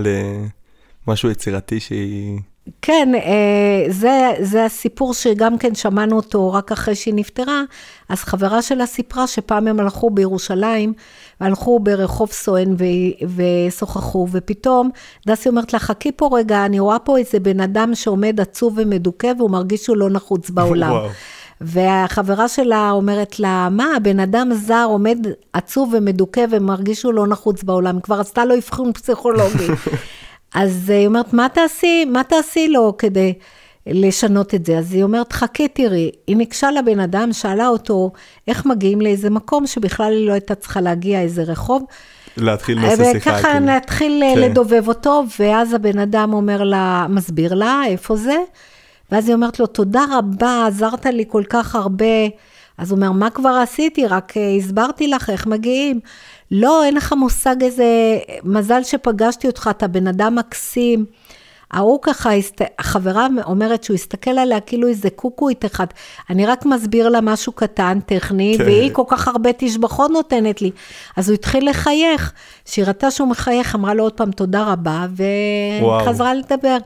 למשהו 1.06 1.30
יצירתי 1.30 1.80
שהיא... 1.80 2.38
כן, 2.82 3.08
אה, 3.14 3.84
זה, 3.90 4.30
זה 4.40 4.64
הסיפור 4.64 5.14
שגם 5.14 5.58
כן 5.58 5.74
שמענו 5.74 6.16
אותו 6.16 6.52
רק 6.52 6.72
אחרי 6.72 6.94
שהיא 6.94 7.14
נפטרה, 7.14 7.62
אז 8.08 8.18
חברה 8.18 8.62
שלה 8.62 8.86
סיפרה 8.86 9.26
שפעם 9.26 9.68
הם 9.68 9.80
הלכו 9.80 10.10
בירושלים, 10.10 10.92
הלכו 11.40 11.80
ברחוב 11.80 12.32
סואן 12.32 12.74
ושוחחו, 13.36 14.26
ופתאום 14.32 14.90
דסי 15.26 15.48
אומרת 15.48 15.72
לה, 15.72 15.78
חכי 15.78 16.12
פה 16.12 16.30
רגע, 16.32 16.64
אני 16.64 16.80
רואה 16.80 16.98
פה 16.98 17.18
איזה 17.18 17.40
בן 17.40 17.60
אדם 17.60 17.94
שעומד 17.94 18.40
עצוב 18.40 18.74
ומדוכא 18.76 19.32
והוא 19.38 19.50
מרגיש 19.50 19.84
שהוא 19.84 19.96
לא 19.96 20.10
נחוץ 20.10 20.50
בעולם. 20.50 20.94
והחברה 21.60 22.48
שלה 22.48 22.90
אומרת 22.90 23.40
לה, 23.40 23.68
מה, 23.70 23.96
הבן 23.96 24.20
אדם 24.20 24.50
זר 24.54 24.86
עומד 24.88 25.18
עצוב 25.52 25.94
ומדוכא 25.96 26.44
ומרגיש 26.50 27.00
שהוא 27.00 27.14
לא 27.14 27.26
נחוץ 27.26 27.62
בעולם, 27.62 28.00
כבר 28.00 28.20
עשתה 28.20 28.44
לו 28.44 28.54
אבחון 28.54 28.92
פסיכולוגי. 28.92 29.66
אז 30.54 30.90
היא 30.90 31.06
אומרת, 31.06 31.32
מה 31.32 31.46
תעשי, 31.48 32.04
מה 32.04 32.24
תעשי 32.24 32.68
לו 32.68 32.94
כדי 32.98 33.32
לשנות 33.86 34.54
את 34.54 34.66
זה? 34.66 34.78
אז 34.78 34.92
היא 34.92 35.02
אומרת, 35.02 35.32
חכי 35.32 35.68
תראי, 35.68 36.10
היא 36.26 36.36
ניגשה 36.36 36.70
לבן 36.70 37.00
אדם, 37.00 37.32
שאלה 37.32 37.68
אותו 37.68 38.10
איך 38.48 38.66
מגיעים 38.66 39.00
לאיזה 39.00 39.30
מקום 39.30 39.66
שבכלל 39.66 40.12
היא 40.12 40.26
לא 40.26 40.32
הייתה 40.32 40.54
צריכה 40.54 40.80
להגיע, 40.80 41.20
איזה 41.20 41.42
רחוב. 41.42 41.84
להתחיל 42.36 42.78
נושא 42.78 43.12
שיחה. 43.12 43.30
וככה 43.30 43.52
כאילו. 43.52 43.66
נתחיל 43.66 44.22
כן. 44.34 44.40
לדובב 44.40 44.88
אותו, 44.88 45.24
ואז 45.38 45.74
הבן 45.74 45.98
אדם 45.98 46.32
אומר 46.32 46.64
לה, 46.64 47.06
מסביר 47.08 47.54
לה, 47.54 47.82
איפה 47.86 48.16
זה? 48.16 48.36
ואז 49.12 49.28
היא 49.28 49.34
אומרת 49.34 49.60
לו, 49.60 49.66
תודה 49.66 50.04
רבה, 50.12 50.64
עזרת 50.66 51.06
לי 51.06 51.24
כל 51.28 51.42
כך 51.48 51.74
הרבה. 51.74 52.04
אז 52.78 52.90
הוא 52.90 52.96
אומר, 52.96 53.12
מה 53.12 53.30
כבר 53.30 53.48
עשיתי? 53.62 54.06
רק 54.06 54.36
אה, 54.36 54.54
הסברתי 54.56 55.08
לך 55.08 55.30
איך 55.30 55.46
מגיעים. 55.46 56.00
לא, 56.50 56.84
אין 56.84 56.94
לך 56.94 57.12
מושג 57.12 57.62
איזה, 57.62 58.18
מזל 58.44 58.82
שפגשתי 58.82 59.46
אותך, 59.46 59.68
אתה 59.70 59.86
בן 59.86 60.06
אדם 60.06 60.34
מקסים. 60.34 61.04
ההוא 61.70 61.98
ככה, 62.02 62.30
החברה 62.78 63.26
אומרת 63.44 63.84
שהוא 63.84 63.94
הסתכל 63.94 64.30
עליה 64.30 64.60
כאילו 64.60 64.88
איזה 64.88 65.10
קוקואית 65.10 65.64
אחד. 65.64 65.86
אני 66.30 66.46
רק 66.46 66.66
מסביר 66.66 67.08
לה 67.08 67.20
משהו 67.20 67.52
קטן, 67.52 67.98
טכני, 68.06 68.54
כן. 68.58 68.64
והיא 68.64 68.90
כל 68.92 69.02
כך 69.08 69.28
הרבה 69.28 69.50
תשבחות 69.56 70.10
נותנת 70.10 70.62
לי. 70.62 70.70
אז 71.16 71.28
הוא 71.28 71.34
התחיל 71.34 71.70
לחייך. 71.70 72.32
כשהיא 72.64 72.84
ראתה 72.84 73.10
שהוא 73.10 73.28
מחייך, 73.28 73.74
אמרה 73.74 73.94
לו 73.94 74.02
עוד 74.02 74.12
פעם 74.12 74.30
תודה 74.30 74.72
רבה, 74.72 75.06
וחזרה 75.16 76.34
לדבר. 76.34 76.76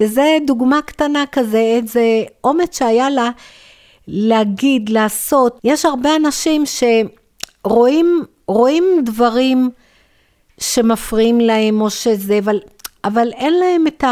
וזה 0.00 0.38
דוגמה 0.46 0.82
קטנה 0.82 1.24
כזה, 1.32 1.58
איזה 1.58 2.22
אומץ 2.44 2.78
שהיה 2.78 3.10
לה 3.10 3.30
להגיד, 4.08 4.88
לעשות. 4.88 5.60
יש 5.64 5.84
הרבה 5.84 6.16
אנשים 6.16 6.64
שרואים 6.66 8.24
רואים 8.48 8.84
דברים 9.04 9.70
שמפריעים 10.60 11.40
להם 11.40 11.80
או 11.80 11.90
שזה, 11.90 12.38
אבל, 12.38 12.60
אבל 13.04 13.32
אין 13.32 13.54
להם 13.54 13.86
את 13.86 14.04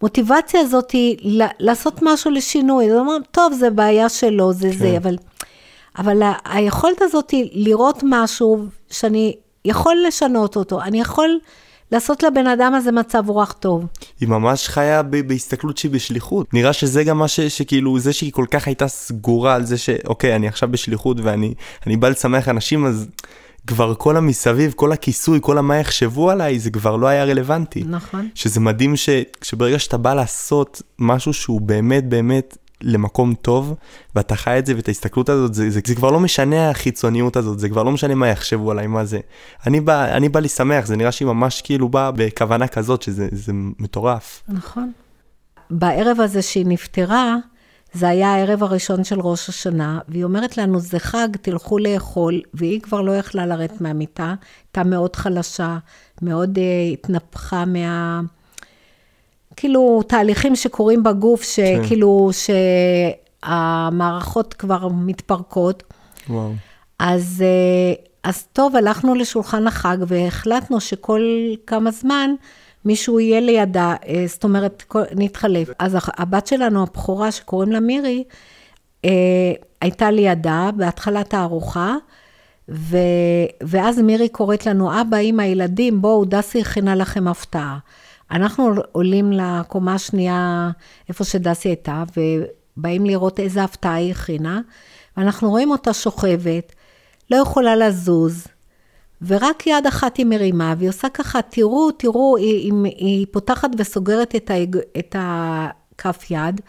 המוטיבציה 0.00 0.60
הזאת 0.60 0.94
לעשות 1.58 1.98
משהו 2.02 2.30
לשינוי. 2.30 2.90
זאת 2.90 2.98
אומרת, 2.98 3.22
טוב, 3.30 3.52
זה 3.52 3.70
בעיה 3.70 4.08
שלו, 4.08 4.52
זה 4.52 4.68
כן. 4.70 4.78
זה, 4.78 4.96
אבל, 4.96 5.16
אבל 5.98 6.22
היכולת 6.44 7.02
הזאת 7.02 7.34
לראות 7.52 8.00
משהו 8.02 8.64
שאני 8.90 9.36
יכול 9.64 9.96
לשנות 10.06 10.56
אותו, 10.56 10.80
אני 10.82 11.00
יכול... 11.00 11.38
לעשות 11.92 12.22
לבן 12.22 12.46
אדם 12.46 12.74
הזה 12.74 12.92
מצב 12.92 13.24
רוח 13.28 13.52
טוב. 13.52 13.86
היא 14.20 14.28
ממש 14.28 14.68
חיה 14.68 15.02
ב- 15.02 15.16
בהסתכלות 15.28 15.76
שהיא 15.78 15.90
בשליחות. 15.90 16.54
נראה 16.54 16.72
שזה 16.72 17.04
גם 17.04 17.18
מה 17.18 17.28
ש- 17.28 17.40
שכאילו, 17.40 17.98
זה 17.98 18.12
שהיא 18.12 18.32
כל 18.32 18.44
כך 18.50 18.66
הייתה 18.66 18.88
סגורה 18.88 19.54
על 19.54 19.64
זה 19.64 19.78
שאוקיי, 19.78 20.36
אני 20.36 20.48
עכשיו 20.48 20.68
בשליחות 20.72 21.16
ואני 21.22 21.96
בא 21.96 22.08
לשמח 22.08 22.48
אנשים, 22.48 22.86
אז 22.86 23.06
כבר 23.66 23.94
כל 23.94 24.16
המסביב, 24.16 24.72
כל 24.76 24.92
הכיסוי, 24.92 25.38
כל 25.42 25.58
המה 25.58 25.76
יחשבו 25.76 26.30
עליי, 26.30 26.58
זה 26.58 26.70
כבר 26.70 26.96
לא 26.96 27.06
היה 27.06 27.24
רלוונטי. 27.24 27.84
נכון. 27.88 28.28
שזה 28.34 28.60
מדהים 28.60 28.96
ש- 28.96 29.08
שברגע 29.42 29.78
שאתה 29.78 29.96
בא 29.96 30.14
לעשות 30.14 30.82
משהו 30.98 31.32
שהוא 31.32 31.60
באמת 31.60 32.08
באמת 32.08 32.56
למקום 32.82 33.34
טוב, 33.34 33.74
ואתה 34.14 34.36
חי 34.36 34.58
את 34.58 34.66
זה, 34.66 34.76
ואת 34.76 34.88
ההסתכלות 34.88 35.28
הזאת, 35.28 35.54
זה, 35.54 35.70
זה, 35.70 35.80
זה 35.86 35.94
כבר 35.94 36.10
לא 36.10 36.20
משנה 36.20 36.70
החיצוניות 36.70 37.36
הזאת, 37.36 37.58
זה 37.58 37.68
כבר 37.68 37.82
לא 37.82 37.92
משנה 37.92 38.14
מה 38.14 38.28
יחשבו 38.28 38.70
עליי, 38.70 38.86
מה 38.86 39.04
זה. 39.04 39.20
אני 39.66 39.80
בא, 39.80 40.16
אני 40.16 40.28
בא 40.28 40.40
לי 40.40 40.48
שמח, 40.48 40.86
זה 40.86 40.96
נראה 40.96 41.12
שהיא 41.12 41.28
ממש 41.28 41.62
כאילו 41.62 41.88
באה 41.88 42.10
בכוונה 42.10 42.68
כזאת, 42.68 43.02
שזה 43.02 43.28
זה 43.32 43.52
מטורף. 43.54 44.42
נכון. 44.48 44.92
בערב 45.70 46.20
הזה 46.20 46.42
שהיא 46.42 46.66
נפטרה, 46.66 47.36
זה 47.92 48.08
היה 48.08 48.34
הערב 48.34 48.62
הראשון 48.62 49.04
של 49.04 49.20
ראש 49.20 49.48
השנה, 49.48 49.98
והיא 50.08 50.24
אומרת 50.24 50.56
לנו, 50.56 50.80
זה 50.80 50.98
חג, 50.98 51.28
תלכו 51.42 51.78
לאכול, 51.78 52.40
והיא 52.54 52.80
כבר 52.80 53.00
לא 53.00 53.16
יכלה 53.16 53.46
לרדת 53.46 53.80
מהמיטה, 53.80 54.34
הייתה 54.66 54.90
מאוד 54.90 55.16
חלשה, 55.16 55.78
מאוד 56.22 56.58
uh, 56.58 56.92
התנפחה 56.92 57.64
מה... 57.64 58.20
כאילו, 59.58 60.02
תהליכים 60.06 60.56
שקורים 60.56 61.02
בגוף, 61.02 61.42
שכאילו, 61.42 62.30
כן. 62.32 62.54
שהמערכות 63.42 64.54
כבר 64.54 64.88
מתפרקות. 64.88 65.82
וואו. 66.28 66.52
אז, 66.98 67.44
uh, 67.44 68.00
אז 68.22 68.46
טוב, 68.52 68.76
הלכנו 68.76 69.14
לשולחן 69.14 69.66
החג 69.66 69.96
והחלטנו 70.06 70.80
שכל 70.80 71.20
כמה 71.66 71.90
זמן 71.90 72.30
מישהו 72.84 73.20
יהיה 73.20 73.40
לידה, 73.40 73.94
אה, 74.08 74.24
זאת 74.26 74.44
אומרת, 74.44 74.94
נתחלף. 75.16 75.68
אז 75.78 75.96
הבת 76.06 76.46
שלנו, 76.46 76.82
הבכורה, 76.82 77.32
שקוראים 77.32 77.72
לה 77.72 77.80
מירי, 77.80 78.24
אה, 79.04 79.10
הייתה 79.80 80.10
לידה 80.10 80.70
בהתחלת 80.76 81.34
הארוחה, 81.34 81.94
ו... 82.68 82.96
ואז 83.60 83.98
מירי 83.98 84.28
קוראת 84.28 84.66
לנו, 84.66 85.00
אבא, 85.00 85.16
אמא, 85.16 85.42
ילדים, 85.42 86.02
בואו, 86.02 86.24
דסי 86.24 86.60
הכינה 86.60 86.94
לכם 86.94 87.28
הפתעה. 87.28 87.78
אנחנו 88.30 88.74
עולים 88.92 89.32
לקומה 89.32 89.94
השנייה, 89.94 90.70
איפה 91.08 91.24
שדסי 91.24 91.68
הייתה, 91.68 92.02
ובאים 92.16 93.06
לראות 93.06 93.40
איזה 93.40 93.64
הפתעה 93.64 93.94
היא 93.94 94.10
הכינה, 94.10 94.60
ואנחנו 95.16 95.50
רואים 95.50 95.70
אותה 95.70 95.92
שוכבת, 95.92 96.74
לא 97.30 97.36
יכולה 97.36 97.76
לזוז, 97.76 98.46
ורק 99.26 99.66
יד 99.66 99.86
אחת 99.88 100.16
היא 100.16 100.26
מרימה, 100.26 100.74
והיא 100.78 100.88
עושה 100.88 101.08
ככה, 101.08 101.42
תראו, 101.42 101.90
תראו, 101.90 102.36
היא, 102.36 102.72
היא, 102.72 102.72
היא 102.96 103.26
פותחת 103.30 103.70
וסוגרת 103.78 104.36
את, 104.36 104.50
האג, 104.50 104.76
את 104.98 105.16
הכף 105.18 106.30
יד. 106.30 106.60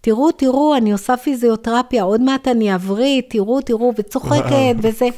תראו, 0.00 0.32
תראו, 0.32 0.76
אני 0.76 0.92
עושה 0.92 1.16
פיזיותרפיה, 1.16 2.02
עוד 2.02 2.20
מעט 2.20 2.48
אני 2.48 2.74
אבריא, 2.74 3.22
תראו, 3.28 3.60
תראו, 3.60 3.92
וצוחקת, 3.96 4.74
וזה. 4.82 5.08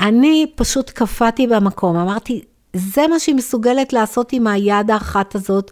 אני 0.00 0.46
פשוט 0.54 0.90
קפאתי 0.90 1.46
במקום, 1.46 1.96
אמרתי, 1.96 2.42
זה 2.78 3.06
מה 3.06 3.18
שהיא 3.18 3.34
מסוגלת 3.34 3.92
לעשות 3.92 4.32
עם 4.32 4.46
היד 4.46 4.90
האחת 4.90 5.34
הזאת, 5.34 5.70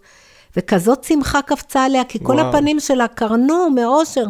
וכזאת 0.57 1.05
שמחה 1.05 1.43
קפצה 1.43 1.85
עליה, 1.85 2.05
כי 2.05 2.19
כל 2.23 2.33
וואו. 2.33 2.49
הפנים 2.49 2.81
שלה 2.81 3.09
קרנו 3.09 3.71
מאושר. 3.71 4.25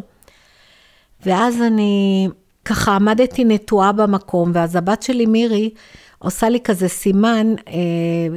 ואז 1.26 1.62
אני 1.62 2.28
ככה 2.64 2.92
עמדתי 2.92 3.44
נטועה 3.44 3.92
במקום, 3.92 4.50
ואז 4.54 4.76
הבת 4.76 5.02
שלי 5.02 5.26
מירי 5.26 5.70
עושה 6.18 6.48
לי 6.48 6.60
כזה 6.60 6.88
סימן, 6.88 7.54
אה, 7.68 7.74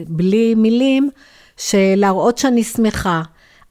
בלי 0.08 0.56
מילים, 0.56 1.10
שלהראות 1.58 2.38
שאני 2.38 2.64
שמחה. 2.64 3.22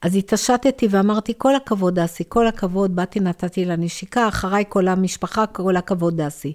אז 0.01 0.15
התעשתתי 0.15 0.87
ואמרתי, 0.89 1.33
כל 1.37 1.55
הכבוד, 1.55 1.99
דסי, 1.99 2.23
כל 2.27 2.47
הכבוד, 2.47 2.95
באתי, 2.95 3.19
נתתי 3.19 3.65
לה 3.65 3.75
נשיקה, 3.75 4.27
אחריי 4.27 4.63
כל 4.69 4.87
המשפחה, 4.87 5.45
כל 5.45 5.75
הכבוד, 5.75 6.21
דסי. 6.21 6.53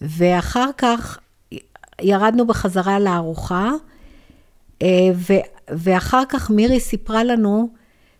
ואחר 0.00 0.70
כך 0.78 1.18
ירדנו 2.02 2.46
בחזרה 2.46 2.98
לארוחה, 2.98 3.70
אה, 4.82 4.88
ואחר 5.68 6.22
כך 6.28 6.50
מירי 6.50 6.80
סיפרה 6.80 7.24
לנו 7.24 7.68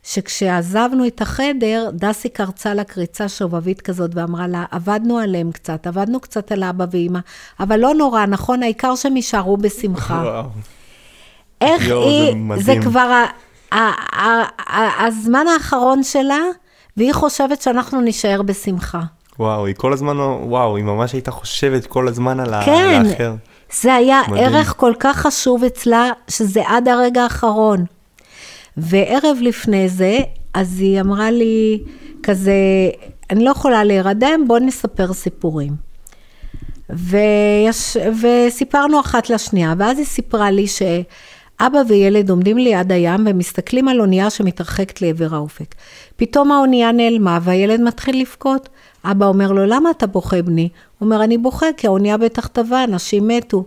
שכשעזבנו 0.03 1.07
את 1.07 1.20
החדר, 1.20 1.91
דסי 1.93 2.28
קרצה 2.28 2.74
לה 2.74 2.85
קריצה 2.85 3.28
שובבית 3.28 3.81
כזאת 3.81 4.11
ואמרה 4.14 4.47
לה, 4.47 4.64
עבדנו 4.70 5.18
עליהם 5.18 5.53
קצת, 5.53 5.87
עבדנו 5.87 6.20
קצת 6.20 6.53
על 6.53 6.64
אבא 6.64 6.85
ואימא, 6.91 7.18
אבל 7.61 7.76
לא 7.76 7.95
נורא, 7.95 8.26
נכון? 8.26 8.62
העיקר 8.62 8.95
שהם 8.95 9.16
יישארו 9.16 9.57
בשמחה. 9.57 10.22
וואו. 10.24 10.45
איך 11.61 11.87
יו, 11.87 12.03
היא, 12.03 12.35
זה, 12.57 12.62
זה 12.62 12.74
כבר 12.83 13.01
ה, 13.01 13.26
ה, 13.70 13.78
ה, 13.78 14.45
ה, 14.76 15.07
הזמן 15.07 15.47
האחרון 15.55 16.03
שלה, 16.03 16.41
והיא 16.97 17.12
חושבת 17.12 17.62
שאנחנו 17.62 18.01
נישאר 18.01 18.43
בשמחה. 18.43 19.01
וואו, 19.39 19.66
היא 19.66 19.74
כל 19.74 19.93
הזמן, 19.93 20.16
וואו, 20.20 20.76
היא 20.76 20.85
ממש 20.85 21.12
הייתה 21.12 21.31
חושבת 21.31 21.87
כל 21.87 22.09
הזמן 22.09 22.41
על, 22.41 22.55
כן, 22.64 23.03
האחר. 23.05 23.16
כן, 23.18 23.33
זה 23.73 23.95
היה 23.95 24.23
מדהים. 24.29 24.45
ערך 24.45 24.75
כל 24.77 24.93
כך 25.01 25.16
חשוב 25.16 25.64
אצלה, 25.64 26.11
שזה 26.29 26.62
עד 26.66 26.89
הרגע 26.89 27.23
האחרון. 27.23 27.85
וערב 28.77 29.37
לפני 29.41 29.89
זה, 29.89 30.18
אז 30.55 30.81
היא 30.81 31.01
אמרה 31.01 31.31
לי 31.31 31.83
כזה, 32.23 32.53
אני 33.31 33.45
לא 33.45 33.51
יכולה 33.51 33.85
להירדם, 33.85 34.45
בוא 34.47 34.59
נספר 34.59 35.12
סיפורים. 35.12 35.73
ויש, 36.91 37.97
וסיפרנו 38.23 39.01
אחת 39.01 39.31
לשנייה, 39.31 39.75
ואז 39.79 39.99
היא 39.99 40.07
סיפרה 40.07 40.51
לי 40.51 40.66
שאבא 41.61 41.79
וילד 41.89 42.31
עומדים 42.31 42.59
ליד 42.59 42.93
הים 42.93 43.27
ומסתכלים 43.27 43.89
על 43.89 44.01
אונייה 44.01 44.31
שמתרחקת 44.31 45.03
לעבר 45.03 45.35
האופק. 45.35 45.75
פתאום 46.17 46.53
האונייה 46.53 46.93
נעלמה 46.93 47.39
והילד 47.43 47.81
מתחיל 47.81 48.21
לבכות. 48.21 48.69
אבא 49.05 49.27
אומר 49.27 49.53
לו, 49.53 49.67
למה 49.67 49.91
אתה 49.91 50.07
בוכה 50.07 50.43
בני? 50.43 50.69
הוא 50.99 51.07
אומר, 51.07 51.25
אני 51.25 51.39
בוכה 51.39 51.67
כי 51.77 51.87
האונייה 51.87 52.17
בטח 52.17 52.47
טבעה, 52.47 52.85
אנשים 52.85 53.29
מתו. 53.29 53.65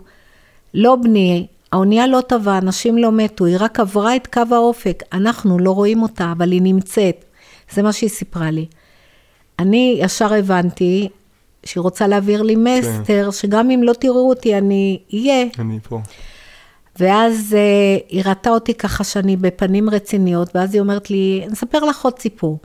לא 0.74 0.96
בני, 0.96 1.46
האונייה 1.72 2.06
לא 2.06 2.20
טבעה, 2.20 2.58
אנשים 2.58 2.98
לא 2.98 3.12
מתו, 3.12 3.44
היא 3.44 3.56
רק 3.60 3.80
עברה 3.80 4.16
את 4.16 4.26
קו 4.26 4.42
האופק, 4.50 5.02
אנחנו 5.12 5.58
לא 5.58 5.70
רואים 5.70 6.02
אותה, 6.02 6.32
אבל 6.32 6.52
היא 6.52 6.62
נמצאת. 6.62 7.24
זה 7.72 7.82
מה 7.82 7.92
שהיא 7.92 8.10
סיפרה 8.10 8.50
לי. 8.50 8.66
אני 9.58 9.96
ישר 10.00 10.34
הבנתי 10.34 11.08
שהיא 11.64 11.82
רוצה 11.82 12.06
להעביר 12.06 12.42
לי 12.42 12.56
מסר, 12.56 13.04
כן. 13.04 13.30
שגם 13.30 13.70
אם 13.70 13.82
לא 13.82 13.92
תראו 13.92 14.28
אותי, 14.28 14.58
אני 14.58 14.98
אהיה. 15.14 15.46
אני 15.58 15.78
פה. 15.88 16.00
ואז 17.00 17.56
uh, 17.56 18.04
היא 18.08 18.22
ראתה 18.24 18.50
אותי 18.50 18.74
ככה 18.74 19.04
שאני 19.04 19.36
בפנים 19.36 19.90
רציניות, 19.90 20.56
ואז 20.56 20.74
היא 20.74 20.80
אומרת 20.80 21.10
לי, 21.10 21.42
אני 21.44 21.52
אספר 21.52 21.84
לך 21.84 22.04
עוד 22.04 22.18
סיפור. 22.18 22.58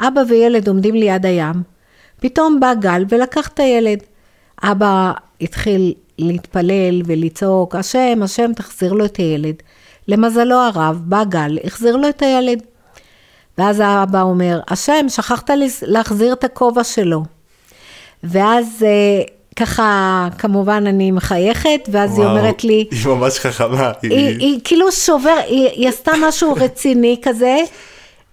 אבא 0.00 0.20
וילד 0.28 0.68
עומדים 0.68 0.94
ליד 0.94 1.26
הים, 1.26 1.62
פתאום 2.20 2.60
בא 2.60 2.74
גל 2.74 3.04
ולקח 3.08 3.48
את 3.48 3.60
הילד. 3.60 3.98
אבא 4.62 5.12
התחיל 5.40 5.94
להתפלל 6.18 7.02
ולצעוק, 7.04 7.74
השם, 7.74 8.20
השם, 8.22 8.52
תחזיר 8.56 8.92
לו 8.92 9.04
את 9.04 9.16
הילד. 9.16 9.54
למזלו 10.08 10.56
הרב, 10.56 11.02
בא 11.04 11.24
גל, 11.24 11.58
החזיר 11.64 11.96
לו 11.96 12.08
את 12.08 12.22
הילד. 12.22 12.62
ואז 13.58 13.80
האבא 13.80 14.22
אומר, 14.22 14.60
השם, 14.68 15.06
שכחת 15.08 15.50
להחזיר 15.82 16.32
את 16.32 16.44
הכובע 16.44 16.84
שלו. 16.84 17.22
ואז 18.24 18.84
אה, 18.86 19.22
ככה, 19.56 20.28
כמובן 20.38 20.84
אני 20.86 21.10
מחייכת, 21.10 21.88
ואז 21.92 22.10
וואו, 22.10 22.22
היא 22.22 22.38
אומרת 22.38 22.64
לי... 22.64 22.86
היא 22.90 23.06
ממש 23.06 23.38
חכמה. 23.38 23.92
היא, 24.02 24.10
היא, 24.10 24.38
היא 24.38 24.60
כאילו 24.64 24.92
שובר, 24.92 25.40
היא, 25.46 25.68
היא 25.68 25.88
עשתה 25.88 26.12
משהו 26.22 26.54
רציני 26.64 27.20
כזה, 27.22 27.56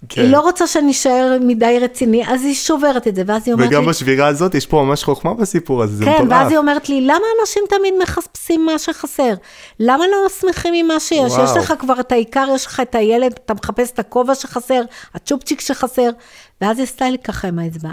כן. 0.08 0.22
היא 0.22 0.30
לא 0.30 0.40
רוצה 0.40 0.66
שאני 0.66 0.90
אשאר 0.90 1.36
מדי 1.40 1.78
רציני, 1.80 2.28
אז 2.28 2.44
היא 2.44 2.54
שוברת 2.54 3.08
את 3.08 3.14
זה, 3.14 3.22
ואז 3.26 3.42
היא 3.46 3.52
אומרת 3.52 3.68
וגם 3.68 3.80
לי... 3.80 3.84
וגם 3.84 3.90
בשבירה 3.90 4.26
הזאת 4.26 4.54
יש 4.54 4.66
פה 4.66 4.82
ממש 4.82 5.04
חוכמה 5.04 5.34
בסיפור 5.34 5.82
הזה, 5.82 5.96
זה 5.96 6.04
כן, 6.04 6.10
מטורף. 6.10 6.28
כן, 6.28 6.32
ואז 6.32 6.50
היא 6.50 6.58
אומרת 6.58 6.88
לי, 6.88 7.00
למה 7.00 7.24
אנשים 7.40 7.62
תמיד 7.68 7.94
מחפשים 8.02 8.66
מה 8.66 8.78
שחסר? 8.78 9.34
למה 9.80 10.04
לא 10.06 10.28
שמחים 10.40 10.74
עם 10.74 10.86
מה 10.86 11.00
שיש? 11.00 11.32
וואו. 11.32 11.44
יש 11.44 11.56
לך 11.56 11.74
כבר 11.78 12.00
את 12.00 12.12
העיקר, 12.12 12.46
יש 12.54 12.66
לך 12.66 12.80
את 12.80 12.94
הילד, 12.94 13.32
אתה 13.44 13.54
מחפש 13.54 13.90
את 13.90 13.98
הכובע 13.98 14.34
שחסר, 14.34 14.82
הצ'ופצ'יק 15.14 15.60
שחסר, 15.60 16.10
ואז 16.60 16.78
היא 16.78 16.84
עשתה 16.84 17.10
לי 17.10 17.18
ככה 17.18 17.48
עם 17.48 17.58
האצבע. 17.58 17.90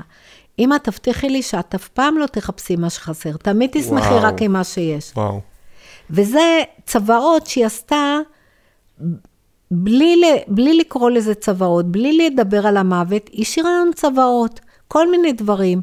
אמא, 0.60 0.78
תבטיחי 0.78 1.30
לי 1.30 1.42
שאת 1.42 1.76
אף 1.76 1.88
פעם 1.88 2.18
לא 2.18 2.26
תחפשי 2.26 2.76
מה 2.76 2.90
שחסר, 2.90 3.38
תמיד 3.38 3.70
תשמחי 3.74 4.08
וואו. 4.08 4.24
רק 4.24 4.42
עם 4.42 4.54
מה 4.54 4.64
שיש. 4.64 5.12
וואו. 5.16 5.42
וזה 6.10 6.62
צוואות 6.86 7.48
שהיא 7.48 7.66
עשתה 7.66 8.18
בלי, 9.72 10.22
בלי 10.48 10.78
לקרוא 10.78 11.10
לזה 11.10 11.36
צוואות, 11.36 11.92
בלי 11.92 12.18
לדבר 12.18 12.68
על 12.68 12.78
המוות, 12.78 13.30
השאירה 13.40 13.70
לנו 13.70 13.94
צוואות, 13.94 14.60
כל 14.88 15.12
מיני 15.12 15.34
דברים. 15.34 15.82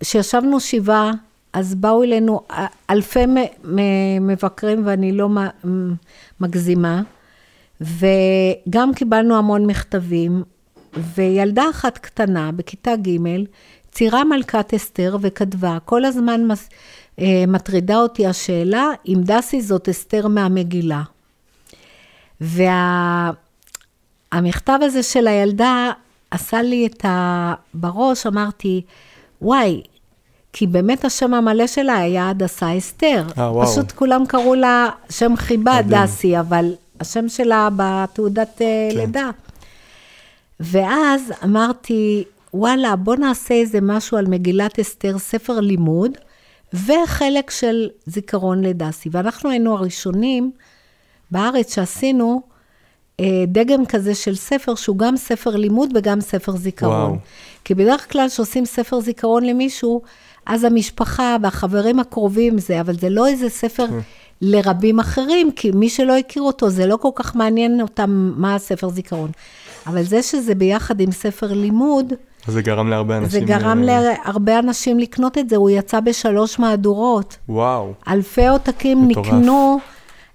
כשישבנו 0.00 0.60
שבעה, 0.60 1.12
אז 1.52 1.74
באו 1.74 2.02
אלינו 2.02 2.40
אלפי 2.90 3.24
מבקרים, 4.20 4.86
ואני 4.86 5.12
לא 5.12 5.28
מגזימה, 6.40 7.02
וגם 7.80 8.94
קיבלנו 8.94 9.36
המון 9.36 9.66
מכתבים, 9.66 10.42
וילדה 11.14 11.64
אחת 11.70 11.98
קטנה 11.98 12.52
בכיתה 12.52 12.96
ג' 12.96 13.18
ציירה 13.94 14.24
מלכת 14.24 14.74
אסתר 14.74 15.16
וכתבה, 15.20 15.78
כל 15.84 16.04
הזמן 16.04 16.48
אה, 17.18 17.44
מטרידה 17.48 17.96
אותי 17.96 18.26
השאלה 18.26 18.88
אם 19.08 19.20
דסי 19.22 19.62
זאת 19.62 19.88
אסתר 19.88 20.28
מהמגילה. 20.28 21.02
והמכתב 22.40 23.32
וה... 24.80 24.86
הזה 24.86 25.02
של 25.02 25.26
הילדה 25.26 25.90
עשה 26.30 26.62
לי 26.62 26.86
את 26.86 27.04
ה... 27.04 27.54
בראש, 27.74 28.26
אמרתי, 28.26 28.82
וואי, 29.42 29.82
כי 30.52 30.66
באמת 30.66 31.04
השם 31.04 31.34
המלא 31.34 31.66
שלה 31.66 31.96
היה 31.96 32.30
הדסה 32.30 32.78
אסתר. 32.78 33.26
אה, 33.38 33.52
וואו. 33.52 33.66
פשוט 33.66 33.92
כולם 33.92 34.26
קראו 34.26 34.54
לה 34.54 34.88
שם 35.10 35.36
חיבה. 35.36 35.82
דסי, 35.82 36.40
אבל 36.40 36.74
השם 37.00 37.28
שלה 37.28 37.68
בתעודת 37.76 38.62
אה, 38.62 38.88
כן. 38.92 38.96
לידה. 38.96 39.30
ואז 40.60 41.32
אמרתי, 41.44 42.24
וואלה, 42.54 42.96
בוא 42.96 43.16
נעשה 43.16 43.54
איזה 43.54 43.78
משהו 43.82 44.16
על 44.18 44.26
מגילת 44.26 44.78
אסתר, 44.78 45.18
ספר 45.18 45.60
לימוד, 45.60 46.10
וחלק 46.74 47.50
של 47.50 47.88
זיכרון 48.06 48.64
לדסי. 48.64 49.08
ואנחנו 49.12 49.50
היינו 49.50 49.74
הראשונים 49.74 50.50
בארץ 51.30 51.74
שעשינו 51.74 52.42
אה, 53.20 53.44
דגם 53.46 53.86
כזה 53.86 54.14
של 54.14 54.34
ספר, 54.34 54.74
שהוא 54.74 54.98
גם 54.98 55.16
ספר 55.16 55.56
לימוד 55.56 55.90
וגם 55.94 56.20
ספר 56.20 56.56
זיכרון. 56.56 56.92
וואו. 56.92 57.16
כי 57.64 57.74
בדרך 57.74 58.12
כלל 58.12 58.28
כשעושים 58.28 58.64
ספר 58.64 59.00
זיכרון 59.00 59.44
למישהו, 59.44 60.02
אז 60.46 60.64
המשפחה 60.64 61.36
והחברים 61.42 62.00
הקרובים 62.00 62.58
זה, 62.58 62.80
אבל 62.80 62.98
זה 62.98 63.10
לא 63.10 63.26
איזה 63.26 63.48
ספר 63.48 63.86
כן. 63.86 63.98
לרבים 64.40 65.00
אחרים, 65.00 65.52
כי 65.52 65.70
מי 65.70 65.88
שלא 65.88 66.16
הכיר 66.16 66.42
אותו, 66.42 66.70
זה 66.70 66.86
לא 66.86 66.96
כל 66.96 67.10
כך 67.14 67.36
מעניין 67.36 67.80
אותם 67.80 68.32
מה 68.36 68.54
הספר 68.54 68.88
זיכרון. 68.88 69.30
אבל 69.86 70.02
זה 70.02 70.22
שזה 70.22 70.54
ביחד 70.54 71.00
עם 71.00 71.12
ספר 71.12 71.52
לימוד, 71.52 72.12
זה 72.48 72.62
גרם 72.62 72.90
להרבה 72.90 73.16
אנשים... 73.16 73.40
זה 73.40 73.46
גרם 73.46 73.82
uh... 73.82 73.86
להרבה 73.86 74.58
אנשים 74.58 74.98
לקנות 74.98 75.38
את 75.38 75.48
זה, 75.48 75.56
הוא 75.56 75.70
יצא 75.70 76.00
בשלוש 76.00 76.58
מהדורות. 76.58 77.36
וואו. 77.48 77.92
אלפי 78.08 78.46
עותקים 78.46 79.08
נקנו 79.08 79.78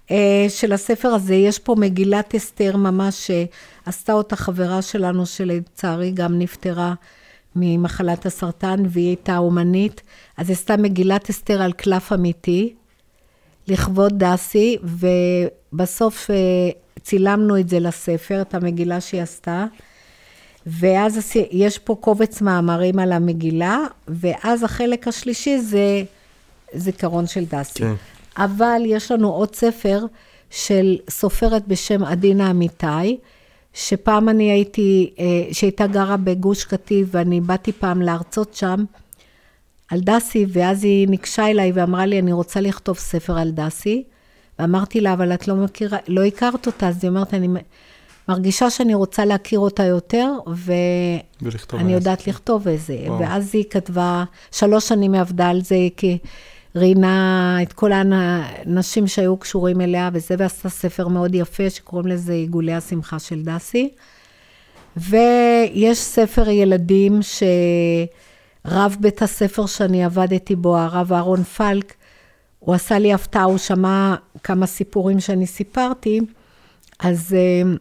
uh, 0.07 0.12
של 0.49 0.74
הספר 0.74 1.07
הזה. 1.07 1.36
יש 1.36 1.60
פה 1.60 1.76
מגילת 1.78 2.36
אסתר 2.36 2.78
ממש, 2.78 3.32
שעשתה 3.86 4.14
אותה 4.14 4.36
חברה 4.36 4.82
שלנו, 4.82 5.26
שלצערי 5.26 6.12
גם 6.12 6.39
נפטרה 6.39 6.93
ממחלת 7.55 8.26
הסרטן, 8.26 8.84
והיא 8.89 9.07
הייתה 9.07 9.38
אומנית. 9.38 10.01
אז 10.38 10.51
עשתה 10.51 10.78
מגילת 10.78 11.30
אסתר 11.30 11.62
על 11.62 11.72
קלף 11.72 12.14
אמיתי, 12.14 12.74
לכבוד 13.68 14.24
דסי, 14.24 14.78
ובסוף 14.84 16.30
uh, 16.30 16.99
צילמנו 17.01 17.60
את 17.60 17.70
זה 17.70 17.80
לספר, 17.80 18.41
את 18.41 18.55
המגילה 18.55 19.01
שהיא 19.01 19.22
עשתה. 19.22 19.66
ואז 20.70 21.34
יש 21.52 21.78
פה 21.78 21.96
קובץ 22.00 22.42
מאמרים 22.42 23.00
על 23.00 23.12
המגילה, 23.12 23.80
ואז 24.08 24.64
החלק 24.64 25.08
השלישי 25.08 25.58
זה 25.60 26.04
זיכרון 26.74 27.28
של 27.28 27.46
דסי. 27.46 27.80
כן. 27.80 27.94
אבל 28.38 28.82
יש 28.86 29.12
לנו 29.12 29.32
עוד 29.32 29.56
ספר 29.56 30.06
של 30.50 30.98
סופרת 31.10 31.68
בשם 31.68 32.04
עדינה 32.04 32.52
אמיתי, 32.52 33.18
שפעם 33.74 34.30
אני 34.30 34.52
הייתי, 34.52 35.14
אה, 35.20 35.26
שהייתה 35.54 35.88
גרה 35.88 36.18
בגוש 36.18 36.64
קטיף, 36.64 37.08
ואני 37.12 37.42
באתי 37.42 37.72
פעם 37.72 38.02
להרצות 38.02 38.54
שם 38.54 38.84
על 39.92 40.00
דסי, 40.00 40.46
ואז 40.50 40.84
היא 40.84 41.08
ניגשה 41.08 41.48
אליי 41.48 41.72
ואמרה 41.72 42.06
לי, 42.06 42.20
אני 42.20 42.34
רוצה 42.34 42.62
לכתוב 42.62 42.98
ספר 42.98 43.38
על 43.38 43.52
דסי. 43.52 44.04
ואמרתי 44.60 45.02
לה, 45.02 45.14
אבל 45.14 45.34
את 45.34 45.48
לא 45.48 45.56
מכירה, 45.56 45.98
לא 46.08 46.24
הכרת 46.24 46.68
אותה, 46.68 46.88
אז 46.88 47.04
היא 47.04 47.10
אומרת, 47.10 47.34
אני 47.34 47.48
מרגישה 48.30 48.70
שאני 48.70 48.94
רוצה 48.94 49.26
להכיר 49.26 49.60
אותה 49.60 49.84
יותר, 49.84 50.32
ואני 50.48 51.94
יודעת 51.94 52.28
לכתוב 52.28 52.68
איזה. 52.68 52.98
וואו. 53.06 53.20
ואז 53.20 53.50
היא 53.54 53.64
כתבה, 53.70 54.24
שלוש 54.52 54.88
שנים 54.88 55.14
היא 55.14 55.22
עבדה 55.22 55.50
על 55.50 55.62
זה, 55.62 55.76
כי 55.98 56.18
ראיינה 56.76 57.58
את 57.62 57.74
כל 57.74 57.92
האנשים 57.92 59.08
שהיו 59.08 59.38
קשורים 59.38 59.82
אליה, 59.82 60.10
וזה, 60.14 60.36
ועשתה 60.38 60.70
ספר 60.70 61.08
מאוד 61.08 61.36
יפה, 61.36 61.70
שקוראים 61.70 62.08
לזה 62.08 62.34
עיגולי 62.34 62.74
השמחה 62.74 63.20
של 63.20 63.44
דסי. 63.44 63.90
ויש 64.98 65.98
ספר 65.98 66.50
ילדים 66.50 67.20
שרב 68.66 68.98
בית 69.00 69.22
הספר 69.22 69.66
שאני 69.66 70.04
עבדתי 70.04 70.56
בו, 70.56 70.78
הרב 70.78 71.14
אהרון 71.14 71.44
פלק, 71.44 71.94
הוא 72.60 72.76
עשה 72.76 73.00
לי 73.00 73.14
הפתעה, 73.14 73.44
הוא 73.44 73.58
שמע 73.58 74.16
כמה 74.44 74.66
סיפורים 74.66 75.20
שאני 75.20 75.48
סיפרתי, 75.48 76.20
אז 77.00 77.36
אה, 77.38 77.72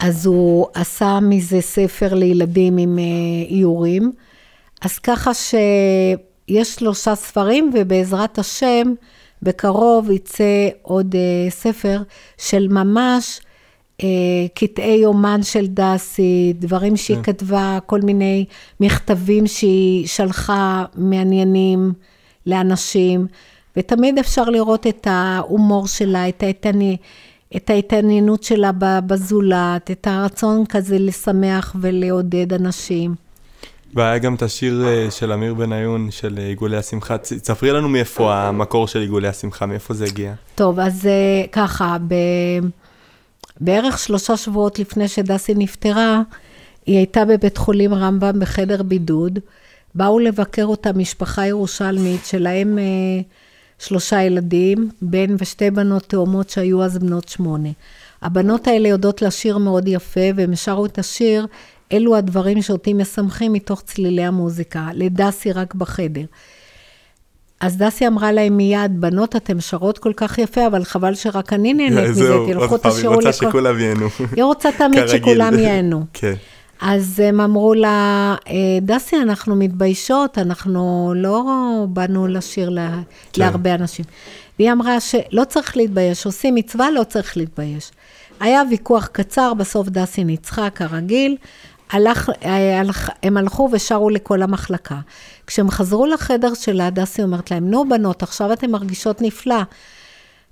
אז 0.00 0.26
הוא 0.26 0.66
עשה 0.74 1.18
מזה 1.20 1.60
ספר 1.60 2.14
לילדים 2.14 2.78
עם 2.78 2.98
אה, 2.98 3.04
איורים. 3.50 4.12
אז 4.82 4.98
ככה 4.98 5.30
שיש 5.34 6.74
שלושה 6.74 7.14
ספרים, 7.14 7.70
ובעזרת 7.74 8.38
השם, 8.38 8.94
בקרוב 9.42 10.10
יצא 10.10 10.68
עוד 10.82 11.14
אה, 11.14 11.50
ספר 11.50 12.02
של 12.38 12.68
ממש 12.68 13.40
אה, 14.02 14.08
קטעי 14.54 14.96
יומן 14.96 15.42
של 15.42 15.66
דסי, 15.66 16.52
דברים 16.58 16.96
שהיא 16.96 17.16
כן. 17.16 17.22
כתבה, 17.22 17.78
כל 17.86 18.00
מיני 18.00 18.44
מכתבים 18.80 19.46
שהיא 19.46 20.06
שלחה 20.06 20.84
מעניינים 20.94 21.92
לאנשים, 22.46 23.26
ותמיד 23.76 24.18
אפשר 24.18 24.44
לראות 24.44 24.86
את 24.86 25.06
ההומור 25.10 25.86
שלה, 25.86 26.28
את 26.28 26.42
האיתני... 26.42 26.96
את 27.56 27.70
ההתעניינות 27.70 28.42
שלה 28.42 28.70
בזולת, 29.06 29.90
את 29.90 30.06
הרצון 30.06 30.66
כזה 30.66 30.98
לשמח 30.98 31.76
ולעודד 31.80 32.52
אנשים. 32.52 33.14
והיה 33.94 34.18
גם 34.18 34.34
את 34.34 34.42
השיר 34.42 34.84
אה, 34.86 35.10
של 35.10 35.32
אמיר 35.32 35.54
בניון, 35.54 36.10
של 36.10 36.38
אה, 36.38 36.46
עיגולי 36.46 36.76
השמחה. 36.76 37.18
תספרי 37.18 37.72
לנו 37.72 37.88
מאיפה 37.88 38.34
המקור 38.34 38.88
של 38.88 39.00
עיגולי 39.00 39.28
השמחה, 39.28 39.66
מאיפה 39.66 39.94
זה 39.94 40.04
הגיע. 40.04 40.34
טוב, 40.54 40.80
אז 40.80 41.06
אה, 41.06 41.46
ככה, 41.52 41.96
ב... 42.08 42.14
בערך 43.60 43.98
שלושה 43.98 44.36
שבועות 44.36 44.78
לפני 44.78 45.08
שדסי 45.08 45.54
נפטרה, 45.54 46.22
היא 46.86 46.96
הייתה 46.96 47.24
בבית 47.24 47.56
חולים 47.56 47.94
רמב"ם 47.94 48.40
בחדר 48.40 48.82
בידוד. 48.82 49.38
באו 49.94 50.18
לבקר 50.18 50.64
אותה 50.64 50.92
משפחה 50.92 51.46
ירושלמית 51.46 52.24
שלהם... 52.24 52.78
שלושה 53.82 54.22
ילדים, 54.22 54.88
בן 55.02 55.34
ושתי 55.38 55.70
בנות 55.70 56.02
תאומות 56.02 56.50
שהיו 56.50 56.82
אז 56.82 56.98
בנות 56.98 57.28
שמונה. 57.28 57.68
הבנות 58.22 58.66
האלה 58.66 58.88
יודעות 58.88 59.22
לשיר 59.22 59.58
מאוד 59.58 59.88
יפה, 59.88 60.20
והם 60.36 60.56
שרו 60.56 60.86
את 60.86 60.98
השיר, 60.98 61.46
אלו 61.92 62.16
הדברים 62.16 62.62
שאותי 62.62 62.92
משמחים 62.92 63.52
מתוך 63.52 63.82
צלילי 63.82 64.24
המוזיקה, 64.24 64.88
לדסי 64.94 65.52
רק 65.52 65.74
בחדר. 65.74 66.24
אז 67.60 67.76
דסי 67.76 68.06
אמרה 68.06 68.32
להם 68.32 68.56
מיד, 68.56 69.00
בנות, 69.00 69.36
אתן 69.36 69.60
שרות 69.60 69.98
כל 69.98 70.12
כך 70.16 70.38
יפה, 70.38 70.66
אבל 70.66 70.84
חבל 70.84 71.14
שרק 71.14 71.52
אני 71.52 71.74
נהנית 71.74 72.10
מזה, 72.10 72.34
תלכו 72.46 72.78
תשאירו 72.78 72.92
לכל... 72.92 73.04
היא 73.04 73.14
רוצה 73.14 73.32
שכולם 73.32 73.78
ייהנו. 73.78 74.08
היא 74.36 74.44
רוצה 74.44 74.68
תמיד 74.78 75.06
שכולם 75.08 75.58
ייהנו. 75.58 76.04
כן. 76.12 76.34
אז 76.84 77.20
הם 77.20 77.40
אמרו 77.40 77.74
לה, 77.74 78.34
אה, 78.48 78.54
דסי, 78.82 79.16
אנחנו 79.16 79.56
מתביישות, 79.56 80.38
אנחנו 80.38 81.12
לא 81.16 81.44
באנו 81.88 82.26
לשיר 82.26 82.68
לה, 82.68 82.90
כן. 83.32 83.42
להרבה 83.42 83.74
אנשים. 83.74 84.04
והיא 84.58 84.72
אמרה 84.72 85.00
שלא 85.00 85.44
צריך 85.48 85.76
להתבייש, 85.76 86.26
עושים 86.26 86.54
מצווה, 86.54 86.90
לא 86.90 87.04
צריך 87.04 87.36
להתבייש. 87.36 87.90
היה 88.40 88.62
ויכוח 88.70 89.06
קצר, 89.06 89.54
בסוף 89.54 89.88
דסי 89.88 90.24
ניצחה, 90.24 90.70
כרגיל. 90.70 91.36
הלך, 91.90 92.30
אה, 92.44 92.80
הלך, 92.80 93.10
הם 93.22 93.36
הלכו 93.36 93.68
ושרו 93.72 94.10
לכל 94.10 94.42
המחלקה. 94.42 94.98
כשהם 95.46 95.70
חזרו 95.70 96.06
לחדר 96.06 96.54
שלה, 96.54 96.90
דסי 96.90 97.22
אומרת 97.22 97.50
להם, 97.50 97.70
נו 97.70 97.88
בנות, 97.88 98.22
עכשיו 98.22 98.52
אתן 98.52 98.70
מרגישות 98.70 99.22
נפלא. 99.22 99.62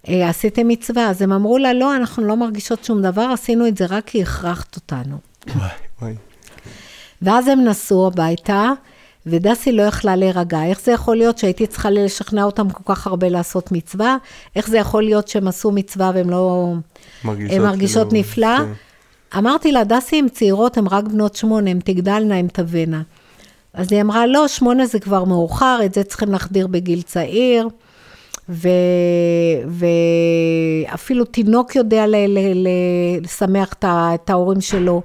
אה, 0.09 0.29
עשיתם 0.29 0.69
מצווה. 0.69 1.11
אז 1.11 1.23
הם 1.23 1.33
אמרו 1.33 1.59
לה, 1.59 1.73
לא, 1.73 1.97
אנחנו 1.97 2.25
לא 2.25 2.37
מרגישות 2.37 2.85
שום 2.85 3.03
דבר, 3.03 3.31
עשינו 3.33 3.69
את 3.69 3.77
זה 3.77 3.87
רק 3.87 4.05
כי 4.07 4.23
הכרחת 4.23 4.77
אותנו. 4.77 5.19
וואי. 6.03 6.15
ואז 7.23 7.49
הם 7.49 7.65
נסעו 7.65 8.07
הביתה, 8.07 8.73
ודסי 9.27 9.73
לא 9.73 9.83
יכלה 9.83 10.17
להירגע. 10.17 10.65
איך 10.65 10.81
זה 10.81 10.93
יכול 10.93 11.17
להיות 11.17 11.39
שהייתי 11.39 11.67
צריכה 11.67 11.91
לשכנע 11.91 12.45
אותם 12.45 12.71
כל 12.71 12.95
כך 12.95 13.07
הרבה 13.07 13.29
לעשות 13.29 13.73
מצווה? 13.73 14.17
איך 14.57 14.69
זה 14.69 14.79
יכול 14.79 15.03
להיות 15.03 15.29
שהם 15.29 15.49
עשו 15.49 15.71
מצווה 15.71 16.11
והם 16.15 16.31
לא... 16.31 16.73
מרגישות, 17.25 17.57
הן 17.57 17.63
מרגישות 17.63 18.09
כאילו, 18.09 18.21
נפלא? 18.21 18.59
כן. 18.59 18.73
אמרתי 19.39 19.73
לה, 19.73 19.85
דסי, 19.85 20.19
הן 20.19 20.29
צעירות, 20.29 20.77
הן 20.77 20.87
רק 20.87 21.05
בנות 21.05 21.37
שמונה, 21.37 21.71
הן 21.71 21.81
תגדלנה, 21.85 22.35
הן 22.37 22.49
תבנה. 22.53 23.03
אז 23.75 23.93
היא 23.93 24.01
אמרה, 24.01 24.27
לא, 24.27 24.49
שמונה 24.49 24.87
זה 24.87 25.01
כבר 25.01 25.25
מאוחר, 25.25 25.79
את 25.85 25.95
זה 25.95 26.05
צריכים 26.05 26.33
להחדיר 26.33 26.67
בגיל 26.67 27.03
צעיר. 27.03 27.69
ו... 28.49 28.69
ואפילו 30.91 31.25
תינוק 31.25 31.77
יודע 31.77 32.07
ל... 32.07 32.17
ל... 32.37 32.69
לשמח 33.23 33.75
את 33.85 34.31
ההורים 34.31 34.61
שלו. 34.61 35.03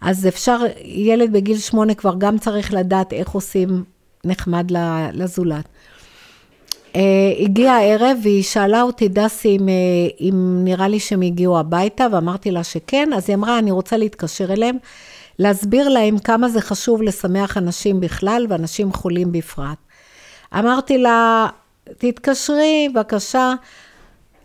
אז 0.00 0.26
אפשר, 0.26 0.58
ילד 0.84 1.32
בגיל 1.32 1.58
שמונה 1.58 1.94
כבר 1.94 2.14
גם 2.18 2.38
צריך 2.38 2.72
לדעת 2.72 3.12
איך 3.12 3.30
עושים 3.30 3.84
נחמד 4.24 4.70
לזולת. 5.12 5.68
Uh, 6.92 6.98
הגיע 7.40 7.72
הערב 7.72 8.18
והיא 8.22 8.42
שאלה 8.42 8.82
אותי, 8.82 9.08
דסי, 9.08 9.56
אם, 9.56 9.68
uh, 9.68 10.20
אם 10.20 10.60
נראה 10.64 10.88
לי 10.88 11.00
שהם 11.00 11.22
הגיעו 11.22 11.58
הביתה, 11.58 12.06
ואמרתי 12.12 12.50
לה 12.50 12.64
שכן, 12.64 13.08
אז 13.16 13.24
היא 13.30 13.36
אמרה, 13.36 13.58
אני 13.58 13.70
רוצה 13.70 13.96
להתקשר 13.96 14.52
אליהם, 14.52 14.76
להסביר 15.38 15.88
להם 15.88 16.18
כמה 16.18 16.48
זה 16.48 16.60
חשוב 16.60 17.02
לשמח 17.02 17.56
אנשים 17.56 18.00
בכלל 18.00 18.46
ואנשים 18.48 18.92
חולים 18.92 19.32
בפרט. 19.32 19.78
אמרתי 20.58 20.98
לה, 20.98 21.46
תתקשרי, 21.98 22.88
בבקשה, 22.94 23.54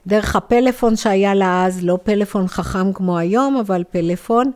דרך 0.07 0.35
הפלאפון 0.35 0.95
שהיה 0.95 1.33
לה 1.33 1.65
אז, 1.65 1.83
לא 1.83 1.97
פלאפון 2.03 2.47
חכם 2.47 2.93
כמו 2.93 3.17
היום, 3.17 3.57
אבל 3.57 3.83
פלאפון. 3.91 4.51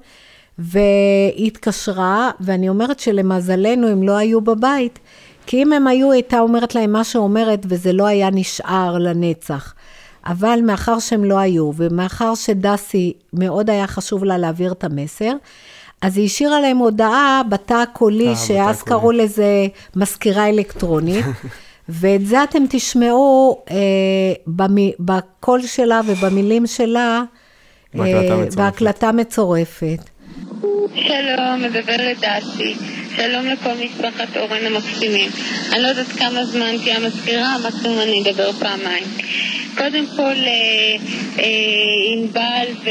והיא 0.59 1.47
התקשרה, 1.47 2.31
ואני 2.39 2.69
אומרת 2.69 2.99
שלמזלנו 2.99 3.87
הם 3.87 4.03
לא 4.03 4.17
היו 4.17 4.41
בבית, 4.41 4.99
כי 5.45 5.63
אם 5.63 5.73
הם 5.73 5.87
היו, 5.87 6.11
הייתה 6.11 6.39
אומרת 6.39 6.75
להם 6.75 6.91
מה 6.91 7.03
שאומרת, 7.03 7.65
וזה 7.69 7.93
לא 7.93 8.05
היה 8.05 8.29
נשאר 8.29 8.97
לנצח. 8.97 9.73
אבל 10.25 10.59
מאחר 10.63 10.99
שהם 10.99 11.23
לא 11.23 11.37
היו, 11.37 11.71
ומאחר 11.75 12.35
שדסי 12.35 13.13
מאוד 13.33 13.69
היה 13.69 13.87
חשוב 13.87 14.23
לה 14.23 14.37
להעביר 14.37 14.71
את 14.71 14.83
המסר, 14.83 15.33
אז 16.01 16.17
היא 16.17 16.25
השאירה 16.25 16.59
להם 16.59 16.77
הודעה 16.77 17.41
בתא 17.49 17.73
הקולי, 17.73 18.27
אה, 18.27 18.35
שאז. 18.35 18.81
קראו 18.81 19.11
לזה 19.11 19.67
מזכירה 19.95 20.49
אלקטרונית, 20.49 21.25
ואת 21.89 22.25
זה 22.25 22.43
אתם 22.43 22.63
תשמעו 22.69 23.61
אה, 23.71 23.75
במי, 24.47 24.93
בקול 24.99 25.61
שלה 25.61 26.01
ובמילים 26.07 26.67
שלה, 26.67 27.23
בהקלטה 27.93 28.33
אה, 28.33 28.37
מצורפת. 28.37 28.57
בהקלטה 28.57 29.11
מצורפת. 29.11 29.99
שלום, 30.61 31.63
מדברת 31.63 32.17
דסי. 32.17 32.73
שלום 33.15 33.45
לכל 33.45 33.73
משפחת 33.85 34.37
אורן 34.37 34.65
המקסימים. 34.65 35.29
אני 35.73 35.81
לא 35.83 35.87
יודעת 35.87 36.07
כמה 36.07 36.45
זמן 36.45 36.77
תהיה 36.83 36.95
המזכירה, 36.95 37.57
מקסימום 37.57 37.99
אני 37.99 38.21
אדבר 38.21 38.51
פעמיים. 38.51 39.03
קודם 39.77 40.05
כל, 40.15 40.21
אה, 40.23 40.95
אה, 41.39 41.45
ענבל 42.13 42.67
ו... 42.83 42.89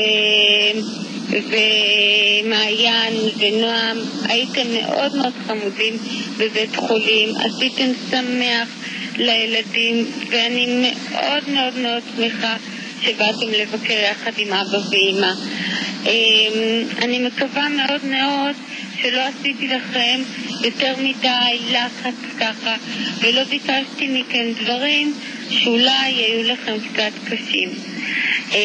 ומעיין 1.30 3.14
ונועם, 3.38 3.96
הייתם 4.28 4.66
מאוד 4.72 5.16
מאוד 5.16 5.32
חמודים 5.46 5.94
בבית 6.38 6.76
חולים, 6.76 7.28
עשיתם 7.36 7.90
שמח 8.10 8.68
לילדים, 9.16 10.06
ואני 10.30 10.66
מאוד 10.82 11.48
מאוד 11.48 11.78
מאוד 11.78 12.02
שמחה 12.16 12.56
שבאתם 13.02 13.48
לבקר 13.60 13.98
יחד 14.10 14.32
עם 14.38 14.52
אבא 14.52 14.78
ואימא. 14.90 15.32
אמ, 16.06 16.88
אני 17.02 17.18
מקווה 17.18 17.68
מאוד 17.68 18.04
מאוד 18.04 18.54
שלא 19.02 19.20
עשיתי 19.20 19.68
לכם 19.68 20.20
יותר 20.64 20.94
מדי 20.98 21.58
לחץ 21.70 22.14
ככה, 22.40 22.74
ולא 23.20 23.44
ביקשתי 23.44 24.08
מכם 24.08 24.44
דברים 24.62 25.14
שאולי 25.50 26.12
היו 26.12 26.42
לכם 26.42 26.76
קצת 26.92 27.12
קשים. 27.24 27.68
אמ, 28.52 28.56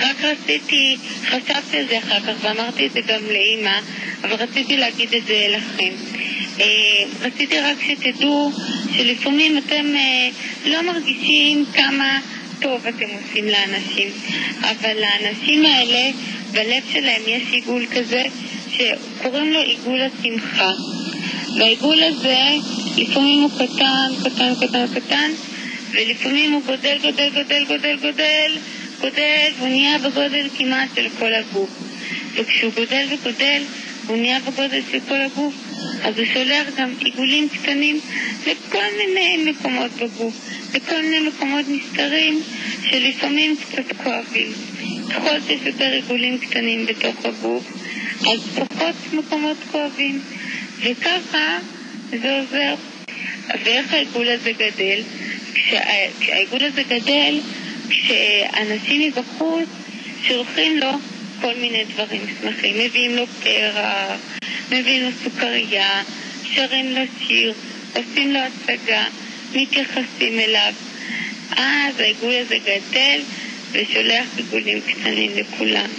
רק 0.00 0.16
רציתי, 0.24 0.96
חשבתי 1.24 1.76
על 1.78 1.86
זה 1.88 1.98
אחר 1.98 2.20
כך 2.20 2.34
ואמרתי 2.40 2.86
את 2.86 2.92
זה 2.92 3.00
גם 3.00 3.20
לאימא, 3.28 3.78
אבל 4.24 4.34
רציתי 4.34 4.76
להגיד 4.76 5.14
את 5.14 5.26
זה 5.26 5.46
לכם. 5.48 5.94
אה, 6.60 7.04
רציתי 7.20 7.60
רק 7.60 7.76
שתדעו 7.86 8.52
שלפעמים 8.96 9.58
אתם 9.58 9.94
אה, 9.96 10.28
לא 10.66 10.82
מרגישים 10.82 11.64
כמה 11.74 12.20
טוב 12.60 12.86
אתם 12.86 13.06
עושים 13.22 13.44
לאנשים, 13.48 14.08
אבל 14.62 14.96
לאנשים 15.00 15.64
האלה, 15.64 16.10
בלב 16.52 16.82
שלהם 16.92 17.22
יש 17.26 17.42
עיגול 17.52 17.86
כזה 17.86 18.22
שקוראים 18.72 19.52
לו 19.52 19.60
עיגול 19.60 20.00
השמחה. 20.00 20.70
והעיגול 21.58 22.02
הזה, 22.02 22.38
לפעמים 22.96 23.42
הוא 23.42 23.50
קטן, 23.50 24.10
קטן, 24.24 24.54
קטן, 24.54 24.86
קטן, 24.94 25.30
ולפעמים 25.90 26.52
הוא 26.52 26.62
גודל, 26.66 26.98
גודל, 27.02 27.28
גודל, 27.34 27.64
גודל, 27.64 27.96
גודל, 27.96 28.56
גודל, 29.00 29.52
והוא 29.58 29.68
נהיה 29.68 29.98
בגודל 29.98 30.48
כמעט 30.58 30.88
של 30.94 31.06
כל 31.18 31.34
הגוף. 31.34 31.70
וכשהוא 32.34 32.72
גודל 32.72 33.06
וגודל, 33.10 33.62
הוא 34.06 34.16
נהיה 34.16 34.40
בגודל 34.40 34.80
של 34.92 34.98
כל 35.08 35.20
הגוף, 35.20 35.54
אז 36.02 36.18
הוא 36.18 36.26
שולח 36.34 36.66
גם 36.76 36.94
עיגולים 36.98 37.48
קטנים 37.48 38.00
לכל 38.46 38.84
מיני 38.98 39.50
מקומות 39.50 39.90
בגוף, 39.90 40.34
לכל 40.74 41.02
מיני 41.02 41.28
מקומות 41.28 41.64
נסתרים 41.68 42.42
שלפעמים 42.90 43.56
קצת 43.56 43.96
כואבים. 44.04 44.52
ככל 45.10 45.40
שיש 45.46 45.60
יותר 45.66 45.92
עיגולים 45.92 46.38
קטנים 46.38 46.86
בתוך 46.86 47.24
הגוף, 47.24 47.64
אז 48.20 48.40
פחות 48.54 48.94
מקומות 49.12 49.56
כואבים, 49.70 50.20
וככה 50.82 51.58
זה 52.10 52.40
עוזר. 52.40 52.74
ואיך 53.64 53.92
העיגול 53.92 54.28
הזה 54.28 54.52
גדל? 54.52 55.00
כשה, 55.54 55.80
כשהעיגול 56.20 56.64
הזה 56.64 56.82
גדל, 56.82 57.38
כשאנשים 57.88 59.00
מבחוץ 59.08 59.68
שולחים 60.22 60.78
לו 60.78 60.90
כל 61.40 61.54
מיני 61.54 61.84
דברים 61.84 62.20
שמחים, 62.40 62.76
מביאים 62.78 63.16
לו 63.16 63.26
פרח, 63.26 64.20
מביאים 64.70 65.02
לו 65.02 65.08
סוכריה, 65.24 66.02
שרים 66.54 66.94
לו 66.94 67.00
שיר, 67.26 67.54
עושים 67.96 68.32
לו 68.32 68.38
הצגה, 68.38 69.04
מתייחסים 69.54 70.40
אליו. 70.40 70.72
אז 71.56 72.00
העיגול 72.00 72.34
הזה 72.34 72.58
גדל 72.58 73.20
ושולח 73.72 74.26
עיגולים 74.36 74.80
קטנים 74.80 75.30
לכולם, 75.36 75.90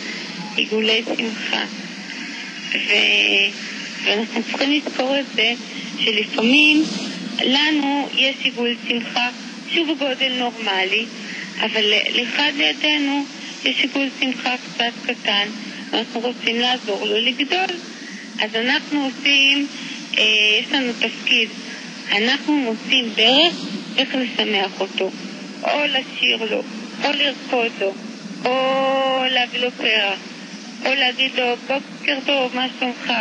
עיגולי 0.55 1.03
שמחה. 1.17 1.63
ו... 2.71 2.91
ואנחנו 4.03 4.43
צריכים 4.43 4.71
לזכור 4.71 5.19
את 5.19 5.25
זה 5.35 5.53
שלפעמים 5.99 6.83
לנו 7.43 8.09
יש 8.15 8.35
עיגול 8.43 8.75
שמחה 8.87 9.29
שהוא 9.73 9.95
בגודל 9.95 10.31
נורמלי, 10.39 11.05
אבל 11.61 11.93
לאחד 12.15 12.51
לידינו 12.57 13.25
יש 13.65 13.81
עיגול 13.81 14.09
שמחה 14.19 14.55
קצת 14.57 14.91
קטן, 15.05 15.47
ואנחנו 15.91 16.19
רוצים 16.19 16.59
לעזור 16.59 17.05
לו 17.05 17.17
לגדול. 17.17 17.77
אז 18.39 18.55
אנחנו 18.55 19.05
עושים, 19.05 19.67
אה, 20.17 20.23
יש 20.59 20.71
לנו 20.71 20.93
תפקיד, 20.93 21.49
אנחנו 22.11 22.57
מוצאים 22.57 23.09
דרך 23.15 23.53
איך 23.97 24.15
לשמח 24.15 24.79
אותו, 24.79 25.11
או 25.63 25.79
לשיר 25.85 26.37
לו, 26.51 26.61
או 27.03 27.09
לרקוד 27.11 27.71
לו, 27.81 27.93
או 28.45 29.23
להביא 29.29 29.59
לו 29.59 29.71
פרח, 29.71 30.19
או 30.85 30.93
להגיד 30.93 31.31
לו 31.37 31.55
בוקר 31.67 32.17
טוב, 32.25 32.55
מה 32.55 32.67
שלומך, 32.79 33.13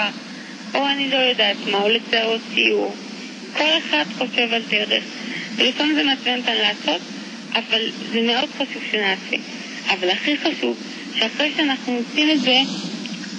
או 0.74 0.86
אני 0.86 1.10
לא 1.10 1.16
יודעת 1.16 1.56
מה, 1.70 1.78
או 1.82 1.88
לצייר 1.88 2.38
ציור. 2.54 2.94
כל 3.56 3.68
אחד 3.78 4.04
חושב 4.18 4.52
על 4.52 4.62
דרך, 4.70 5.04
ולפעמים 5.56 5.94
זה 5.94 6.04
מעצבן 6.04 6.38
אותנו 6.38 6.54
לעשות, 6.62 7.00
אבל 7.52 7.80
זה 8.12 8.20
מאוד 8.20 8.48
חשוב 8.58 8.82
שנעשה. 8.90 9.36
אבל 9.90 10.10
הכי 10.10 10.36
חשוב, 10.38 10.78
שאחרי 11.18 11.52
שאנחנו 11.56 11.96
עושים 11.96 12.30
את 12.30 12.40
זה, 12.40 12.58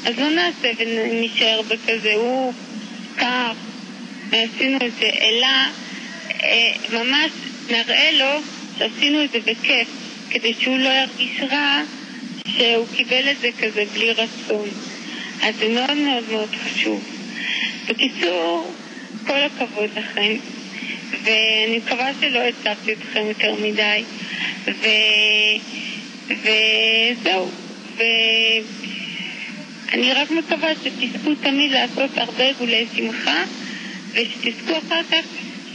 אז 0.05 0.19
לא 0.19 0.29
נעשה 0.29 0.71
ונשאר 0.77 1.61
בכזה, 1.67 2.13
הוא 2.13 2.53
כך, 3.17 3.53
ועשינו 4.29 4.77
את 4.77 4.91
זה, 4.99 5.09
אלא 5.21 5.47
אה, 6.43 6.71
ממש 6.93 7.31
נראה 7.69 8.11
לו 8.11 8.41
שעשינו 8.77 9.23
את 9.23 9.31
זה 9.31 9.39
בכיף, 9.39 9.87
כדי 10.29 10.53
שהוא 10.59 10.77
לא 10.77 10.89
ירגיש 10.89 11.41
רע 11.51 11.81
שהוא 12.57 12.87
קיבל 12.95 13.31
את 13.31 13.39
זה 13.41 13.49
כזה 13.61 13.83
בלי 13.93 14.11
רצון. 14.11 14.69
אז 15.43 15.55
זה 15.55 15.69
מאוד 15.69 15.97
מאוד 15.97 16.23
מאוד 16.31 16.49
חשוב. 16.55 17.03
בקיצור, 17.89 18.73
כל 19.27 19.37
הכבוד 19.43 19.89
לכם, 19.95 20.35
ואני 21.23 21.77
מקווה 21.77 22.11
שלא 22.21 22.39
הצבתי 22.39 22.93
אתכם 22.93 23.25
יותר 23.27 23.55
מדי, 23.61 24.03
ו... 24.65 24.87
וזהו. 26.27 27.49
ואני 29.91 30.13
רק 30.13 30.31
מקווה 30.31 30.69
שתזכו 30.75 31.35
תמיד 31.35 31.71
לעשות 31.71 32.17
הרבה 32.17 32.43
עיגולי 32.43 32.85
שמחה, 32.95 33.43
ושתזכו 34.11 34.77
אחר 34.77 35.03
כך 35.03 35.25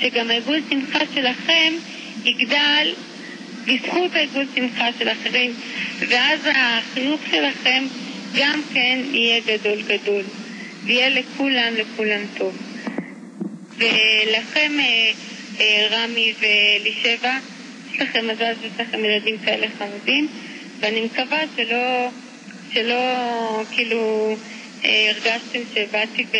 שגם 0.00 0.30
העיגול 0.30 0.60
שמחה 0.70 0.98
שלכם 1.14 1.72
יגדל 2.24 2.92
בזכות 3.66 4.14
העיגול 4.14 4.46
שמחה 4.54 4.88
של 4.98 5.08
אחרים, 5.08 5.54
ואז 5.98 6.40
החינוך 6.54 7.20
שלכם 7.30 7.84
גם 8.34 8.62
כן 8.74 8.98
יהיה 9.12 9.40
גדול 9.40 9.82
גדול, 9.82 10.22
ויהיה 10.84 11.08
לכולם 11.08 11.74
לכולם 11.76 12.20
טוב. 12.36 12.56
ולכם, 13.78 14.72
אה, 14.80 15.12
אה, 15.60 15.86
רמי 15.90 16.32
ואלישבע, 16.40 17.38
יש 17.96 18.02
לכם 18.02 18.28
מזל 18.28 18.52
שיש 18.60 18.72
לכם 18.78 19.04
ילדים 19.04 19.38
כאלה 19.44 19.66
חמודים, 19.78 20.28
ואני 20.80 21.00
מקווה 21.00 21.38
שלא, 21.56 22.08
שלא 22.72 23.00
כאילו 23.70 24.34
אה, 24.84 25.10
הרגשתם 25.10 25.58
שבאתי 25.74 26.24
ב, 26.24 26.36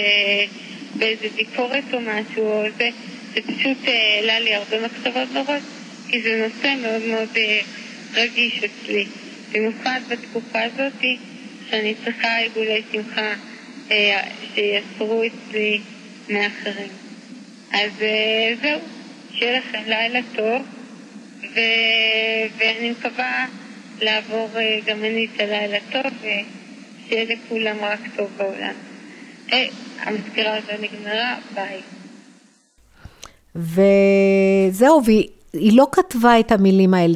באיזה 0.99 1.29
ביקורת 1.37 1.85
או 1.93 1.99
משהו, 2.01 2.43
או 2.43 2.63
זה, 2.79 2.89
זה 3.35 3.41
פשוט 3.43 3.89
אה, 3.89 4.15
העלה 4.15 4.41
לי 4.41 4.55
הרבה 4.55 4.77
מחשבות 4.87 5.29
בראש, 5.29 5.63
כי 6.09 6.23
זה 6.23 6.47
נושא 6.49 6.75
מאוד 6.83 7.03
מאוד 7.03 7.29
אה, 7.37 7.61
רגיש 8.15 8.61
אצלי, 8.65 9.05
במיוחד 9.53 10.01
בתקופה 10.09 10.63
הזאת 10.63 11.05
שאני 11.71 11.95
צריכה 12.05 12.37
עיגולי 12.37 12.83
שמחה 12.93 13.33
אה, 13.91 14.23
שיסרו 14.55 15.23
אצלי 15.25 15.81
מאחרים. 16.29 16.91
אז 17.73 17.91
אה, 18.03 18.55
זהו, 18.63 18.81
שיהיה 19.35 19.59
לכם 19.59 19.83
לילה 19.87 20.21
טוב, 20.35 20.63
ו... 21.55 21.59
ואני 22.59 22.90
מקווה 22.90 23.47
לעבור 24.01 24.49
אה, 24.57 24.78
גם 24.86 24.99
אני 24.99 25.26
את 25.34 25.40
הלילה 25.40 25.78
טוב, 25.92 26.12
ושיהיה 26.18 27.24
לכולם 27.24 27.76
רק 27.80 28.01
טוב 28.16 28.30
בעולם. 28.36 28.74
אה, 29.53 29.66
המזכירה 29.99 30.57
הזו 30.57 30.72
נגמרה, 30.82 31.36
ביי. 31.55 31.80
וזהו, 33.57 35.03
והיא 35.05 35.28
היא 35.53 35.76
לא 35.76 35.86
כתבה 35.92 36.40
את 36.40 36.53
המילים 36.53 36.94
האלה. 36.94 37.14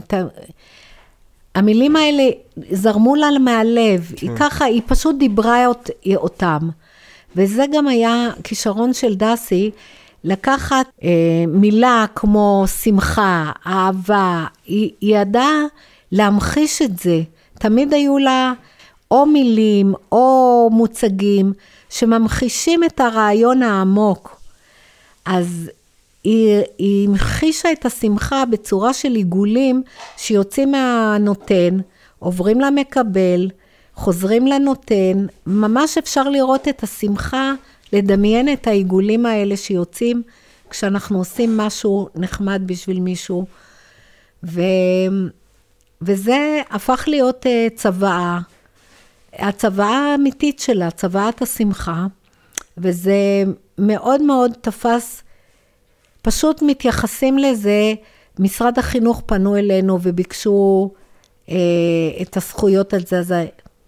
המילים 1.54 1.96
האלה 1.96 2.22
זרמו 2.70 3.14
לה 3.14 3.28
מהלב, 3.40 4.12
היא 4.20 4.30
ככה, 4.36 4.64
היא 4.64 4.82
פשוט 4.86 5.16
דיברה 5.18 5.66
אות, 5.66 5.90
אותם. 6.16 6.68
וזה 7.36 7.64
גם 7.72 7.88
היה 7.88 8.28
כישרון 8.44 8.92
של 8.92 9.14
דסי, 9.14 9.70
לקחת 10.24 10.86
אה, 11.02 11.08
מילה 11.48 12.04
כמו 12.14 12.64
שמחה, 12.82 13.52
אהבה, 13.66 14.44
היא, 14.66 14.90
היא 15.00 15.16
ידעה 15.16 15.62
להמחיש 16.12 16.82
את 16.82 16.98
זה. 16.98 17.22
תמיד 17.58 17.94
היו 17.94 18.18
לה 18.18 18.52
או 19.10 19.26
מילים 19.26 19.94
או 20.12 20.68
מוצגים 20.72 21.52
שממחישים 21.90 22.84
את 22.84 23.00
הרעיון 23.00 23.62
העמוק. 23.62 24.40
אז 25.24 25.70
היא, 26.24 26.62
היא 26.78 27.08
המחישה 27.08 27.72
את 27.72 27.86
השמחה 27.86 28.44
בצורה 28.44 28.94
של 28.94 29.12
עיגולים 29.12 29.82
שיוצאים 30.16 30.72
מהנותן, 30.72 31.78
עוברים 32.18 32.60
למקבל, 32.60 33.48
חוזרים 33.94 34.46
לנותן, 34.46 35.26
ממש 35.46 35.98
אפשר 35.98 36.28
לראות 36.28 36.68
את 36.68 36.82
השמחה, 36.82 37.52
לדמיין 37.92 38.52
את 38.52 38.66
העיגולים 38.66 39.26
האלה 39.26 39.56
שיוצאים 39.56 40.22
כשאנחנו 40.70 41.18
עושים 41.18 41.56
משהו 41.56 42.08
נחמד 42.14 42.62
בשביל 42.66 43.00
מישהו. 43.00 43.46
ו... 44.44 44.60
וזה 46.02 46.60
הפך 46.70 47.04
להיות 47.06 47.46
uh, 47.46 47.76
צוואה, 47.76 48.38
הצוואה 49.32 50.12
האמיתית 50.12 50.58
שלה, 50.58 50.90
צוואת 50.90 51.42
השמחה, 51.42 52.06
וזה 52.78 53.44
מאוד 53.78 54.22
מאוד 54.22 54.52
תפס, 54.60 55.22
פשוט 56.22 56.62
מתייחסים 56.62 57.38
לזה, 57.38 57.94
משרד 58.38 58.78
החינוך 58.78 59.22
פנו 59.26 59.56
אלינו 59.56 59.98
וביקשו 60.02 60.90
uh, 61.46 61.50
את 62.22 62.36
הזכויות 62.36 62.94
על 62.94 63.00
זה, 63.06 63.18
אז 63.18 63.34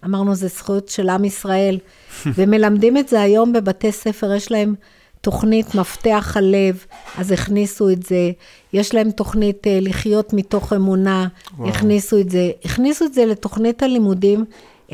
אמרנו, 0.05 0.35
זה 0.35 0.47
זכויות 0.47 0.89
של 0.89 1.09
עם 1.09 1.25
ישראל, 1.25 1.77
ומלמדים 2.35 2.97
את 2.97 3.09
זה 3.09 3.21
היום 3.21 3.53
בבתי 3.53 3.91
ספר, 3.91 4.33
יש 4.33 4.51
להם 4.51 4.75
תוכנית 5.21 5.75
מפתח 5.75 6.33
הלב, 6.37 6.85
אז 7.17 7.31
הכניסו 7.31 7.89
את 7.89 8.03
זה. 8.03 8.31
יש 8.73 8.93
להם 8.93 9.11
תוכנית 9.11 9.67
אה, 9.67 9.79
לחיות 9.81 10.33
מתוך 10.33 10.73
אמונה, 10.73 11.27
וואו. 11.57 11.69
הכניסו 11.69 12.19
את 12.19 12.29
זה. 12.29 12.51
הכניסו 12.65 13.05
את 13.05 13.13
זה 13.13 13.25
לתוכנית 13.25 13.83
הלימודים, 13.83 14.45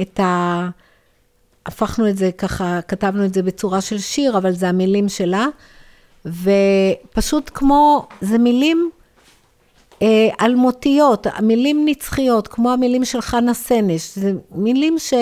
את 0.02 0.20
ה... 0.20 0.70
הפכנו 1.66 2.10
את 2.10 2.18
זה 2.18 2.32
ככה, 2.38 2.80
כתבנו 2.88 3.26
את 3.26 3.34
זה 3.34 3.44
בצורה 3.44 3.82
של 3.82 3.98
שיר, 3.98 4.38
אבל 4.38 4.52
זה 4.52 4.70
המילים 4.70 5.10
שלה. 5.10 5.48
ופשוט 6.26 7.52
כמו, 7.54 8.08
זה 8.22 8.38
מילים 8.38 8.90
אלמותיות, 10.42 11.28
מילים 11.42 11.86
נצחיות, 11.86 12.48
כמו 12.48 12.72
המילים 12.72 13.06
של 13.06 13.22
חנה 13.22 13.54
סנש. 13.54 14.16
זה 14.16 14.34
מילים 14.56 15.00
ש, 15.00 15.14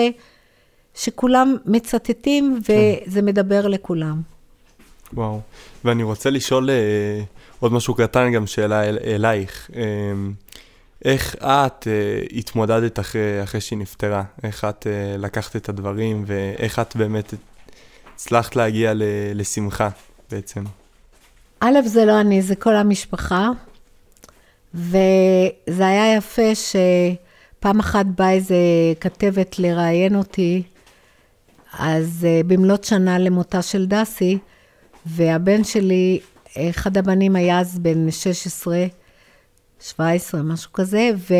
שכולם 0.94 1.56
מצטטים. 1.66 2.60
וזה 2.68 3.22
מדבר 3.22 3.68
לכולם. 3.68 4.20
וואו, 5.12 5.40
ואני 5.84 6.02
רוצה 6.02 6.30
לשאול 6.30 6.70
אה, 6.70 7.22
עוד 7.60 7.72
משהו 7.72 7.94
קטן, 7.94 8.32
גם 8.32 8.46
שאלה 8.46 8.84
אל, 8.84 8.98
אלייך. 9.04 9.70
אה, 9.76 9.82
איך 11.04 11.36
את 11.36 11.86
אה, 11.86 12.38
התמודדת 12.38 12.98
אחרי, 12.98 13.42
אחרי 13.42 13.60
שהיא 13.60 13.78
נפטרה? 13.78 14.22
איך 14.42 14.64
את 14.64 14.86
אה, 14.86 15.16
לקחת 15.18 15.56
את 15.56 15.68
הדברים, 15.68 16.24
ואיך 16.26 16.78
את 16.78 16.96
באמת 16.96 17.34
הצלחת 18.14 18.56
להגיע 18.56 18.94
ל, 18.94 19.02
לשמחה 19.34 19.88
בעצם? 20.30 20.64
א', 21.60 21.78
זה 21.84 22.04
לא 22.04 22.20
אני, 22.20 22.42
זה 22.42 22.56
כל 22.56 22.76
המשפחה. 22.76 23.48
וזה 24.78 25.86
היה 25.86 26.16
יפה 26.16 26.54
שפעם 26.54 27.80
אחת 27.80 28.06
באה 28.06 28.32
איזה 28.32 28.56
כתבת 29.00 29.58
לראיין 29.58 30.14
אותי, 30.14 30.62
אז 31.78 32.26
אה, 32.28 32.40
במלאת 32.46 32.84
שנה 32.84 33.18
למותה 33.18 33.62
של 33.62 33.86
דסי, 33.86 34.38
והבן 35.06 35.64
שלי, 35.64 36.20
אחד 36.56 36.96
הבנים 36.96 37.36
היה 37.36 37.60
אז 37.60 37.78
בן 37.78 38.10
16, 38.10 38.86
17, 39.80 40.42
משהו 40.42 40.72
כזה, 40.72 41.10
ו, 41.16 41.34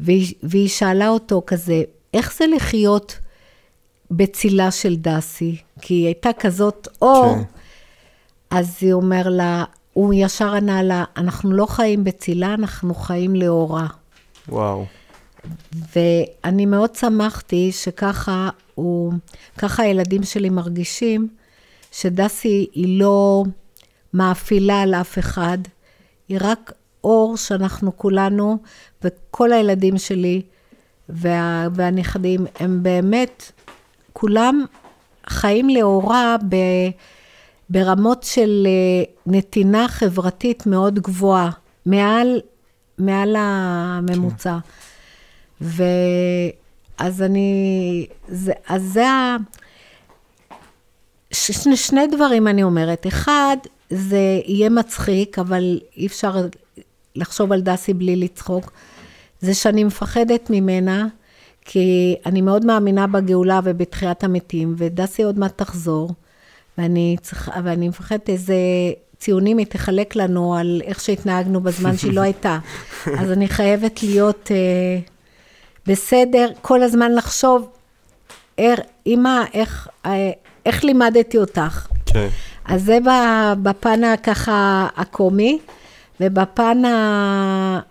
והיא, 0.00 0.34
והיא 0.42 0.68
שאלה 0.68 1.08
אותו 1.08 1.42
כזה, 1.46 1.82
איך 2.14 2.34
זה 2.38 2.44
לחיות 2.56 3.18
בצילה 4.10 4.70
של 4.70 4.96
דסי? 4.96 5.56
כי 5.80 5.94
היא 5.94 6.06
הייתה 6.06 6.30
כזאת 6.38 6.88
אור. 7.02 7.34
כן. 7.34 7.42
אז 8.50 8.76
היא 8.80 8.92
אומר 8.92 9.28
לה, 9.28 9.64
הוא 9.92 10.14
ישר 10.16 10.54
ענה 10.54 10.82
לה, 10.82 11.04
אנחנו 11.16 11.52
לא 11.52 11.66
חיים 11.66 12.04
בצילה, 12.04 12.54
אנחנו 12.54 12.94
חיים 12.94 13.36
לאורה. 13.36 13.86
וואו. 14.48 14.86
ואני 15.96 16.66
מאוד 16.66 16.94
שמחתי 16.94 17.72
שככה 17.72 18.48
הוא, 18.74 19.12
ככה 19.58 19.82
הילדים 19.82 20.22
שלי 20.22 20.50
מרגישים, 20.50 21.28
שדסי 21.92 22.66
היא 22.74 23.00
לא 23.00 23.44
מאפילה 24.14 24.82
על 24.82 24.94
אף 24.94 25.18
אחד, 25.18 25.58
היא 26.28 26.38
רק 26.40 26.72
אור 27.04 27.36
שאנחנו 27.36 27.96
כולנו, 27.96 28.58
וכל 29.04 29.52
הילדים 29.52 29.98
שלי 29.98 30.42
וה, 31.08 31.68
והנכדים, 31.74 32.46
הם 32.60 32.82
באמת, 32.82 33.52
כולם 34.12 34.64
חיים 35.26 35.68
לאורה 35.68 36.36
ב... 36.48 36.56
ברמות 37.70 38.22
של 38.22 38.66
אה, 38.66 39.04
נתינה 39.26 39.88
חברתית 39.88 40.66
מאוד 40.66 40.98
גבוהה, 40.98 41.50
מעל, 41.86 42.40
מעל 42.98 43.36
הממוצע. 43.38 44.58
כן. 45.60 45.66
ואז 47.00 47.22
אני, 47.22 48.06
זה, 48.28 48.52
אז 48.68 48.82
זה 48.82 49.08
ה... 49.08 49.36
שני, 51.32 51.76
שני 51.76 52.06
דברים 52.06 52.48
אני 52.48 52.62
אומרת. 52.62 53.06
אחד, 53.06 53.56
זה 53.90 54.40
יהיה 54.46 54.68
מצחיק, 54.68 55.38
אבל 55.38 55.80
אי 55.96 56.06
אפשר 56.06 56.46
לחשוב 57.16 57.52
על 57.52 57.60
דסי 57.60 57.94
בלי 57.94 58.16
לצחוק. 58.16 58.72
זה 59.40 59.54
שאני 59.54 59.84
מפחדת 59.84 60.50
ממנה, 60.50 61.06
כי 61.64 62.16
אני 62.26 62.40
מאוד 62.40 62.66
מאמינה 62.66 63.06
בגאולה 63.06 63.60
ובתחיית 63.64 64.24
המתים, 64.24 64.74
ודסי 64.78 65.22
עוד 65.22 65.38
מעט 65.38 65.58
תחזור. 65.58 66.10
ואני 66.78 67.16
צריכה, 67.22 67.52
ואני 67.64 67.88
מפחדת 67.88 68.28
איזה 68.28 68.54
ציונים 69.18 69.58
היא 69.58 69.66
תחלק 69.66 70.16
לנו 70.16 70.54
על 70.54 70.82
איך 70.84 71.00
שהתנהגנו 71.00 71.60
בזמן 71.60 71.96
שהיא 71.96 72.12
לא 72.12 72.20
הייתה. 72.20 72.58
אז 73.20 73.32
אני 73.32 73.48
חייבת 73.48 74.02
להיות 74.02 74.50
אה, 74.50 74.98
בסדר, 75.86 76.48
כל 76.62 76.82
הזמן 76.82 77.12
לחשוב, 77.12 77.68
אימא, 79.06 79.44
איך, 79.54 79.88
אה, 80.06 80.30
איך 80.66 80.84
לימדתי 80.84 81.38
אותך? 81.38 81.86
כן. 82.06 82.28
אז 82.64 82.84
זה 82.84 82.98
בפן 83.62 84.04
הככה 84.04 84.88
הקומי, 84.96 85.58
ובפן 86.20 86.82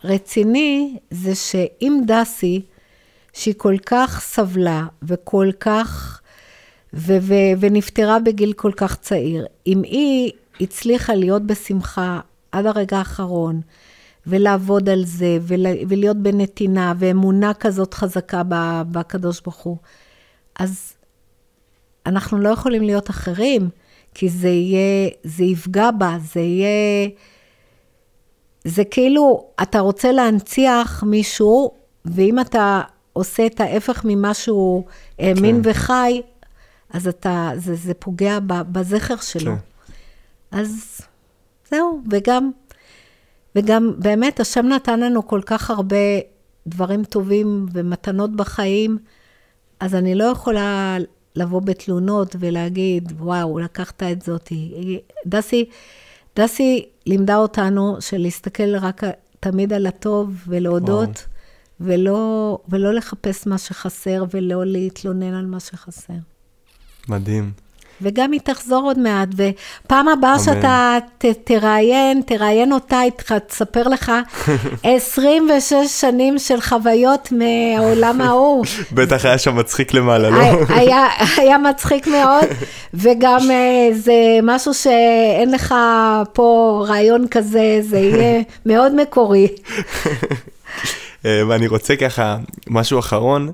הרציני, 0.04 0.98
זה 1.12 1.36
שאם 1.36 2.02
דסי, 2.06 2.62
שהיא 3.34 3.54
כל 3.58 3.76
כך 3.86 4.22
סבלה 4.22 4.84
וכל 5.04 5.50
כך 5.60 6.22
ו- 6.94 7.18
ו- 7.22 7.54
ונפטרה 7.60 8.20
בגיל 8.20 8.54
כל 8.54 8.72
כך 8.76 8.96
צעיר. 8.96 9.46
אם 9.68 9.82
היא 9.84 10.32
הצליחה 10.62 11.14
להיות 11.16 11.44
בשמחה 11.46 12.20
עד 12.52 12.66
הרגע 12.66 12.98
האחרון, 12.98 13.62
ולעבוד 14.28 14.90
על 14.90 15.06
זה, 15.06 15.38
ול- 15.42 15.88
ולהיות 15.90 16.18
בנתינה, 16.18 16.94
ואמונה 17.00 17.54
כזאת 17.54 17.94
חזקה 17.94 18.42
בקדוש 18.92 19.42
ברוך 19.42 19.58
הוא, 19.58 19.78
אז 20.60 20.94
אנחנו 22.06 22.38
לא 22.38 22.50
יכולים 22.50 22.84
להיות 22.84 23.10
אחרים, 23.10 23.70
כי 24.14 24.30
זה 24.30 24.50
יהיה, 24.50 25.10
זה 25.24 25.44
יפגע 25.44 25.92
בה, 25.92 26.18
זה 26.34 26.40
יהיה... 26.40 27.10
זה 28.64 28.84
כאילו, 28.84 29.46
אתה 29.62 29.80
רוצה 29.80 30.12
להנציח 30.12 31.04
מישהו, 31.04 31.72
ואם 32.06 32.40
אתה 32.40 32.82
עושה 33.14 33.46
את 33.46 33.62
ההפך 33.62 34.02
ממה 34.06 34.34
שהוא 34.34 34.84
האמין 35.20 35.62
כן. 35.64 35.70
וחי, 35.70 36.22
אז 36.90 37.08
אתה, 37.08 37.52
זה, 37.56 37.76
זה 37.76 37.94
פוגע 37.94 38.40
בזכר 38.48 39.18
שלו. 39.18 39.52
כן. 39.56 39.62
אז 40.52 41.02
זהו, 41.72 42.02
וגם, 42.12 42.52
וגם 43.56 43.94
באמת, 43.98 44.40
השם 44.40 44.66
נתן 44.66 45.00
לנו 45.00 45.28
כל 45.28 45.42
כך 45.46 45.70
הרבה 45.70 45.96
דברים 46.68 47.04
טובים 47.04 47.66
ומתנות 47.74 48.36
בחיים, 48.36 48.98
אז 49.80 49.96
אני 49.96 50.16
לא 50.16 50.24
יכולה 50.24 50.98
לבוא 51.36 51.62
בתלונות 51.62 52.36
ולהגיד, 52.40 53.14
וואו, 53.20 53.60
לקחת 53.60 54.04
את 54.04 54.22
זאתי. 54.22 55.00
דסי, 55.28 55.66
דסי 56.36 56.86
לימדה 57.06 57.38
אותנו 57.38 57.98
שלהסתכל 58.00 58.76
רק 58.76 59.04
תמיד 59.40 59.74
על 59.74 59.88
הטוב 59.88 60.44
ולהודות, 60.48 61.28
ולא, 61.80 62.58
ולא 62.70 62.94
לחפש 62.94 63.48
מה 63.48 63.58
שחסר 63.58 64.24
ולא 64.34 64.66
להתלונן 64.66 65.34
על 65.34 65.46
מה 65.46 65.60
שחסר. 65.60 66.14
מדהים. 67.10 67.52
וגם 68.02 68.32
היא 68.32 68.40
תחזור 68.44 68.84
עוד 68.84 69.00
מעט, 69.00 69.28
ופעם 69.36 70.08
הבאה 70.08 70.40
שאתה 70.40 70.98
ת, 71.18 71.26
תראיין, 71.44 72.22
תראיין 72.26 72.74
אותה, 72.74 73.00
היא 73.00 73.12
תספר 73.48 73.88
לך 73.88 74.12
26 74.84 75.74
שנים 76.02 76.40
של 76.40 76.62
חוויות 76.62 77.30
מהעולם 77.32 78.22
ההוא. 78.26 78.66
בטח 78.92 79.26
היה 79.26 79.38
שם 79.38 79.56
מצחיק 79.56 79.94
למעלה, 79.94 80.30
לא? 80.30 80.38
היה, 80.70 81.08
היה 81.38 81.58
מצחיק 81.58 82.08
מאוד, 82.08 82.44
וגם 82.94 83.52
אה, 83.52 83.90
זה 83.94 84.14
משהו 84.44 84.74
שאין 84.74 85.52
לך 85.52 85.76
פה 86.34 86.84
רעיון 86.88 87.28
כזה, 87.28 87.80
זה 87.82 87.98
יהיה 88.00 88.42
מאוד 88.66 88.96
מקורי. 88.96 89.48
אה, 91.26 91.42
ואני 91.48 91.68
רוצה 91.68 91.96
ככה, 91.96 92.38
משהו 92.68 93.00
אחרון. 93.00 93.52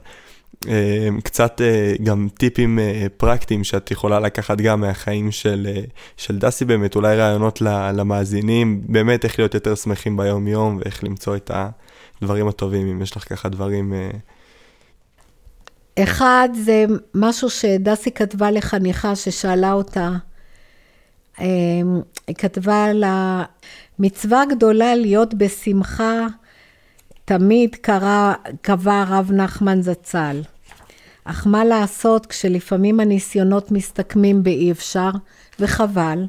אה, 0.68 1.08
קצת 1.24 1.62
אה, 1.62 1.94
גם 2.04 2.28
טיפים 2.38 2.80
אה, 2.80 3.06
פרקטיים 3.18 3.64
שאת 3.64 3.92
יכולה 3.92 4.20
לקחת 4.20 4.58
גם 4.58 4.82
מהחיים 4.82 5.32
של, 5.32 5.68
של 6.18 6.40
דסי 6.40 6.66
באמת, 6.66 6.96
אולי 6.96 7.18
רעיונות 7.18 7.62
למאזינים, 7.94 8.82
באמת 8.86 9.26
איך 9.26 9.40
להיות 9.40 9.54
יותר 9.54 9.76
שמחים 9.76 10.18
ביום-יום 10.18 10.78
ואיך 10.78 11.04
למצוא 11.04 11.36
את 11.36 11.52
הדברים 12.22 12.48
הטובים, 12.48 12.88
אם 12.88 13.02
יש 13.02 13.18
לך 13.18 13.30
ככה 13.30 13.50
דברים... 13.50 13.94
אחד, 16.00 16.50
זה 16.66 16.86
משהו 17.14 17.50
שדסי 17.50 18.12
כתבה 18.12 18.52
לחניכה 18.52 19.16
ששאלה 19.16 19.74
אותה. 19.74 20.12
היא 21.38 22.36
כתבה 22.38 22.94
לה, 22.94 23.44
מצווה 24.00 24.44
גדולה 24.50 24.96
להיות 24.96 25.34
בשמחה, 25.34 26.28
תמיד 27.26 27.76
קרא, 27.76 28.34
קבע 28.62 29.02
הרב 29.02 29.32
נחמן 29.32 29.82
זצ"ל. 29.82 30.42
אך 31.24 31.48
מה 31.48 31.66
לעשות 31.66 32.26
כשלפעמים 32.26 33.00
הניסיונות 33.00 33.72
מסתכמים 33.72 34.44
באי 34.44 34.72
אפשר, 34.72 35.10
וחבל. 35.60 36.26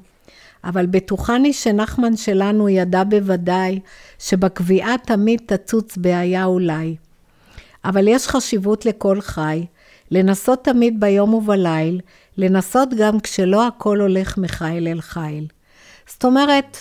אבל 0.64 0.86
בטוחני 0.86 1.52
שנחמן 1.52 2.16
שלנו 2.16 2.68
ידע 2.68 3.04
בוודאי 3.04 3.80
שבקביעה 4.18 4.98
תמיד 4.98 5.40
תצוץ 5.46 5.96
בעיה 5.96 6.44
אולי. 6.44 6.96
אבל 7.84 8.08
יש 8.08 8.28
חשיבות 8.28 8.86
לכל 8.86 9.20
חי, 9.20 9.66
לנסות 10.10 10.64
תמיד 10.64 11.00
ביום 11.00 11.34
ובליל, 11.34 12.00
לנסות 12.36 12.88
גם 12.98 13.20
כשלא 13.20 13.66
הכל 13.66 14.00
הולך 14.00 14.38
מחיל 14.38 14.88
אל 14.88 15.00
חיל. 15.00 15.46
זאת 16.06 16.24
אומרת, 16.24 16.76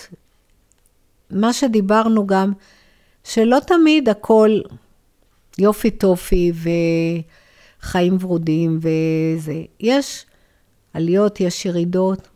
מה 1.30 1.52
שדיברנו 1.52 2.26
גם, 2.26 2.52
שלא 3.26 3.58
תמיד 3.66 4.08
הכל 4.08 4.60
יופי 5.58 5.90
טופי 5.90 6.52
וחיים 7.82 8.16
ורודים 8.20 8.78
וזה. 8.78 9.62
יש 9.80 10.26
עליות, 10.94 11.40
יש 11.40 11.64
ירידות, 11.64 12.28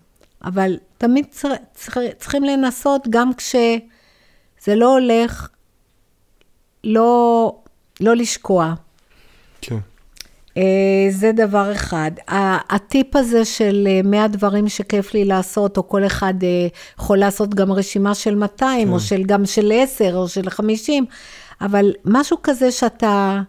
אבל 0.45 0.77
תמיד 0.99 1.27
צר, 1.31 1.49
צר, 1.75 2.01
צריכים 2.19 2.45
לנסות 2.45 3.09
גם 3.11 3.35
כשזה 3.35 4.75
לא 4.77 4.93
הולך, 4.93 5.49
לא, 6.85 7.55
לא 8.01 8.17
לשקוע. 8.17 8.75
כן. 9.61 9.79
אה, 10.57 10.63
זה 11.11 11.33
דבר 11.33 11.73
אחד. 11.73 12.11
הטיפ 12.71 13.17
הזה 13.17 13.45
של 13.45 13.89
אה, 13.91 14.01
100 14.05 14.29
דברים 14.29 14.69
שכיף 14.69 15.15
לי 15.15 15.25
לעשות, 15.25 15.77
או 15.77 15.89
כל 15.89 16.07
אחד 16.07 16.35
אה, 16.43 16.49
יכול 17.01 17.19
לעשות 17.19 17.55
גם 17.55 17.73
רשימה 17.73 18.15
של 18.15 18.35
200, 18.35 18.89
כן. 18.89 18.95
או 18.95 19.01
של, 19.01 19.23
גם 19.23 19.47
של 19.47 19.73
10, 19.75 20.17
או 20.17 20.29
של 20.29 20.51
50, 20.51 21.07
אבל 21.61 21.93
משהו 22.05 22.37
כזה 22.43 22.73
שאתה 22.73 23.41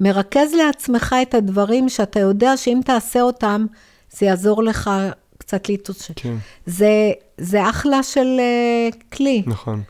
מרכז 0.00 0.54
לעצמך 0.54 1.16
את 1.22 1.34
הדברים 1.34 1.88
שאתה 1.88 2.20
יודע 2.20 2.56
שאם 2.56 2.80
תעשה 2.84 3.20
אותם, 3.20 3.66
זה 4.10 4.26
יעזור 4.26 4.62
לך 4.62 4.90
קצת 5.38 5.68
להתאושש. 5.68 6.10
כן. 6.16 6.34
זה, 6.66 7.12
זה 7.38 7.70
אחלה 7.70 8.02
של 8.02 8.36
אה, 8.38 8.88
כלי. 9.12 9.42
נכון. 9.46 9.82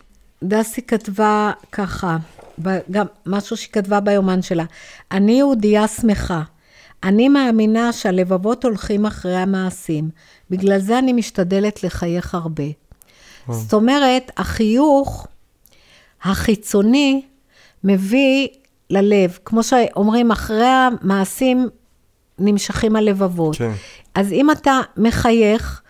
דסי 0.42 0.82
כתבה 0.82 1.52
ככה, 1.72 2.16
גם 2.90 3.06
משהו 3.26 3.56
שהיא 3.56 3.72
כתבה 3.72 4.00
ביומן 4.00 4.42
שלה. 4.42 4.64
אני 5.12 5.32
יהודייה 5.32 5.88
שמחה. 5.88 6.42
אני 7.04 7.28
מאמינה 7.28 7.92
שהלבבות 7.92 8.64
הולכים 8.64 9.06
אחרי 9.06 9.36
המעשים. 9.36 10.10
בגלל 10.50 10.78
זה 10.78 10.98
אני 10.98 11.12
משתדלת 11.12 11.84
לחייך 11.84 12.34
הרבה. 12.34 12.64
זאת 13.48 13.72
אומרת, 13.72 14.30
החיוך 14.36 15.26
החיצוני 16.22 17.22
מביא 17.84 18.48
ללב. 18.90 19.38
כמו 19.44 19.62
שאומרים, 19.62 20.30
אחרי 20.30 20.66
המעשים 20.66 21.68
נמשכים 22.38 22.96
הלבבות. 22.96 23.56
כן. 23.56 23.72
אז 24.14 24.32
אם 24.32 24.50
אתה 24.50 24.80
מחייך, 24.96 25.82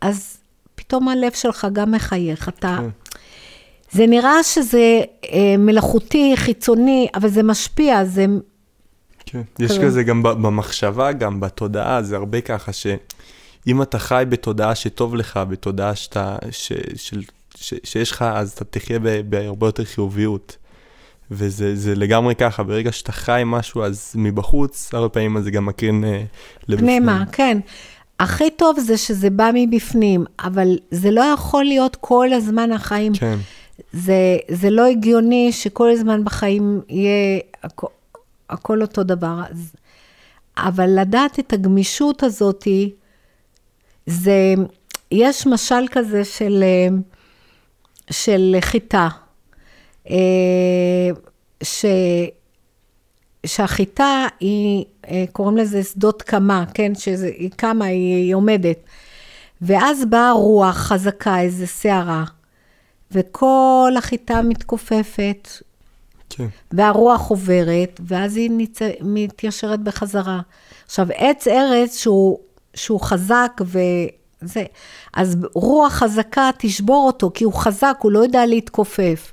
אז 0.00 0.38
פתאום 0.74 1.08
הלב 1.08 1.32
שלך 1.32 1.66
גם 1.72 1.90
מחייך. 1.90 2.48
אתה... 2.48 2.78
כן. 2.80 2.88
זה 3.92 4.06
נראה 4.06 4.42
שזה 4.42 5.00
אה, 5.32 5.54
מלאכותי, 5.58 6.32
חיצוני, 6.36 7.08
אבל 7.14 7.28
זה 7.28 7.42
משפיע, 7.42 8.04
זה... 8.04 8.26
כן. 9.26 9.42
יש 9.58 9.78
כזה. 9.78 10.02
גם 10.02 10.22
במחשבה, 10.22 11.12
גם 11.12 11.40
בתודעה, 11.40 12.02
זה 12.02 12.16
הרבה 12.16 12.40
ככה 12.40 12.72
שאם 12.72 13.82
אתה 13.82 13.98
חי 13.98 14.24
בתודעה 14.28 14.74
שטוב 14.74 15.14
לך, 15.14 15.40
בתודעה 15.48 15.94
שאתה, 15.94 16.36
ש, 16.50 16.72
של, 16.96 17.22
ש, 17.56 17.74
שיש 17.84 18.10
לך, 18.10 18.22
אז 18.22 18.52
אתה 18.52 18.64
תחיה 18.64 18.98
בהרבה 19.28 19.66
יותר 19.66 19.84
חיוביות. 19.84 20.56
וזה 21.30 21.76
זה 21.76 21.94
לגמרי 21.94 22.34
ככה, 22.34 22.62
ברגע 22.62 22.92
שאתה 22.92 23.12
חי 23.12 23.42
משהו, 23.46 23.84
אז 23.84 24.12
מבחוץ, 24.14 24.94
הרבה 24.94 25.08
פעמים 25.08 25.42
זה 25.42 25.50
גם 25.50 25.66
מקרין 25.66 26.04
אה, 26.04 26.22
לבפנים. 26.68 27.02
פנימה, 27.02 27.24
כן. 27.32 27.58
הכי 28.20 28.50
טוב 28.50 28.78
זה 28.80 28.98
שזה 28.98 29.30
בא 29.30 29.50
מבפנים, 29.54 30.24
אבל 30.44 30.78
זה 30.90 31.10
לא 31.10 31.20
יכול 31.20 31.64
להיות 31.64 31.96
כל 32.00 32.32
הזמן 32.32 32.72
החיים. 32.72 33.12
כן, 33.14 33.38
זה, 33.92 34.36
זה 34.48 34.70
לא 34.70 34.86
הגיוני 34.86 35.52
שכל 35.52 35.90
הזמן 35.90 36.24
בחיים 36.24 36.80
יהיה 36.88 37.40
הכ, 37.62 37.84
הכל 38.50 38.82
אותו 38.82 39.02
דבר. 39.02 39.40
אז, 39.50 39.72
אבל 40.56 41.00
לדעת 41.00 41.38
את 41.38 41.52
הגמישות 41.52 42.22
הזאת, 42.22 42.68
זה, 44.06 44.54
יש 45.10 45.46
משל 45.46 45.84
כזה 45.90 46.24
של, 46.24 46.64
של 48.10 48.56
חיטה, 48.60 49.08
אה, 50.10 51.10
ש, 51.62 51.84
שהחיטה 53.46 54.26
היא, 54.40 54.84
אה, 55.08 55.24
קוראים 55.32 55.56
לזה 55.56 55.84
שדות 55.84 56.22
קמה, 56.22 56.64
כן? 56.74 56.94
שהיא 56.94 57.50
קמה, 57.56 57.84
היא, 57.84 58.16
היא 58.16 58.34
עומדת. 58.34 58.78
ואז 59.62 60.04
באה 60.04 60.32
רוח 60.32 60.76
חזקה, 60.76 61.40
איזה 61.40 61.66
סערה, 61.66 62.24
וכל 63.12 63.92
החיטה 63.98 64.42
מתכופפת, 64.42 65.48
כן, 66.30 66.46
והרוח 66.72 67.28
עוברת, 67.28 68.00
ואז 68.06 68.36
היא 68.36 68.50
ניצ... 68.50 68.78
מתיישרת 69.00 69.80
בחזרה. 69.80 70.40
עכשיו, 70.86 71.06
עץ 71.14 71.48
ארץ 71.48 71.98
שהוא, 71.98 72.38
שהוא 72.74 73.00
חזק 73.00 73.60
וזה, 73.64 74.64
אז 75.14 75.36
רוח 75.54 75.92
חזקה 75.92 76.50
תשבור 76.58 77.06
אותו, 77.06 77.30
כי 77.34 77.44
הוא 77.44 77.54
חזק, 77.54 77.96
הוא 78.00 78.12
לא 78.12 78.18
יודע 78.18 78.46
להתכופף. 78.46 79.32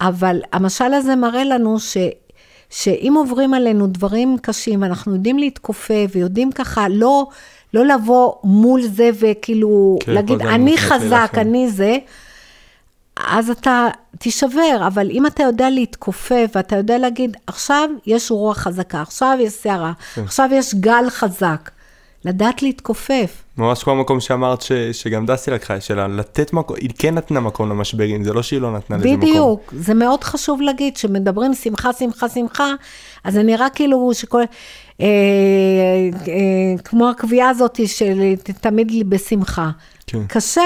אבל 0.00 0.40
המשל 0.52 0.94
הזה 0.94 1.16
מראה 1.16 1.44
לנו 1.44 1.80
ש... 1.80 1.96
שאם 2.70 3.14
עוברים 3.16 3.54
עלינו 3.54 3.86
דברים 3.86 4.36
קשים, 4.42 4.84
אנחנו 4.84 5.14
יודעים 5.14 5.38
להתכופף 5.38 6.10
ויודעים 6.12 6.52
ככה 6.52 6.88
לא, 6.88 7.26
לא 7.74 7.86
לבוא 7.86 8.34
מול 8.44 8.82
זה 8.82 9.10
וכאילו 9.20 9.98
כן, 10.00 10.12
להגיד, 10.12 10.42
אני 10.42 10.78
חזק, 10.78 11.02
להילחם." 11.02 11.40
אני 11.40 11.70
זה, 11.70 11.98
אז 13.28 13.50
אתה 13.50 13.88
תישבר, 14.18 14.86
אבל 14.86 15.10
אם 15.10 15.26
אתה 15.26 15.42
יודע 15.42 15.70
להתכופף 15.70 16.50
ואתה 16.54 16.76
יודע 16.76 16.98
להגיד, 16.98 17.36
עכשיו 17.46 17.88
יש 18.06 18.30
רוח 18.30 18.58
חזקה, 18.58 19.02
עכשיו 19.02 19.38
יש 19.40 19.52
סערה, 19.52 19.92
כן. 20.14 20.22
עכשיו 20.22 20.48
יש 20.52 20.74
גל 20.74 21.04
חזק, 21.10 21.70
לדעת 22.24 22.62
להתכופף. 22.62 23.42
ממש 23.58 23.82
כמו 23.82 23.92
המקום 23.92 24.20
שאמרת 24.20 24.62
ש, 24.62 24.72
שגם 24.72 25.26
דסי 25.26 25.50
לקחה, 25.50 25.80
שלה 25.80 26.08
לתת 26.08 26.52
מקום, 26.52 26.76
היא 26.80 26.90
כן 26.98 27.14
נתנה 27.14 27.40
מקום 27.40 27.70
למשברים, 27.70 28.24
זה 28.24 28.32
לא 28.32 28.42
שהיא 28.42 28.60
לא 28.60 28.72
נתנה 28.76 28.96
לזה 28.96 29.08
מקום. 29.08 29.20
בדיוק, 29.20 29.74
זה 29.76 29.94
מאוד 29.94 30.24
חשוב 30.24 30.60
להגיד, 30.60 30.96
שמדברים 30.96 31.54
שמחה, 31.54 31.92
שמחה, 31.92 32.28
שמחה, 32.28 32.72
אז 33.24 33.34
זה 33.34 33.42
נראה 33.42 33.70
כאילו 33.70 34.10
שכל, 34.14 34.42
אה, 35.00 35.06
אה, 36.28 36.82
כמו 36.84 37.10
הקביעה 37.10 37.48
הזאת 37.48 37.80
של 37.86 38.34
תמיד 38.60 39.10
בשמחה. 39.10 39.70
כן. 40.06 40.26
קשה, 40.26 40.62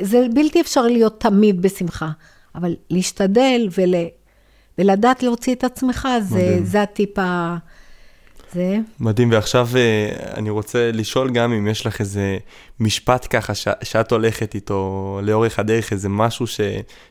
זה 0.00 0.26
בלתי 0.34 0.60
אפשרי 0.60 0.92
להיות 0.92 1.20
תמיד 1.20 1.62
בשמחה, 1.62 2.10
אבל 2.54 2.76
להשתדל 2.90 3.68
ול, 3.78 3.94
ולדעת 4.78 5.22
להוציא 5.22 5.54
את 5.54 5.64
עצמך, 5.64 6.08
זה, 6.22 6.36
מדהים. 6.36 6.64
זה 6.64 6.82
הטיפ 6.82 7.18
ה... 7.18 7.56
זה. 8.52 8.78
מדהים, 9.00 9.32
ועכשיו 9.32 9.68
אה, 9.76 10.08
אני 10.34 10.50
רוצה 10.50 10.90
לשאול 10.92 11.30
גם 11.30 11.52
אם 11.52 11.68
יש 11.68 11.86
לך 11.86 12.00
איזה 12.00 12.38
משפט 12.80 13.26
ככה 13.30 13.54
ש, 13.54 13.68
שאת 13.82 14.12
הולכת 14.12 14.54
איתו 14.54 15.20
לאורך 15.22 15.58
הדרך, 15.58 15.92
איזה 15.92 16.08
משהו 16.08 16.46
ש, 16.46 16.60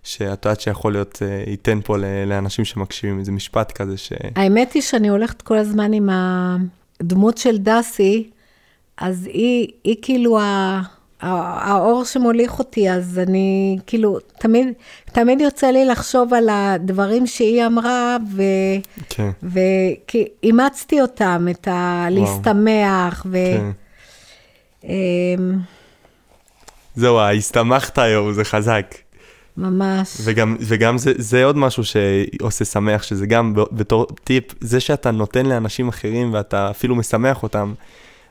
שאת 0.03 0.45
יודעת 0.45 0.61
שיכול 0.61 0.91
להיות, 0.91 1.19
אה, 1.21 1.43
ייתן 1.47 1.79
פה 1.83 1.97
לאנשים 2.27 2.65
שמקשיבים, 2.65 3.19
איזה 3.19 3.31
משפט 3.31 3.71
כזה 3.71 3.97
ש... 3.97 4.13
האמת 4.35 4.73
היא 4.73 4.81
שאני 4.81 5.07
הולכת 5.07 5.41
כל 5.41 5.57
הזמן 5.57 5.93
עם 5.93 6.09
הדמות 6.11 7.37
של 7.37 7.57
דסי, 7.57 8.29
אז 8.97 9.25
היא, 9.25 9.67
היא 9.83 9.95
כאילו 10.01 10.39
ה, 10.39 10.81
האור 11.21 12.05
שמוליך 12.05 12.59
אותי, 12.59 12.91
אז 12.91 13.19
אני 13.27 13.77
כאילו, 13.87 14.17
תמיד, 14.39 14.67
תמיד 15.05 15.41
יוצא 15.41 15.67
לי 15.67 15.85
לחשוב 15.85 16.33
על 16.33 16.49
הדברים 16.51 17.27
שהיא 17.27 17.65
אמרה, 17.65 18.17
ו, 18.35 18.43
כן, 19.09 19.29
וכי 19.43 20.25
אימצתי 20.43 21.01
אותם, 21.01 21.47
את 21.51 21.67
ה... 21.67 22.07
להשתמח, 22.09 23.25
ו... 23.31 23.37
כן. 23.37 23.71
אמ, 24.83 25.57
זהו, 26.95 27.19
הסתמכת 27.19 27.97
היום, 27.97 28.33
זה 28.33 28.43
חזק. 28.43 28.95
ממש. 29.57 30.17
וגם, 30.23 30.57
וגם 30.59 30.97
זה, 30.97 31.11
זה 31.17 31.45
עוד 31.45 31.57
משהו 31.57 31.83
שעושה 31.83 32.65
שמח, 32.65 33.03
שזה 33.03 33.25
גם 33.25 33.53
בתור 33.71 34.07
טיפ, 34.23 34.43
זה 34.61 34.79
שאתה 34.79 35.11
נותן 35.11 35.45
לאנשים 35.45 35.87
אחרים 35.87 36.33
ואתה 36.33 36.69
אפילו 36.69 36.95
משמח 36.95 37.43
אותם, 37.43 37.73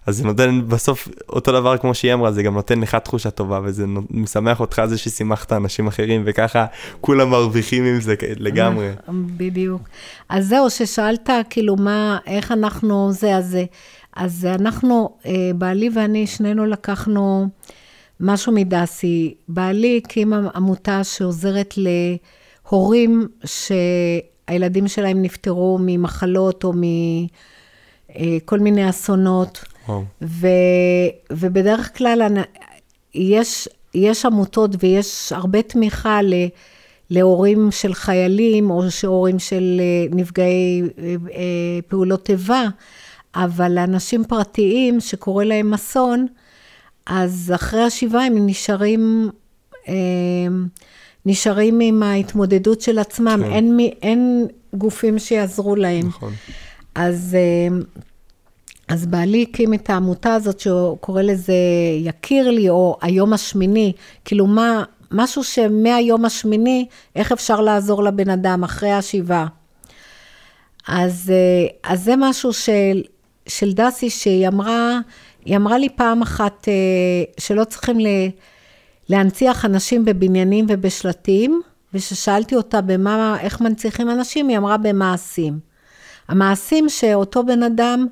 אז 0.07 0.17
זה 0.17 0.25
נותן 0.25 0.61
בסוף 0.69 1.09
אותו 1.29 1.53
דבר 1.53 1.77
כמו 1.77 1.95
שהיא 1.95 2.15
אמרה, 2.15 2.33
זה 2.33 2.43
גם 2.43 2.55
נותן 2.55 2.81
לך 2.81 2.95
תחושה 2.95 3.31
טובה, 3.31 3.61
וזה 3.65 3.85
משמח 4.11 4.61
אותך 4.61 4.83
זה 4.85 4.99
ששימחת 4.99 5.53
אנשים 5.53 5.87
אחרים, 5.87 6.23
וככה 6.27 6.67
כולם 7.01 7.31
מרוויחים 7.31 7.85
עם 7.85 8.01
זה 8.01 8.15
לגמרי. 8.37 8.91
בדיוק. 9.09 9.83
אז 10.29 10.49
זהו, 10.49 10.71
ששאלת 10.71 11.31
כאילו 11.51 11.77
מה, 11.77 12.19
איך 12.27 12.53
אנחנו 12.53 13.13
זה, 13.13 13.37
אז, 13.37 13.59
אז 14.17 14.45
אנחנו, 14.45 15.17
אה, 15.27 15.51
בעלי 15.55 15.91
ואני, 15.95 16.27
שנינו 16.27 16.67
לקחנו 16.67 17.49
משהו 18.21 18.53
מדסי. 18.53 19.35
בעלי 19.49 20.01
הקים 20.05 20.33
עמותה 20.33 21.05
שעוזרת 21.05 21.75
להורים 22.65 23.29
שהילדים 23.45 24.89
שלהם 24.89 25.23
נפטרו 25.23 25.79
ממחלות 25.81 26.65
או 26.65 26.73
מכל 26.73 28.59
אה, 28.59 28.63
מיני 28.63 28.91
אסונות. 28.91 29.65
ו, 30.23 30.47
ובדרך 31.33 31.99
כלל 31.99 32.43
יש, 33.15 33.69
יש 33.95 34.27
עמותות 34.27 34.71
ויש 34.79 35.33
הרבה 35.33 35.63
תמיכה 35.63 36.23
ל, 36.23 36.35
להורים 37.11 37.71
של 37.71 37.95
חיילים 37.95 38.71
או 38.71 38.83
הורים 39.07 39.39
של 39.39 39.81
אה, 39.81 40.17
נפגעי 40.17 40.83
אה, 40.83 41.15
אה, 41.35 41.79
פעולות 41.89 42.31
איבה, 42.31 42.65
אבל 43.35 43.73
לאנשים 43.73 44.25
פרטיים 44.25 45.01
שקורה 45.01 45.45
להם 45.45 45.75
אסון, 45.75 46.27
אז 47.07 47.53
אחרי 47.55 47.83
השבעה 47.83 48.27
הם 48.27 48.47
נשארים, 48.47 49.31
נשארים 51.27 51.81
עם 51.81 52.03
ההתמודדות 52.03 52.81
של 52.81 52.99
עצמם, 52.99 53.41
כן. 53.45 53.53
אין, 53.53 53.79
אין 54.03 54.47
גופים 54.75 55.19
שיעזרו 55.19 55.77
להם. 55.77 56.07
נכון. 56.07 56.33
אז 56.95 57.37
אז 58.89 59.07
בעלי 59.07 59.47
הקים 59.51 59.75
את 59.75 59.91
העמותה 59.91 60.35
הזאת, 60.35 60.61
שהוא 60.61 60.99
קורא 60.99 61.23
לזה 61.23 61.55
יכיר 62.01 62.51
לי, 62.51 62.69
או 62.69 62.99
היום 63.01 63.33
השמיני, 63.33 63.93
כאילו 64.25 64.47
מה, 64.47 64.85
משהו 65.11 65.45
שמהיום 65.45 66.25
השמיני, 66.25 66.87
איך 67.17 67.33
אפשר 67.33 67.61
לעזור 67.61 68.03
לבן 68.03 68.31
אדם 68.31 68.65
אחרי 68.65 68.93
השבעה. 68.93 69.47
אז, 70.89 71.33
אה, 71.35 71.91
אז 71.93 72.05
זה 72.05 72.15
משהו 72.17 72.53
של, 72.53 73.03
של 73.47 73.73
דסי, 73.73 74.11
שהיא 74.11 74.49
אמרה, 74.49 74.99
היא 75.45 75.57
אמרה 75.57 75.79
לי 75.79 75.89
פעם 75.89 76.23
אחת 76.23 76.69
אה, 76.69 76.73
שלא 77.39 77.65
צריכים 77.65 77.97
להנציח 79.09 79.65
אנשים 79.65 80.05
בבניינים 80.05 80.67
ובשלטים, 80.69 81.61
וכששאלתי 81.95 82.57
אותה 82.57 82.81
במה, 82.81 83.37
איך 83.41 83.61
מנציחים 83.61 84.11
אנשים, 84.11 84.49
היא 84.49 84.59
אמרה 84.59 84.77
במעשים. 84.77 85.59
המעשים 86.29 86.89
שאותו 86.89 87.45
בן 87.47 87.63
אדם 87.63 88.07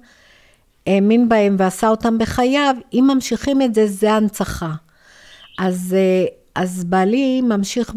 האמין 0.86 1.28
בהם 1.28 1.56
ועשה 1.58 1.88
אותם 1.88 2.18
בחייו, 2.18 2.76
אם 2.92 3.10
ממשיכים 3.14 3.62
את 3.62 3.74
זה, 3.74 3.86
זה 3.86 4.12
הנצחה. 4.12 4.72
אז, 5.58 5.96
אה, 5.98 6.26
אז 6.54 6.84
בעלי 6.84 7.40
ממשיך 7.40 7.94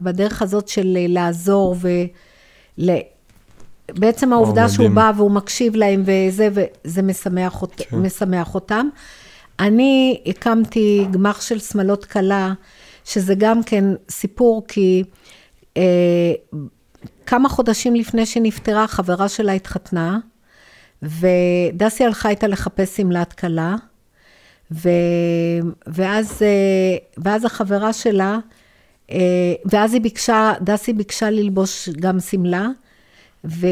בדרך 0.00 0.42
הזאת 0.42 0.68
של 0.68 0.96
לעזור 1.08 1.76
ול... 1.80 2.90
בעצם 3.88 4.32
העובדה 4.32 4.68
שהוא 4.68 4.88
בא 4.88 5.12
והוא 5.16 5.30
מקשיב 5.30 5.76
להם 5.76 6.02
וזה, 6.06 6.48
וזה 6.52 7.02
משמח, 7.02 7.62
אות, 7.62 7.72
כן. 7.76 7.96
משמח 7.96 8.54
אותם. 8.54 8.88
אני 9.60 10.20
הקמתי 10.26 11.06
גמח 11.10 11.40
של 11.40 11.58
שמלות 11.58 12.04
כלה, 12.04 12.52
שזה 13.04 13.34
גם 13.34 13.62
כן 13.62 13.84
סיפור, 14.10 14.64
כי 14.68 15.04
אה, 15.76 16.32
כמה 17.26 17.48
חודשים 17.48 17.94
לפני 17.94 18.26
שנפטרה, 18.26 18.86
חברה 18.86 19.28
שלה 19.28 19.52
התחתנה, 19.52 20.18
ודסי 21.02 22.04
הלכה 22.04 22.28
איתה 22.28 22.46
לחפש 22.46 22.96
שמלת 22.96 23.32
כלה, 23.32 23.76
ו... 24.72 24.88
ואז, 25.86 26.42
אה, 26.42 26.96
ואז 27.18 27.44
החברה 27.44 27.92
שלה, 27.92 28.38
אה, 29.10 29.54
ואז 29.64 29.94
היא 29.94 30.00
ביקשה, 30.00 30.52
דסי 30.60 30.92
ביקשה 30.92 31.30
ללבוש 31.30 31.88
גם 31.88 32.20
שמלה, 32.20 32.68
ו... 33.44 33.66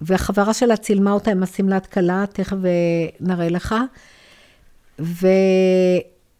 והחברה 0.00 0.54
שלה 0.54 0.76
צילמה 0.76 1.12
אותה 1.12 1.30
עם 1.30 1.42
השמלת 1.42 1.86
כלה, 1.86 2.24
תכף 2.32 2.56
נראה 3.20 3.48
לך. 3.48 3.74
ו... 5.00 5.26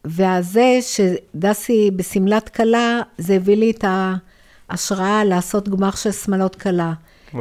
והזה 0.05 0.79
שדסי 0.83 1.91
בשמלת 1.97 2.49
כלה, 2.49 3.01
זה 3.19 3.35
הביא 3.35 3.57
לי 3.57 3.71
את 3.71 3.85
ההשראה 4.69 5.25
לעשות 5.25 5.69
גמר 5.69 5.91
של 5.91 6.13
שמלות 6.13 6.57
כלה. 6.57 6.93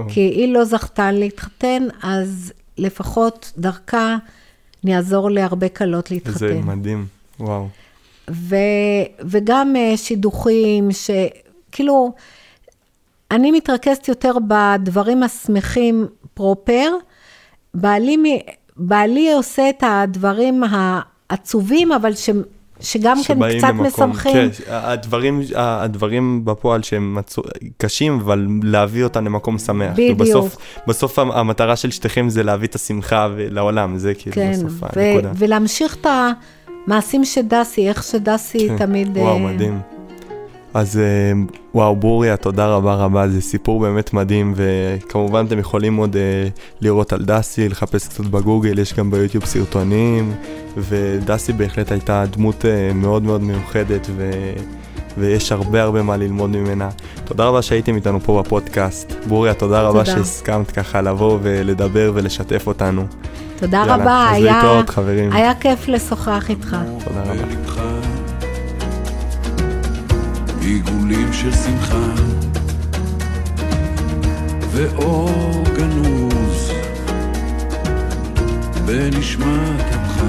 כי 0.08 0.20
היא 0.20 0.54
לא 0.54 0.66
זכתה 0.66 1.12
להתחתן, 1.12 1.84
אז 2.04 2.54
לפחות 2.78 3.52
דרכה 3.58 4.18
אני 4.84 4.96
אעזור 4.96 5.32
להרבה 5.32 5.70
כלות 5.70 6.12
להתחתן. 6.12 6.38
זה 6.38 6.60
מדהים, 6.64 7.06
וואו. 7.40 7.68
ו, 8.32 8.56
וגם 9.20 9.76
אה, 9.76 9.98
שידוכים, 9.98 10.90
שכאילו, 10.92 12.14
אני 13.32 13.52
מתרכזת 13.52 14.08
יותר 14.08 14.34
בדברים 14.48 15.24
השמחים 15.24 16.08
פרופר. 16.34 16.92
בעלי, 17.74 18.42
בעלי 18.78 19.34
עושה 19.34 19.70
את 19.70 19.84
הדברים 19.88 20.64
העצובים, 20.64 21.92
אבל 21.92 22.16
שהם 22.16 22.44
שגם 22.84 23.18
כן 23.28 23.58
קצת 23.58 23.68
למקום, 23.68 23.86
משמחים. 23.86 24.34
כן, 24.34 24.48
הדברים, 24.68 25.42
הדברים 25.56 26.46
בפועל 26.46 26.84
שהם 26.84 27.16
מצו, 27.16 27.42
קשים, 27.78 28.20
אבל 28.20 28.48
להביא 28.64 29.04
אותם 29.04 29.26
למקום 29.26 29.58
שמח. 29.58 29.94
בדיוק. 29.94 30.18
בסוף, 30.18 30.58
בסוף 30.88 31.20
המטרה 31.20 31.76
של 31.76 31.92
שתיכם 31.92 32.30
זה 32.30 32.44
להביא 32.44 32.68
את 32.68 32.76
השמחה 32.76 33.28
לעולם, 33.38 33.98
זה 33.98 34.14
כאילו 34.14 34.36
כן, 34.36 34.52
בסוף 34.52 34.84
הנקודה. 34.84 35.32
ולהמשיך 35.36 35.96
את 36.02 36.08
המעשים 36.88 37.26
של 37.26 37.42
דסי, 37.42 37.90
איך 37.90 38.04
שדסי 38.04 38.68
כן, 38.70 38.78
תמיד... 38.78 39.18
וואו, 39.18 39.38
uh... 39.38 39.40
מדהים. 39.40 39.93
אז 40.74 40.98
אה, 40.98 41.32
וואו, 41.76 41.96
בוריה, 41.96 42.38
תודה 42.38 42.68
רבה 42.68 42.96
רבה, 42.96 43.28
זה 43.28 43.42
סיפור 43.42 43.80
באמת 43.80 44.14
מדהים, 44.14 44.54
וכמובן 44.56 45.46
אתם 45.46 45.60
יכולים 45.60 45.96
עוד 45.96 46.16
uh, 46.16 46.60
לראות 46.82 47.14
על 47.14 47.26
דסי, 47.26 47.70
לחפש 47.70 48.08
קצת 48.08 48.26
בגוגל, 48.26 48.80
יש 48.80 48.94
גם 48.94 49.12
ביוטיוב 49.12 49.46
סרטונים, 49.46 50.34
ודסי 50.78 51.54
בהחלט 51.54 51.92
הייתה 51.92 52.24
דמות 52.32 52.62
uh, 52.62 52.94
מאוד 52.94 53.24
מאוד 53.24 53.42
מיוחדת, 53.42 54.08
ו... 54.16 54.32
ויש 55.18 55.52
הרבה 55.52 55.84
הרבה 55.84 56.04
מה 56.04 56.18
ללמוד 56.18 56.50
ממנה. 56.50 56.90
תודה 57.26 57.46
רבה 57.46 57.62
שהייתם 57.62 57.96
איתנו 57.96 58.20
פה 58.20 58.42
בפודקאסט. 58.44 59.14
בוריה, 59.28 59.54
תודה 59.54 59.82
רבה 59.82 60.04
תודה. 60.04 60.18
שהסכמת 60.18 60.72
ככה 60.72 61.02
לבוא 61.02 61.40
ולדבר 61.42 62.12
ולשתף 62.14 62.68
אותנו. 62.68 63.06
תודה 63.60 63.78
יאללה, 63.78 63.96
רבה, 63.96 64.30
היה, 64.30 64.54
להתראות, 64.54 65.08
היה 65.32 65.56
כיף 65.56 65.88
לשוחח 65.88 66.50
איתך. 66.50 66.78
תודה 67.06 67.22
רבה. 67.22 68.13
עיגולים 70.66 71.34
של 71.34 71.52
שמחה 71.52 72.14
ואור 74.72 75.64
גנוז 75.78 76.72
בנשמת 78.86 79.80
אפך 79.80 80.24